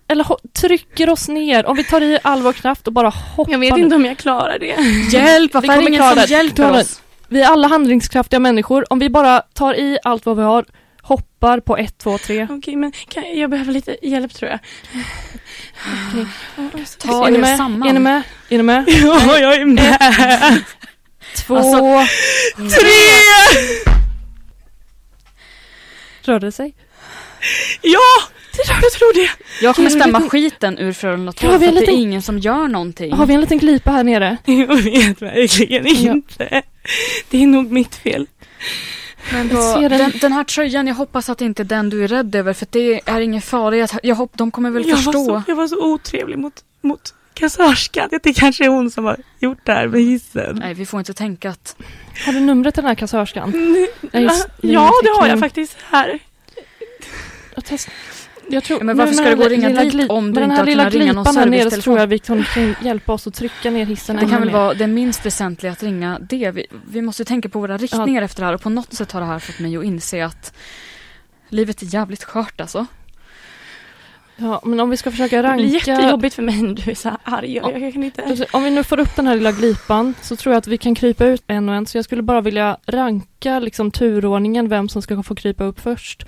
eller 0.08 0.26
trycker 0.62 1.10
oss 1.10 1.28
ner, 1.28 1.66
om 1.66 1.76
vi 1.78 1.84
tar 1.84 2.02
i 2.02 2.20
all 2.24 2.42
vår 2.42 2.54
kraft 2.54 2.88
och 2.88 2.94
bara 2.94 3.10
hoppar 3.10 3.52
Jag 3.52 3.60
vet 3.60 3.78
inte 3.78 3.96
om 3.96 4.06
jag 4.06 4.18
klarar 4.18 4.60
det. 4.60 4.76
Hjälp! 5.18 5.54
Varför 5.54 5.70
är 5.74 5.78
det 5.82 5.88
ingen 5.88 6.04
som 6.10 6.16
det. 6.16 6.26
hjälper 6.30 6.74
det. 6.74 6.80
oss? 6.82 7.02
Vi 7.28 7.42
är 7.42 7.48
alla 7.48 7.68
handlingskraftiga 7.68 8.40
människor. 8.40 8.86
Om 8.90 9.00
vi 9.00 9.10
bara 9.10 9.40
tar 9.40 9.74
i 9.74 9.98
allt 10.04 10.26
vad 10.26 10.38
vi 10.38 10.44
har, 10.44 10.66
hoppar 11.02 11.60
på 11.60 11.78
ett, 11.78 11.98
två, 11.98 12.18
tre. 12.18 12.48
Okej, 12.50 12.76
men 12.76 12.92
kan, 12.92 13.38
jag 13.40 13.50
behöver 13.50 13.72
lite 13.74 13.98
hjälp 14.02 14.34
tror 14.34 14.52
jag. 14.52 14.60
Okej. 16.10 16.86
Ta 17.00 17.28
är 17.28 17.32
er 17.34 17.38
med? 17.38 17.58
samman. 17.58 17.90
Är 17.90 17.94
ni 17.94 18.00
med? 18.00 18.22
Är 18.50 18.58
ni 18.58 18.64
med? 18.64 18.84
Ja, 18.88 19.38
jag 19.40 19.56
är 19.56 19.66
med. 19.66 20.64
Två, 21.36 21.56
Alltså- 21.58 22.80
Tre! 22.80 22.92
rörde 26.24 26.48
det 26.48 26.52
sig? 26.52 26.74
Ja! 27.82 28.00
Det 28.56 28.62
är 28.62 28.80
jag 28.82 28.92
tror 28.92 29.14
det. 29.14 29.30
Jag 29.62 29.76
kommer 29.76 29.90
stämma 29.90 30.20
vilken- 30.20 30.30
skiten 30.30 30.78
ur 30.78 30.94
Frölunda 30.94 31.32
2 31.32 31.48
Ja, 31.48 31.60
för 31.60 31.68
att 31.68 31.74
har 31.74 31.82
det 31.86 31.92
är 31.92 31.98
ingen 31.98 32.22
som 32.22 32.40
gör 32.40 32.68
någonting. 32.68 33.14
Har 33.14 33.26
vi 33.26 33.34
en 33.34 33.42
liten 33.42 33.58
glipa 33.58 33.92
här 33.92 34.04
nere? 34.04 34.38
Jag 34.46 34.76
vet 34.76 35.22
verkligen 35.22 35.86
Ja. 35.88 36.12
inte. 36.12 36.62
Det 37.30 37.44
är 37.44 37.48
nog 37.48 37.72
mitt 37.72 37.96
fel. 37.96 38.28
Men 39.34 39.50
ser 39.50 39.90
den- 39.90 40.12
den, 40.22 40.32
här 40.32 40.44
tröjan, 40.44 40.88
jag 40.88 40.96
hoppas 40.96 41.30
att 41.30 41.38
det 41.38 41.46
inte 41.46 41.62
är 41.62 41.66
den 41.66 41.90
du 41.90 42.04
är 42.04 42.08
rädd 42.08 42.36
över 42.36 42.54
för 42.54 42.68
det 42.70 43.02
är 43.06 43.20
ingen 43.22 43.42
fara. 43.42 43.78
Jag, 43.78 43.90
jag 44.04 44.16
hopp, 44.16 44.32
de 44.38 44.52
kommer 44.52 44.70
väl 44.70 44.84
Jag 44.88 44.96
var, 44.96 45.04
förstå. 45.04 45.26
så, 45.26 45.44
jag 45.48 45.56
var 45.56 45.68
så 45.68 45.84
otrevlig 45.94 46.38
mot, 46.38 46.54
mot 46.82 47.14
kassörskan. 47.34 48.10
Det 48.24 48.34
kanske 48.34 48.66
är 48.66 48.70
hon 48.70 48.92
som 48.92 49.06
har 49.06 49.18
gjort 49.40 49.60
det 49.64 49.72
här 49.74 49.88
med 49.88 50.02
hissen. 50.02 50.56
Nej, 50.60 50.74
vi 50.74 50.86
får 50.86 51.00
inte 51.00 51.14
tänka 51.14 51.50
att... 51.50 51.76
Har 52.26 52.34
du 52.34 52.40
numret 52.40 52.74
till 52.74 52.82
den 52.84 52.88
här 52.88 52.96
kassörskan? 52.96 53.54
Mm, 53.54 53.88
ja, 54.62 54.92
det 55.04 55.10
har 55.20 55.28
jag 55.28 55.40
faktiskt 55.40 55.78
här. 55.90 56.20
Jag, 57.56 57.66
test... 57.66 57.90
jag 58.54 58.64
tror, 58.64 58.80
Ja, 58.80 58.84
men 58.84 58.98
varför 58.98 59.14
ska 59.14 59.24
den 59.24 59.32
du 59.32 59.38
gå 59.38 59.44
och 59.44 59.50
här 59.50 59.58
ringa 59.58 59.70
lilla 59.70 59.84
dit 59.84 60.10
om 60.10 60.28
du 60.28 60.34
den 60.34 60.44
inte 60.44 60.54
här 60.54 60.60
har 60.60 60.66
lilla 60.66 60.84
kunnat 60.84 60.94
ringa 60.94 61.14
någon 61.14 61.24
glipan 61.24 61.38
här 61.38 61.46
nere 61.46 61.64
så 61.64 61.70
servicetelefon? 61.70 61.84
tror 61.84 62.00
jag 62.00 62.08
vi 62.08 62.20
kan, 62.20 62.44
kan 62.44 62.76
hjälpa 62.88 63.14
oss 63.14 63.28
att 63.28 63.34
trycka 63.34 63.72
ner 63.72 63.86
hissen 63.86 64.16
Det 64.16 64.26
kan 64.26 64.40
väl 64.42 64.50
vara 64.50 64.74
det 64.74 64.88
minst 64.88 65.26
väsentliga 65.26 65.72
att 65.72 65.84
ringa 65.84 66.20
det. 66.20 66.52
Vi, 66.52 66.68
vi 66.92 67.02
måste 67.02 67.26
tänka 67.26 67.50
på 67.50 67.60
våra 67.60 67.78
riktningar 67.78 68.22
efter 68.22 68.42
det 68.42 68.46
här 68.46 68.54
och 68.54 68.62
på 68.62 68.70
något 68.70 68.94
sätt 68.94 69.12
har 69.12 69.22
det 69.22 69.28
här 69.28 69.40
fått 69.40 69.60
mig 69.60 69.78
att 69.78 69.84
inse 69.84 70.26
att 70.26 70.54
livet 71.50 71.82
är 71.82 71.94
jävligt 71.94 72.24
skört 72.24 72.62
alltså. 72.62 72.86
Ja, 74.42 74.62
men 74.66 74.80
om 74.80 74.90
vi 74.90 74.98
ska 74.98 75.12
försöka 75.12 75.42
Det 75.42 75.54
blir 75.54 75.64
ranka... 75.64 75.92
jättejobbigt 75.92 76.36
för 76.36 76.44
mig 76.44 76.62
när 76.62 76.74
du 76.74 76.92
är 76.92 76.96
så 76.96 77.10
här 77.10 77.18
arg. 77.24 77.56
Jag, 77.56 77.82
jag 77.82 77.94
kan 77.94 78.04
inte... 78.04 78.24
Alltså, 78.24 78.46
Om 78.52 78.64
vi 78.64 78.72
nu 78.72 78.84
får 78.84 79.00
upp 79.00 79.16
den 79.16 79.28
här 79.28 79.36
lilla 79.36 79.52
glipan 79.52 80.14
så 80.22 80.36
tror 80.36 80.54
jag 80.54 80.58
att 80.58 80.68
vi 80.68 80.78
kan 80.78 80.96
krypa 80.96 81.26
ut 81.26 81.44
en 81.48 81.70
och 81.70 81.76
en. 81.76 81.86
Så 81.86 81.98
jag 81.98 82.06
skulle 82.06 82.22
bara 82.22 82.42
vilja 82.42 82.78
ranka 82.86 83.60
liksom 83.60 83.92
turordningen, 83.92 84.70
vem 84.70 84.90
som 84.90 85.02
ska 85.02 85.24
få 85.24 85.36
krypa 85.36 85.64
upp 85.64 85.80
först. 85.80 86.26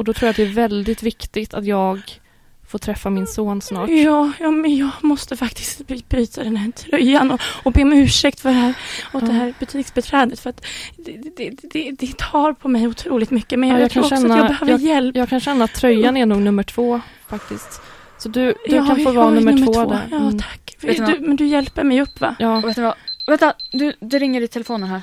Och 0.00 0.04
då 0.04 0.12
tror 0.12 0.26
jag 0.26 0.30
att 0.30 0.36
det 0.36 0.42
är 0.42 0.46
väldigt 0.46 1.02
viktigt 1.02 1.54
att 1.54 1.64
jag 1.66 2.20
får 2.68 2.78
träffa 2.78 3.10
min 3.10 3.26
son 3.26 3.62
snart. 3.62 3.90
Ja, 3.90 4.32
ja, 4.40 4.50
men 4.50 4.76
jag 4.76 4.90
måste 5.00 5.36
faktiskt 5.36 5.80
byta 6.08 6.42
den 6.44 6.56
här 6.56 6.70
tröjan 6.70 7.30
och, 7.30 7.40
och 7.64 7.72
be 7.72 7.82
om 7.82 7.92
ursäkt 7.92 8.40
för 8.40 8.48
det 8.48 8.54
här, 8.54 8.74
åt 9.12 9.20
det 9.20 9.26
Ja. 9.26 9.32
här 9.32 9.54
butiksbeträdet. 9.58 10.40
För 10.40 10.50
att 10.50 10.66
det, 10.96 11.12
det, 11.36 11.50
det, 11.72 11.90
det 11.98 12.18
tar 12.18 12.52
på 12.52 12.68
mig 12.68 12.86
otroligt 12.88 13.30
mycket. 13.30 13.58
Men 13.58 13.68
Ja, 13.68 13.74
jag, 13.74 13.82
jag 13.82 13.90
tror 13.90 14.02
kan 14.02 14.12
också 14.12 14.28
känna- 14.28 14.34
att 14.34 14.38
jag 14.40 14.48
behöver 14.48 14.72
jag- 14.72 14.80
hjälp. 14.94 15.16
Jag 15.16 15.28
kan 15.28 15.40
känna 15.40 15.64
att 15.64 15.74
tröjan 15.74 16.16
är 16.16 16.26
nog 16.26 16.38
nummer 16.42 16.62
två 16.62 17.00
faktiskt. 17.28 17.80
Så 18.18 18.28
du, 18.28 18.44
du 18.68 18.76
Ja, 18.76 18.86
kan 18.86 18.96
få 18.96 19.02
jag 19.02 19.12
vara 19.12 19.28
är 19.36 19.40
nummer, 19.40 19.66
två, 19.66 19.84
där. 19.84 20.08
Ja, 20.10 20.16
Mm. 20.16 20.38
tack. 20.38 20.76
Vet 20.80 20.96
du 20.96 21.04
Du, 21.06 21.20
men 21.20 21.36
du 21.36 21.46
hjälper 21.46 21.84
mig 21.84 22.00
upp 22.02 22.20
va? 22.20 22.36
Ja. 22.38 22.60
Vet 22.60 22.76
ni 22.76 22.82
vad? 22.82 22.94
Vänta, 23.26 23.52
du, 23.72 23.92
det 24.00 24.18
ringer 24.18 24.40
i 24.40 24.48
telefonen 24.48 24.88
här. 24.88 25.02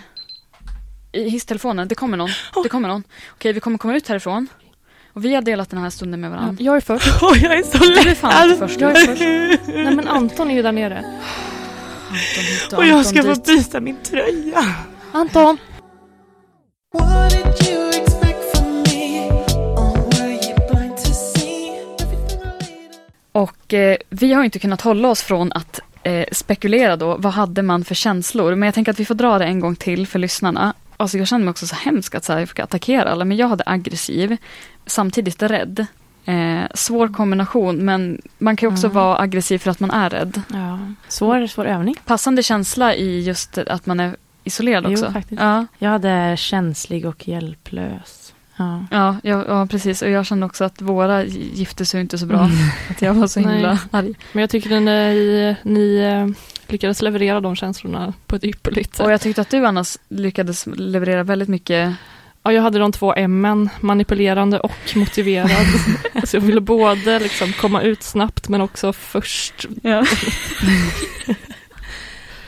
I 1.12 1.30
hisstelefonen, 1.30 1.88
det 1.88 1.96
kommer 1.96 2.18
någon. 2.18 2.30
Det 2.64 2.70
kommer 2.70 2.88
någon. 2.88 3.04
Okej, 3.34 3.54
vi 3.54 3.60
kommer 3.60 3.78
komma 3.78 3.96
ut 3.96 4.08
härifrån. 4.08 4.48
Och 5.18 5.26
vi 5.26 5.36
har 5.36 5.42
delat 5.42 5.70
den 5.70 5.80
här 5.80 5.90
stunden 5.90 6.22
med 6.22 6.32
varandra. 6.32 6.64
Jag 6.64 6.76
är 6.76 6.82
först. 6.82 7.08
Åh, 7.22 7.44
jag 7.44 7.58
är 7.58 7.64
så 7.64 7.78
Du 7.78 8.10
är 8.10 8.16
fan 8.16 8.50
inte 8.50 8.68
först. 8.68 8.82
Jag 8.82 8.92
är 8.92 9.06
först. 9.06 9.22
Nej 9.68 9.96
men 9.96 10.08
Anton 10.08 10.52
är 10.52 10.56
ju 10.56 10.62
där 10.62 10.72
nere. 10.72 10.98
Anton 10.98 12.44
hit 12.44 12.74
och 12.74 12.78
Och 12.78 12.86
jag 12.86 12.98
Anton 12.98 13.14
ska 13.14 13.36
få 13.36 13.42
byta 13.42 13.80
min 13.80 13.98
tröja. 14.04 14.66
Anton! 15.12 15.58
Laid 17.00 17.48
Och 23.32 23.74
eh, 23.74 23.98
vi 24.10 24.34
har 24.34 24.44
inte 24.44 24.60
kunnat 24.60 24.82
hålla 24.82 25.10
oss 25.10 25.22
från 25.22 25.52
att 25.54 25.80
eh, 26.04 26.26
spekulera 26.32 26.96
då, 26.96 27.18
vad 27.18 27.34
hade 27.34 27.62
man 27.62 27.84
för 27.84 27.96
känslor? 27.96 28.56
Men 28.56 28.68
jag 28.68 28.76
tänker 28.76 28.92
att 28.92 29.00
vi 29.00 29.06
får 29.06 29.16
dra 29.16 29.38
det 29.38 29.46
en 29.46 29.60
gång 29.60 29.76
till 29.76 30.08
för 30.08 30.20
lyssnarna. 30.20 30.74
Alltså 30.98 31.18
jag 31.18 31.28
känner 31.28 31.46
mig 31.46 31.50
också 31.52 31.68
så 31.68 31.76
hemsk 31.76 32.16
att 32.16 32.24
så 32.26 32.34
här, 32.34 32.40
jag 32.40 32.50
fick 32.50 32.60
attackera 32.60 33.10
alla, 33.12 33.26
men 33.26 33.38
jag 33.38 33.48
hade 33.48 33.64
aggressiv, 33.66 34.38
samtidigt 34.86 35.44
rädd. 35.44 35.86
Eh, 36.26 36.62
svår 36.74 37.08
kombination, 37.14 37.78
men 37.86 38.22
man 38.38 38.56
kan 38.56 38.72
också 38.74 38.88
Mm. 38.88 38.96
vara 38.96 39.20
aggressiv 39.20 39.58
för 39.58 39.72
att 39.72 39.80
man 39.80 39.92
är 39.92 40.10
rädd. 40.10 40.42
Ja, 40.54 40.80
svår, 41.08 41.48
svår 41.48 41.66
övning. 41.66 41.96
Passande 42.06 42.44
känsla 42.44 42.96
i 42.96 43.20
just 43.24 43.58
att 43.58 43.86
man 43.86 44.00
är 44.00 44.16
isolerad 44.44 44.84
Jo, 44.88 44.92
också. 44.92 45.12
faktiskt. 45.12 45.42
Ja, 45.42 45.66
Jag 45.78 45.90
hade 45.90 46.38
känslig 46.38 47.06
och 47.06 47.28
hjälplös. 47.28 48.34
Ja. 48.58 48.86
ja, 48.92 49.16
ja, 49.24 49.44
ja, 49.48 49.66
precis. 49.72 50.02
Och 50.02 50.10
jag 50.10 50.26
kände 50.26 50.46
också 50.46 50.64
att 50.64 50.82
våra 50.82 51.24
gifte 51.26 51.86
sig 51.86 52.02
inte 52.02 52.18
så 52.18 52.26
bra. 52.26 52.50
Att 52.90 53.02
jag 53.02 53.14
var 53.14 53.28
så 53.28 53.40
himla 53.40 53.68
Nej. 53.74 53.78
arg. 53.92 54.14
Men 54.32 54.42
jag 54.42 54.50
tycker 54.50 54.78
att 54.78 54.84
ni, 54.84 55.56
ni 55.64 55.98
eh, 55.98 56.28
lyckades 56.72 57.02
leverera 57.02 57.40
de 57.42 57.56
känslorna 57.56 58.14
på 58.28 58.36
ett 58.36 58.44
ypperligt 58.44 58.96
sätt. 58.96 59.06
Och 59.06 59.12
jag 59.12 59.22
tyckte 59.22 59.42
att 59.42 59.50
du 59.50 59.66
annars 59.66 59.98
lyckades 60.10 60.66
leverera 60.76 61.24
väldigt 61.24 61.50
mycket 61.50 61.96
Ja, 62.44 62.54
jag 62.54 62.62
hade 62.62 62.80
de 62.80 62.92
två 62.92 63.14
M, 63.18 63.70
manipulerande 63.80 64.60
och 64.60 64.72
motiverad. 64.96 65.50
så 66.24 66.36
jag 66.38 66.42
ville 66.42 66.62
både 66.62 67.20
liksom 67.20 67.54
komma 67.54 67.82
ut 67.82 68.04
snabbt 68.04 68.50
men 68.50 68.62
också 68.62 68.94
först. 68.94 69.66
Ja. 69.82 70.06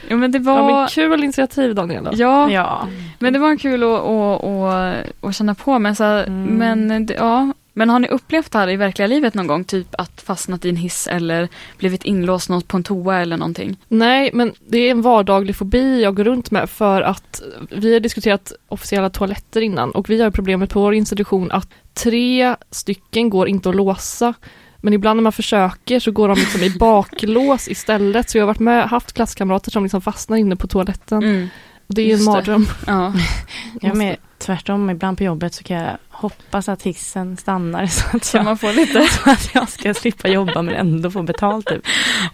jo 0.08 0.16
men 0.16 0.32
det 0.32 0.38
Ja, 0.38 0.44
var... 0.62 0.72
men 0.80 0.88
kul 0.88 1.24
initiativ 1.24 1.74
Daniela. 1.74 2.10
Ja, 2.14 2.50
ja. 2.50 2.88
men 3.18 3.32
det 3.32 3.38
var 3.38 3.56
kul 3.56 3.82
att, 3.82 3.88
att, 3.88 4.44
att, 4.44 5.24
att 5.28 5.34
känna 5.36 5.54
på. 5.54 5.78
Men, 5.78 5.96
så, 5.96 6.04
Mm. 6.04 6.44
men, 6.88 7.08
ja. 7.18 7.52
Men 7.72 7.90
har 7.90 7.98
ni 7.98 8.08
upplevt 8.08 8.52
det 8.52 8.58
här 8.58 8.68
i 8.68 8.76
verkliga 8.76 9.06
livet 9.06 9.34
någon 9.34 9.46
gång? 9.46 9.64
Typ 9.64 9.94
att 9.98 10.20
fastnat 10.20 10.64
i 10.64 10.68
en 10.68 10.76
hiss 10.76 11.06
eller 11.06 11.48
blivit 11.78 12.04
inlåst 12.04 12.48
något 12.48 12.68
på 12.68 12.76
en 12.76 12.82
toa 12.82 13.18
eller 13.18 13.36
någonting? 13.36 13.76
Nej, 13.88 14.30
men 14.32 14.52
det 14.66 14.78
är 14.78 14.90
en 14.90 15.02
vardaglig 15.02 15.56
fobi 15.56 16.02
jag 16.02 16.16
går 16.16 16.24
runt 16.24 16.50
med 16.50 16.70
för 16.70 17.02
att 17.02 17.42
vi 17.70 17.92
har 17.92 18.00
diskuterat 18.00 18.52
officiella 18.68 19.10
toaletter 19.10 19.60
innan 19.60 19.90
och 19.90 20.10
vi 20.10 20.22
har 20.22 20.30
problemet 20.30 20.70
på 20.70 20.80
vår 20.80 20.94
institution 20.94 21.50
att 21.50 21.68
tre 21.94 22.56
stycken 22.70 23.30
går 23.30 23.48
inte 23.48 23.68
att 23.68 23.76
låsa. 23.76 24.34
Men 24.82 24.92
ibland 24.92 25.16
när 25.16 25.22
man 25.22 25.32
försöker 25.32 26.00
så 26.00 26.10
går 26.10 26.28
de 26.28 26.38
liksom 26.38 26.62
i 26.62 26.70
baklås 26.78 27.68
istället. 27.68 28.30
Så 28.30 28.38
jag 28.38 28.42
har 28.42 28.46
varit 28.46 28.58
med, 28.58 28.88
haft 28.88 29.12
klasskamrater 29.12 29.70
som 29.70 29.82
liksom 29.82 30.02
fastnar 30.02 30.36
inne 30.36 30.56
på 30.56 30.66
toaletten. 30.66 31.22
Mm. 31.22 31.48
Och 31.86 31.94
det 31.94 32.02
är 32.02 32.04
en 32.04 32.10
Just 32.10 32.26
det. 32.26 32.32
mardröm. 32.32 32.66
Ja. 32.86 33.14
Jag 33.80 33.96
med, 33.96 34.16
tvärtom, 34.38 34.90
ibland 34.90 35.18
på 35.18 35.24
jobbet 35.24 35.54
så 35.54 35.64
kan 35.64 35.76
jag 35.76 35.96
hoppas 36.20 36.68
att 36.68 36.82
hissen 36.82 37.36
stannar 37.36 37.86
så 37.86 38.16
att 38.16 38.34
jag, 38.34 38.44
man 38.44 38.58
får 38.58 38.72
lite... 38.72 39.06
så 39.24 39.30
att 39.30 39.54
jag 39.54 39.68
ska 39.68 39.94
slippa 39.94 40.28
jobba 40.28 40.62
men 40.62 40.74
ändå 40.74 41.10
få 41.10 41.22
betalt 41.22 41.66
typ. 41.66 41.82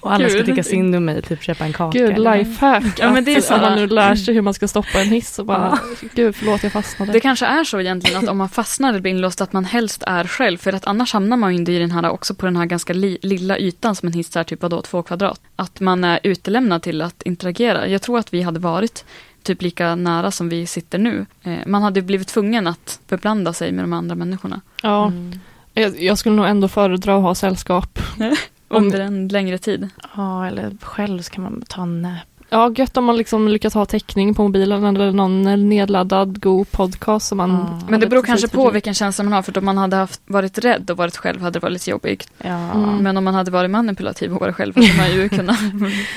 Och 0.00 0.12
alla 0.12 0.28
ska 0.28 0.38
Gud. 0.38 0.46
tycka 0.46 0.62
synd 0.62 0.96
om 0.96 1.04
mig, 1.04 1.22
typ 1.22 1.42
köpa 1.42 1.64
en 1.64 1.72
kaka. 1.72 1.98
Gud, 1.98 2.18
lifehack. 2.18 2.98
Ja, 2.98 3.12
men 3.12 3.24
det 3.24 3.34
är 3.34 3.38
att 3.38 3.44
så. 3.44 3.54
alla 3.54 3.74
nu 3.74 3.86
lär 3.86 4.14
sig 4.14 4.34
hur 4.34 4.42
man 4.42 4.54
ska 4.54 4.68
stoppa 4.68 5.00
en 5.00 5.08
hiss 5.08 5.38
och 5.38 5.46
bara, 5.46 5.78
gud 6.14 6.36
förlåt 6.36 6.62
jag 6.62 6.72
fastnade. 6.72 7.12
Det 7.12 7.20
kanske 7.20 7.46
är 7.46 7.64
så 7.64 7.80
egentligen 7.80 8.24
att 8.24 8.28
om 8.28 8.38
man 8.38 8.48
fastnar 8.48 8.88
eller 8.88 9.00
blir 9.00 9.12
inlåst 9.12 9.40
att 9.40 9.52
man 9.52 9.64
helst 9.64 10.02
är 10.06 10.24
själv. 10.24 10.58
För 10.58 10.72
att 10.72 10.86
annars 10.86 11.12
hamnar 11.12 11.36
man 11.36 11.52
ju 11.52 11.58
inte 11.58 11.72
i 11.72 11.78
den 11.78 11.90
här, 11.90 12.10
också 12.10 12.34
på 12.34 12.46
den 12.46 12.56
här 12.56 12.66
ganska 12.66 12.92
li, 12.92 13.18
lilla 13.22 13.58
ytan 13.58 13.94
som 13.94 14.06
en 14.06 14.12
hiss 14.12 14.36
är, 14.36 14.44
typ 14.44 14.62
vadå, 14.62 14.82
två 14.82 15.02
kvadrat. 15.02 15.40
Att 15.56 15.80
man 15.80 16.04
är 16.04 16.20
utelämnad 16.22 16.82
till 16.82 17.02
att 17.02 17.22
interagera. 17.22 17.88
Jag 17.88 18.02
tror 18.02 18.18
att 18.18 18.34
vi 18.34 18.42
hade 18.42 18.60
varit 18.60 19.04
typ 19.46 19.62
lika 19.62 19.94
nära 19.94 20.30
som 20.30 20.48
vi 20.48 20.66
sitter 20.66 20.98
nu. 20.98 21.26
Eh, 21.42 21.58
man 21.66 21.82
hade 21.82 22.02
blivit 22.02 22.28
tvungen 22.28 22.66
att 22.66 23.00
beblanda 23.08 23.52
sig 23.52 23.72
med 23.72 23.84
de 23.84 23.92
andra 23.92 24.14
människorna 24.14 24.60
Ja, 24.82 25.06
Mm. 25.06 25.38
jag, 25.74 26.02
jag 26.02 26.18
skulle 26.18 26.34
nog 26.36 26.46
ändå 26.46 26.68
föredra 26.68 27.16
att 27.16 27.22
ha 27.22 27.34
sällskap. 27.34 27.98
Om- 28.18 28.36
under 28.68 29.00
en 29.00 29.28
längre 29.28 29.58
tid. 29.58 29.88
Ja, 30.16 30.46
eller 30.46 30.76
själv 30.82 31.22
så 31.22 31.30
kan 31.30 31.44
man 31.44 31.62
ta 31.68 31.82
en 31.82 32.02
nap. 32.02 32.35
Ja, 32.48 32.72
gött 32.76 32.96
om 32.96 33.04
man 33.04 33.16
liksom 33.16 33.48
lyckas 33.48 33.74
ha 33.74 33.84
täckning 33.86 34.34
på 34.34 34.42
mobilen 34.42 34.84
eller 34.84 35.12
någon 35.12 35.68
nedladdad 35.68 36.40
god 36.42 36.70
podcast 36.70 37.28
som 37.28 37.38
man... 37.38 37.50
Ja. 37.50 37.86
Men 37.88 38.00
det 38.00 38.06
beror 38.06 38.22
kanske 38.22 38.48
på 38.48 38.70
vilken 38.70 38.94
känsla 38.94 39.24
man 39.24 39.32
har. 39.32 39.42
För 39.42 39.58
om 39.58 39.64
man 39.64 39.78
hade 39.78 39.96
haft, 39.96 40.20
varit 40.26 40.58
rädd 40.58 40.90
och 40.90 40.96
varit 40.96 41.16
själv 41.16 41.40
hade 41.40 41.50
det 41.58 41.62
varit 41.62 41.72
lite 41.72 41.90
jobbigt. 41.90 42.28
Ja. 42.38 42.70
Mm. 42.72 42.96
Men 42.96 43.16
om 43.16 43.24
man 43.24 43.34
hade 43.34 43.50
varit 43.50 43.70
manipulativ 43.70 44.32
och 44.34 44.40
varit 44.40 44.54
själv 44.56 44.76
hade 44.76 44.96
man 44.96 45.10
ju 45.12 45.28
kunnat 45.38 45.58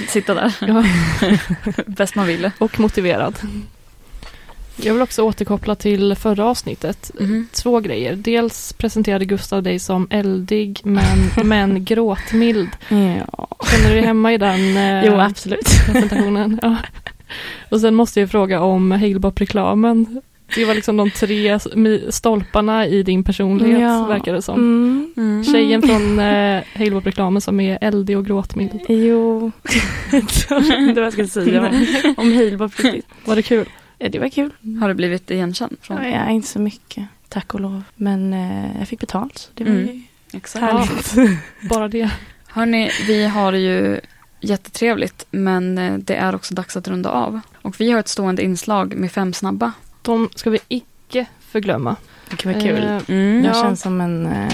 sitta 0.07 0.33
där 0.33 0.55
Ja, 0.67 0.83
bäst 1.85 2.15
man 2.15 2.27
ville. 2.27 2.51
och 2.57 2.79
motiverad. 2.79 3.35
Jag 4.83 4.93
vill 4.93 5.01
också 5.01 5.21
återkoppla 5.23 5.75
till 5.75 6.15
förra 6.15 6.45
avsnittet. 6.45 7.11
Mhm. 7.19 7.47
Två 7.51 7.79
grejer. 7.79 8.15
Dels 8.15 8.73
presenterade 8.73 9.25
Gustav 9.25 9.63
dig 9.63 9.79
som 9.79 10.07
eldig 10.09 10.79
men, 10.83 11.29
men 11.47 11.85
gråtmild. 11.85 12.69
ja. 12.89 13.47
Känner 13.71 13.89
du 13.89 13.95
dig 13.95 14.01
hemma 14.03 14.33
i 14.33 14.37
den 14.37 14.77
eh, 14.77 15.05
Jo, 15.05 15.13
absolut. 15.19 15.67
presentationen? 15.85 16.59
Ja. 16.61 16.75
Och 17.69 17.79
sen 17.81 17.95
måste 17.95 18.19
jag 18.19 18.31
fråga 18.31 18.61
om 18.61 18.91
Halebop-reklamen. 18.91 20.21
Det 20.55 20.65
var 20.65 20.75
liksom 20.75 20.97
de 20.97 21.11
tre 21.11 21.59
stolparna 22.09 22.87
i 22.87 23.03
din 23.03 23.23
personlighet, 23.23 23.81
Ja. 23.81 24.05
verkar 24.05 24.33
det 24.33 24.41
som. 24.41 24.55
Mm. 24.55 25.13
Mm. 25.17 25.43
Tjejen 25.43 25.81
från 25.81 26.19
eh, 26.29 26.61
Halebop-reklamen 26.75 27.41
som 27.41 27.59
är 27.59 27.77
eldig 27.81 28.17
och 28.17 28.25
gråtmild. 28.25 28.79
Jo, 28.87 29.51
det 30.11 30.49
var 30.49 30.95
vad 30.95 31.03
jag 31.05 31.13
skulle 31.13 31.27
säga 31.27 31.67
om, 31.67 31.85
om 32.17 32.33
Halebop 32.33 32.79
riktigt. 32.79 33.05
Var 33.25 33.35
det 33.35 33.41
kul? 33.41 33.65
Ja, 33.99 34.09
det 34.09 34.19
var 34.19 34.29
kul. 34.29 34.53
Har 34.81 34.87
du 34.87 34.93
blivit 34.93 35.31
igenkänd? 35.31 35.77
Från? 35.81 36.11
Ja, 36.11 36.29
inte 36.29 36.47
så 36.47 36.59
mycket, 36.59 37.07
tack 37.29 37.53
och 37.53 37.59
lov. 37.59 37.83
Men 37.95 38.33
eh, 38.33 38.77
jag 38.79 38.87
fick 38.87 38.99
betalt, 38.99 39.37
så 39.37 39.49
det 39.53 39.63
var 39.63 39.71
Mm. 39.71 39.87
ju 39.87 40.01
Exakt. 40.33 40.63
härligt. 40.65 41.39
Bara 41.69 41.87
det. 41.87 42.09
Hörni, 42.47 42.89
vi 43.07 43.25
har 43.25 43.53
ju 43.53 43.99
jättetrevligt 44.41 45.25
men 45.31 45.77
eh, 45.77 45.93
det 45.97 46.15
är 46.15 46.35
också 46.35 46.53
dags 46.55 46.77
att 46.77 46.87
runda 46.87 47.09
av. 47.09 47.39
Och 47.61 47.79
vi 47.81 47.91
har 47.91 47.99
ett 47.99 48.07
stående 48.07 48.43
inslag 48.43 48.95
med 48.95 49.11
fem 49.11 49.33
snabba. 49.33 49.71
De 50.01 50.29
ska 50.35 50.49
vi 50.49 50.59
icke 50.67 51.25
förglömma. 51.41 51.95
Det 52.29 52.45
var 52.45 52.53
kul. 52.61 52.83
Eh, 52.83 53.01
Mm. 53.07 53.41
Det 53.41 53.47
Ja. 53.47 53.53
känns 53.53 53.81
som 53.81 54.01
en 54.01 54.25
eh, 54.25 54.53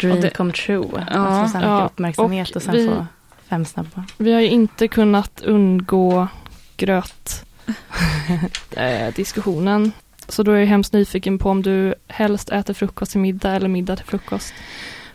dream 0.00 0.20
det- 0.20 0.30
come 0.30 0.52
true. 0.52 0.88
Ja. 1.10 1.26
att 1.26 1.46
få 1.46 1.52
så 1.52 1.58
här 1.58 1.66
Ja. 1.68 1.74
mycket 1.76 1.92
uppmärksamhet 1.92 2.50
och, 2.50 2.56
Och 2.56 2.62
sen 2.62 2.74
vi- 2.74 2.88
få 2.88 3.06
fem 3.48 3.64
snabba. 3.64 4.04
Vi 4.16 4.32
har 4.32 4.40
ju 4.40 4.48
inte 4.48 4.88
kunnat 4.88 5.40
undgå 5.44 6.28
gröt 6.76 7.44
eh, 8.76 9.14
diskussionen. 9.14 9.92
Så 10.28 10.42
då 10.42 10.52
är 10.52 10.58
jag 10.58 10.66
hemskt 10.66 10.92
nyfiken 10.92 11.38
på 11.38 11.50
om 11.50 11.62
du 11.62 11.94
helst 12.08 12.50
äter 12.50 12.74
frukost 12.74 13.12
till 13.12 13.20
middag 13.20 13.50
eller 13.50 13.68
middag 13.68 13.96
till 13.96 14.04
frukost. 14.04 14.54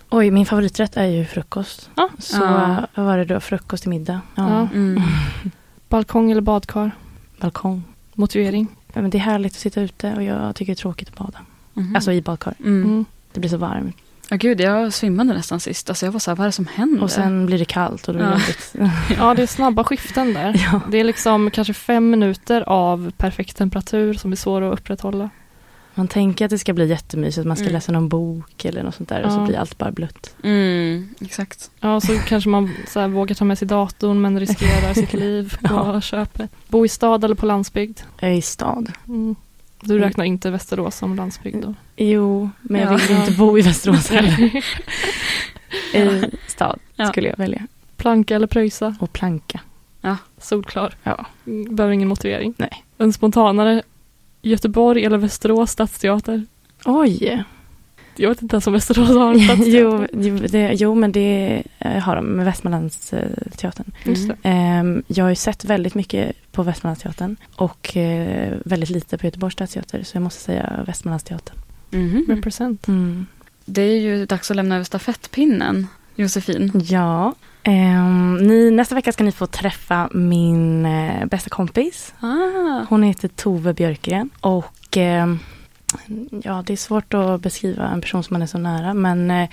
Oj, 0.10 0.32
min 0.32 0.46
favoriträtt 0.46 0.98
är 0.98 1.06
ju 1.06 1.26
frukost. 1.26 1.90
Ja. 1.96 2.10
Så 2.20 2.38
Ja. 2.42 2.86
vad 2.96 3.06
var 3.06 3.18
det 3.18 3.26
då? 3.26 3.40
Frukost 3.40 3.84
till 3.84 3.90
middag? 3.90 4.22
Ja. 4.36 4.50
Ja. 4.50 4.68
Mm. 4.74 5.02
Balkong 5.90 6.32
eller 6.32 6.42
badkar? 6.42 6.92
Balkong. 7.40 7.84
Motivering? 8.14 8.68
Ja, 8.94 9.02
men 9.02 9.10
det 9.12 9.18
är 9.18 9.20
härligt 9.20 9.52
att 9.54 9.60
sitta 9.60 9.82
ute 9.82 10.14
och 10.16 10.24
jag 10.24 10.56
tycker 10.56 10.72
det 10.72 10.74
är 10.74 10.82
tråkigt 10.82 11.10
att 11.10 11.16
bada. 11.18 11.40
Mhm. 11.74 11.96
Alltså 11.96 12.12
i 12.12 12.22
badkar. 12.22 12.54
mm. 12.60 12.84
Mm. 12.84 13.06
Det 13.34 13.40
blir 13.40 13.50
så 13.50 13.58
varmt. 13.58 13.96
Ja, 14.30 14.38
gud, 14.38 14.62
jag 14.62 14.94
svimmade 14.94 15.34
nästan 15.34 15.60
sist. 15.60 15.90
Alltså, 15.90 16.06
jag 16.06 16.12
var 16.12 16.20
så 16.20 16.32
här, 16.32 16.36
vad 16.36 16.44
är 16.46 16.48
det 16.48 16.52
som 16.52 16.68
händer? 16.68 17.04
Och 17.04 17.12
sen 17.12 17.46
blir 17.46 17.60
det 17.60 17.66
kallt 17.66 18.08
och 18.08 18.14
då 18.14 18.20
är 18.20 18.24
det 18.24 18.30
Ja. 18.30 18.38
jobbigt. 18.40 18.92
Ja, 19.18 19.34
det 19.34 19.42
är 19.44 19.48
snabba 19.48 19.84
skiften 19.84 20.34
där. 20.34 20.68
ja. 20.72 20.82
Det 20.92 20.98
är 21.00 21.04
liksom 21.04 21.52
kanske 21.52 21.74
fem 21.74 22.10
minuter 22.10 22.62
av 22.70 23.12
perfekt 23.18 23.58
temperatur 23.58 24.14
som 24.14 24.32
är 24.32 24.36
svår 24.36 24.62
att 24.62 24.80
upprätthålla. 24.80 25.30
Man 25.96 26.08
tänker 26.08 26.46
att 26.46 26.52
det 26.52 26.58
ska 26.60 26.74
bli 26.74 26.88
jättemysigt, 26.88 27.40
att 27.40 27.46
man 27.48 27.58
ska 27.58 27.64
Mm. 27.64 27.74
läsa 27.74 27.92
någon 27.92 28.10
bok 28.10 28.66
eller 28.66 28.84
något 28.84 28.96
sånt 28.96 29.10
där 29.10 29.24
och 29.26 29.32
så 29.32 29.38
Ja. 29.40 29.46
blir 29.46 29.58
allt 29.58 29.78
bara 29.78 29.92
blött. 29.92 30.36
Mm, 30.44 31.10
exakt. 31.22 31.72
Ja, 31.80 32.02
så 32.02 32.18
kanske 32.28 32.50
man 32.50 32.70
så 32.88 33.00
här, 33.00 33.08
vågar 33.08 33.36
ta 33.36 33.46
med 33.46 33.58
sig 33.58 33.68
datorn 33.68 34.22
men 34.22 34.40
riskerar 34.40 34.94
sitt 34.94 35.14
liv 35.14 35.58
på 35.62 35.68
Ja. 35.74 36.02
köpet. 36.02 36.52
Bo 36.68 36.86
i 36.86 36.90
stad 36.90 37.24
eller 37.24 37.36
på 37.36 37.46
landsbygd? 37.46 38.00
Jag 38.20 38.32
är 38.32 38.36
i 38.36 38.42
stad. 38.42 38.92
Mm. 39.08 39.36
Du 39.86 40.00
räknar 40.00 40.26
inte 40.26 40.52
Västerås 40.52 40.96
som 40.96 41.16
landsbygd 41.16 41.62
då? 41.64 41.74
Jo, 41.98 42.50
men 42.62 42.82
jag 42.82 42.94
Ja. 42.94 42.98
vill 42.98 43.18
inte 43.18 43.32
bo 43.32 43.58
i 43.60 43.62
Västerås 43.62 44.10
heller. 44.10 44.64
Ja. 45.94 46.00
I 46.00 46.32
stad 46.48 46.80
Ja. 46.96 47.08
skulle 47.08 47.28
jag 47.30 47.38
välja. 47.38 47.68
Planka 47.98 48.36
eller 48.36 48.48
pröjsa? 48.48 48.96
Och 49.00 49.14
planka. 49.14 49.60
Solklar. 50.38 50.96
Ja. 51.04 51.26
Mm, 51.48 51.76
Behöver 51.76 51.94
ingen 51.94 52.08
motivering. 52.08 52.54
Nej. 52.58 52.84
En 52.98 53.14
spontanare 53.14 53.82
Göteborg 54.42 55.06
eller 55.06 55.18
Västerås 55.18 55.72
stadsteater? 55.72 56.46
Oj! 56.86 57.44
Jag 58.16 58.30
vet 58.30 58.42
inte 58.42 58.56
ens 58.56 58.68
om 58.68 58.74
Västerås 58.74 59.10
har 59.10 59.34
en 59.34 59.40
stadsteater. 59.46 60.10
jo, 60.14 60.48
det, 60.48 60.74
jo, 60.74 60.96
men 60.96 61.12
det 61.12 61.64
eh, 61.80 61.92
har 62.04 62.16
de 62.16 62.26
med 62.26 62.46
Västmanlandsteatern. 62.46 63.92
Det. 64.04 64.36
Ehm, 64.44 65.04
jag 65.08 65.26
har 65.26 65.30
ju 65.30 65.36
sett 65.36 65.66
väldigt 65.66 65.96
mycket 65.96 66.52
på 66.52 66.64
Västmanlandsteatern 66.64 67.36
och 67.56 67.98
eh, 67.98 68.54
väldigt 68.66 68.90
lite 68.90 69.18
på 69.18 69.26
Göteborgs 69.26 69.54
stadsteater. 69.54 70.04
Så 70.04 70.16
jag 70.18 70.22
måste 70.24 70.42
säga 70.42 70.84
Västmanlandsteatern. 70.88 71.58
Mhm. 71.90 72.26
Represent. 72.28 72.88
Mm. 72.88 73.26
Det 73.66 73.82
är 73.82 74.00
ju 74.00 74.26
dags 74.26 74.52
att 74.52 74.58
lämna 74.58 74.76
över 74.76 74.86
stafettpinnen, 74.86 75.88
Josefin. 76.16 76.72
Ja. 76.90 77.34
Ehm, 77.64 78.36
ni, 78.36 78.72
nästa 78.72 78.96
vecka 78.96 79.12
ska 79.12 79.24
ni 79.24 79.32
få 79.32 79.48
träffa 79.48 80.10
min 80.14 80.86
eh, 80.86 81.26
bästa 81.26 81.50
kompis. 81.50 82.14
Ah. 82.20 82.86
Hon 82.90 83.04
heter 83.04 83.28
Tove 83.28 83.74
Björkgren 83.74 84.30
och 84.40 84.98
ehm, 84.98 85.40
ja, 86.44 86.64
det 86.66 86.74
är 86.74 86.78
svårt 86.78 87.14
att 87.14 87.42
beskriva 87.42 87.88
en 87.88 88.02
person 88.02 88.24
som 88.24 88.34
man 88.34 88.42
är 88.42 88.46
så 88.48 88.58
nära. 88.58 88.94
Men 88.94 89.32
eh, 89.32 89.50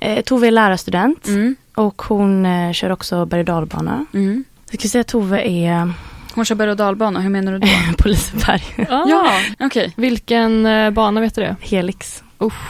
eh, 0.00 0.22
Tove 0.22 0.46
är 0.46 0.50
lärarstudent 0.50 1.26
Mm. 1.28 1.56
och 1.74 2.02
hon 2.02 2.46
eh, 2.46 2.72
kör 2.72 2.90
också 2.90 3.26
berg 3.26 3.40
och 3.40 3.46
dalbana. 3.46 4.04
Mm. 4.14 4.44
Jag 4.70 4.78
skulle 4.80 4.90
säga 4.90 5.00
att 5.00 5.06
Tove 5.08 5.42
är 5.48 5.92
Hon 6.34 6.44
kör 6.44 6.54
berg 6.54 6.70
och 6.70 6.76
dalbana, 6.76 7.20
hur 7.20 7.30
menar 7.30 7.52
du 7.52 7.58
då? 7.58 7.66
på 7.98 8.08
Liseberg. 8.08 8.62
Ah, 8.90 9.04
ja, 9.08 9.30
okej. 9.60 9.92
Vilken 9.96 10.66
eh, 10.66 10.90
bana 10.90 11.20
vet 11.20 11.34
du 11.34 11.40
det? 11.40 11.56
Helix. 11.60 12.22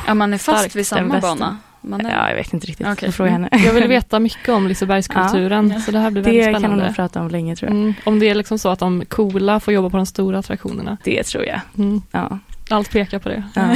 Ja, 0.07 0.15
man 0.15 0.35
är 0.35 0.39
fast 0.39 0.77
vid 0.77 0.87
samma 0.87 1.21
bana. 1.21 1.57
Man 1.83 2.07
är... 2.07 2.11
Ja, 2.11 2.29
jag 2.29 2.37
vet 2.37 2.53
inte 2.55 2.67
riktigt. 2.67 2.87
Okej. 2.87 3.07
Jag 3.07 3.15
frågar 3.15 3.33
henne. 3.33 3.49
Jag 3.53 3.73
vill 3.73 3.89
veta 3.89 4.19
mycket 4.19 4.49
om 4.49 4.67
Lisebergskulturen, 4.69 5.71
Ja. 5.75 5.81
så 5.81 5.91
det 5.91 5.99
här 5.99 6.11
blir 6.11 6.23
väldigt 6.23 6.45
Det 6.45 6.45
kan 6.45 6.55
hon 6.55 6.61
spännande. 6.63 6.85
nog 6.87 6.95
prata 6.97 7.21
om 7.21 7.29
länge 7.29 7.57
tror 7.57 7.71
jag. 7.71 7.79
Mm, 7.79 7.95
om 8.05 8.19
det 8.19 8.29
är 8.29 8.35
liksom 8.35 8.59
så 8.59 8.69
att 8.69 8.79
de 8.79 9.05
coola 9.09 9.61
får 9.61 9.75
jobba 9.75 9.91
på 9.91 9.97
de 9.97 10.07
stora 10.07 10.39
attraktionerna. 10.39 10.97
Det 11.05 11.23
tror 11.23 11.45
jag. 11.45 11.61
Mm, 11.79 12.03
Ja. 12.13 12.39
Allt 12.71 12.91
pekar 12.91 13.19
på 13.19 13.29
det. 13.29 13.43
Ja. 13.55 13.73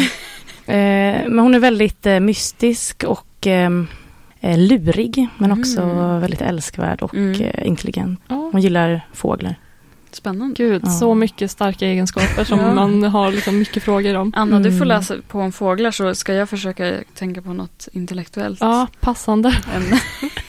eh, 0.75 1.29
men 1.29 1.39
hon 1.39 1.55
är 1.55 1.59
väldigt 1.59 2.07
eh, 2.07 2.21
mystisk 2.21 3.05
och 3.05 3.47
eh, 3.47 3.71
lurig. 4.57 5.29
Men 5.39 5.53
också 5.53 5.81
Mm. 5.83 6.21
väldigt 6.21 6.43
älskvärd 6.43 7.03
och 7.03 7.15
Mm. 7.15 7.51
intelligent. 7.65 8.21
Hon 8.29 8.61
gillar 8.61 9.01
fåglar. 9.13 9.55
Spännande. 10.15 10.55
Gud, 10.57 10.83
Ja. 10.85 10.91
så 10.91 11.15
mycket 11.15 11.51
starka 11.51 11.87
egenskaper 11.87 12.45
som 12.45 12.59
Ja. 12.59 12.75
man 12.75 13.03
har 13.03 13.33
liksom 13.33 13.59
mycket 13.59 13.83
frågor 13.83 14.15
om. 14.17 14.33
Anna, 14.37 14.59
du 14.59 14.65
får 14.71 14.77
Mm. 14.77 14.89
läsa 14.89 15.15
på 15.29 15.41
om 15.41 15.53
fåglar 15.53 15.91
så 15.91 16.15
ska 16.15 16.35
jag 16.35 16.49
försöka 16.49 16.93
tänka 17.15 17.43
på 17.43 17.53
något 17.53 17.89
intellektuellt. 17.93 18.59
Ja, 18.61 18.87
passande. 19.01 19.57
ämne. 19.77 20.01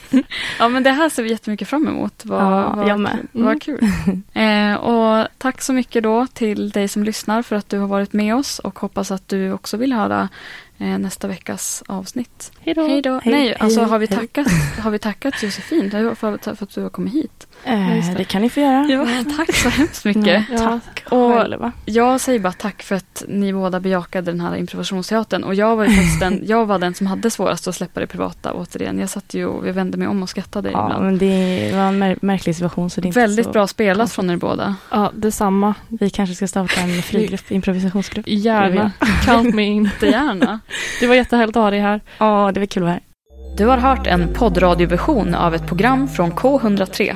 ja, 0.60 0.70
men 0.70 0.84
det 0.84 0.92
här 0.92 1.10
ser 1.10 1.24
vi 1.24 1.30
jättemycket 1.30 1.68
fram 1.68 1.88
emot. 1.88 2.22
Vad, 2.26 2.42
Ja, 2.44 2.74
vad, 2.76 2.90
jag 2.90 3.00
med. 3.00 3.18
Vad 3.32 3.44
Mm. 3.46 3.60
kul. 3.60 3.80
eh, 4.34 4.74
och 4.76 5.28
tack 5.38 5.62
så 5.62 5.74
mycket 5.74 6.04
då 6.04 6.28
till 6.34 6.70
dig 6.70 6.88
som 6.88 7.04
lyssnar 7.04 7.42
för 7.42 7.56
att 7.56 7.70
du 7.70 7.80
har 7.80 7.88
varit 7.88 8.14
med 8.14 8.36
oss 8.36 8.60
och 8.60 8.80
hoppas 8.80 9.12
att 9.12 9.28
du 9.28 9.52
också 9.52 9.78
vill 9.78 9.94
höra 9.94 10.30
eh, 10.78 10.98
nästa 10.98 11.28
veckas 11.28 11.84
avsnitt. 11.88 12.52
Hej 12.60 12.74
då. 12.74 12.88
Hej 12.88 13.02
då. 13.02 13.12
Hej, 13.24 13.34
Nej, 13.34 13.42
hej, 13.48 13.56
alltså 13.60 13.82
har 13.82 14.00
vi 14.00 14.06
hej. 14.06 14.18
tackat, 14.18 14.48
har 14.80 14.92
vi 14.92 15.00
tackat 15.00 15.44
Josefin 15.44 15.92
för, 15.92 16.16
för 16.16 16.34
att 16.64 16.70
du 16.76 16.82
har 16.82 16.90
kommit 16.90 17.14
hit? 17.14 17.48
Eh, 17.68 17.88
det. 18.10 18.14
det 18.18 18.24
kan 18.24 18.42
ni 18.42 18.50
få 18.50 18.60
göra. 18.60 18.86
Ja, 18.90 19.08
tack 19.38 19.56
så 19.56 19.70
hemskt 19.70 20.06
mycket. 20.06 20.44
Ja. 20.52 20.58
Tack 20.60 21.04
Och- 21.10 21.34
själva. 21.38 21.72
Jag 21.86 22.22
säger 22.22 22.40
bara 22.40 22.54
tack 22.54 22.84
för 22.84 22.96
att 22.96 23.24
ni 23.28 23.54
båda 23.54 23.80
bejakade 23.80 24.32
den 24.32 24.42
här 24.42 24.56
improvisationsteatern. 24.56 25.44
Och 25.44 25.56
jag 25.56 25.76
var 25.76 25.84
ju 25.86 25.90
faktiskt 25.92 26.20
den, 26.20 26.42
jag 26.46 26.66
var 26.66 26.80
den 26.80 26.94
som 26.94 27.08
hade 27.08 27.32
svårast 27.32 27.68
att 27.68 27.76
släppa 27.76 28.00
det 28.00 28.08
privata 28.08 28.54
återigen. 28.54 29.00
Jag 29.00 29.10
satt 29.10 29.34
ju 29.34 29.46
och 29.46 29.78
vände 29.78 29.98
mig 29.98 30.08
om 30.08 30.24
och 30.24 30.30
skrattade 30.30 30.72
Ja, 30.72 30.86
ibland. 30.86 31.06
men 31.06 31.18
det 31.18 31.72
var 31.74 31.82
en 31.84 32.04
mär- 32.04 32.18
märklig 32.22 32.56
situation. 32.56 32.90
Så 32.90 33.02
det 33.02 33.06
är 33.06 33.08
inte 33.08 33.20
Väldigt 33.20 33.46
så... 33.46 33.52
bra 33.52 33.68
spelat 33.68 33.98
konstigt. 33.98 34.16
från 34.16 34.30
er 34.30 34.38
båda. 34.38 34.76
Ja, 34.92 35.12
detsamma. 35.16 35.74
Vi 35.88 36.10
kanske 36.10 36.36
ska 36.36 36.48
starta 36.48 36.82
en 36.82 37.02
frigrupp, 37.02 37.52
improvisationsgrupp. 37.52 38.26
Gärna. 38.28 38.92
Count 39.26 39.56
me 39.56 39.64
in. 39.64 39.84
Jättegärna. 39.84 40.60
Det 41.00 41.08
var 41.08 41.16
jättehärligt 41.16 41.58
att 41.58 41.64
ha 41.64 41.72
dig 41.72 41.80
här. 41.80 42.02
Ja, 42.18 42.52
det 42.54 42.60
var 42.60 42.68
kul 42.68 42.84
att 42.84 42.88
vara 42.88 42.94
här. 42.94 43.02
Du 43.58 43.66
har 43.66 43.78
hört 43.78 44.08
en 44.08 44.34
poddradioversion 44.34 45.36
av 45.36 45.56
ett 45.56 45.68
program 45.68 46.08
från 46.08 46.32
K103. 46.32 47.16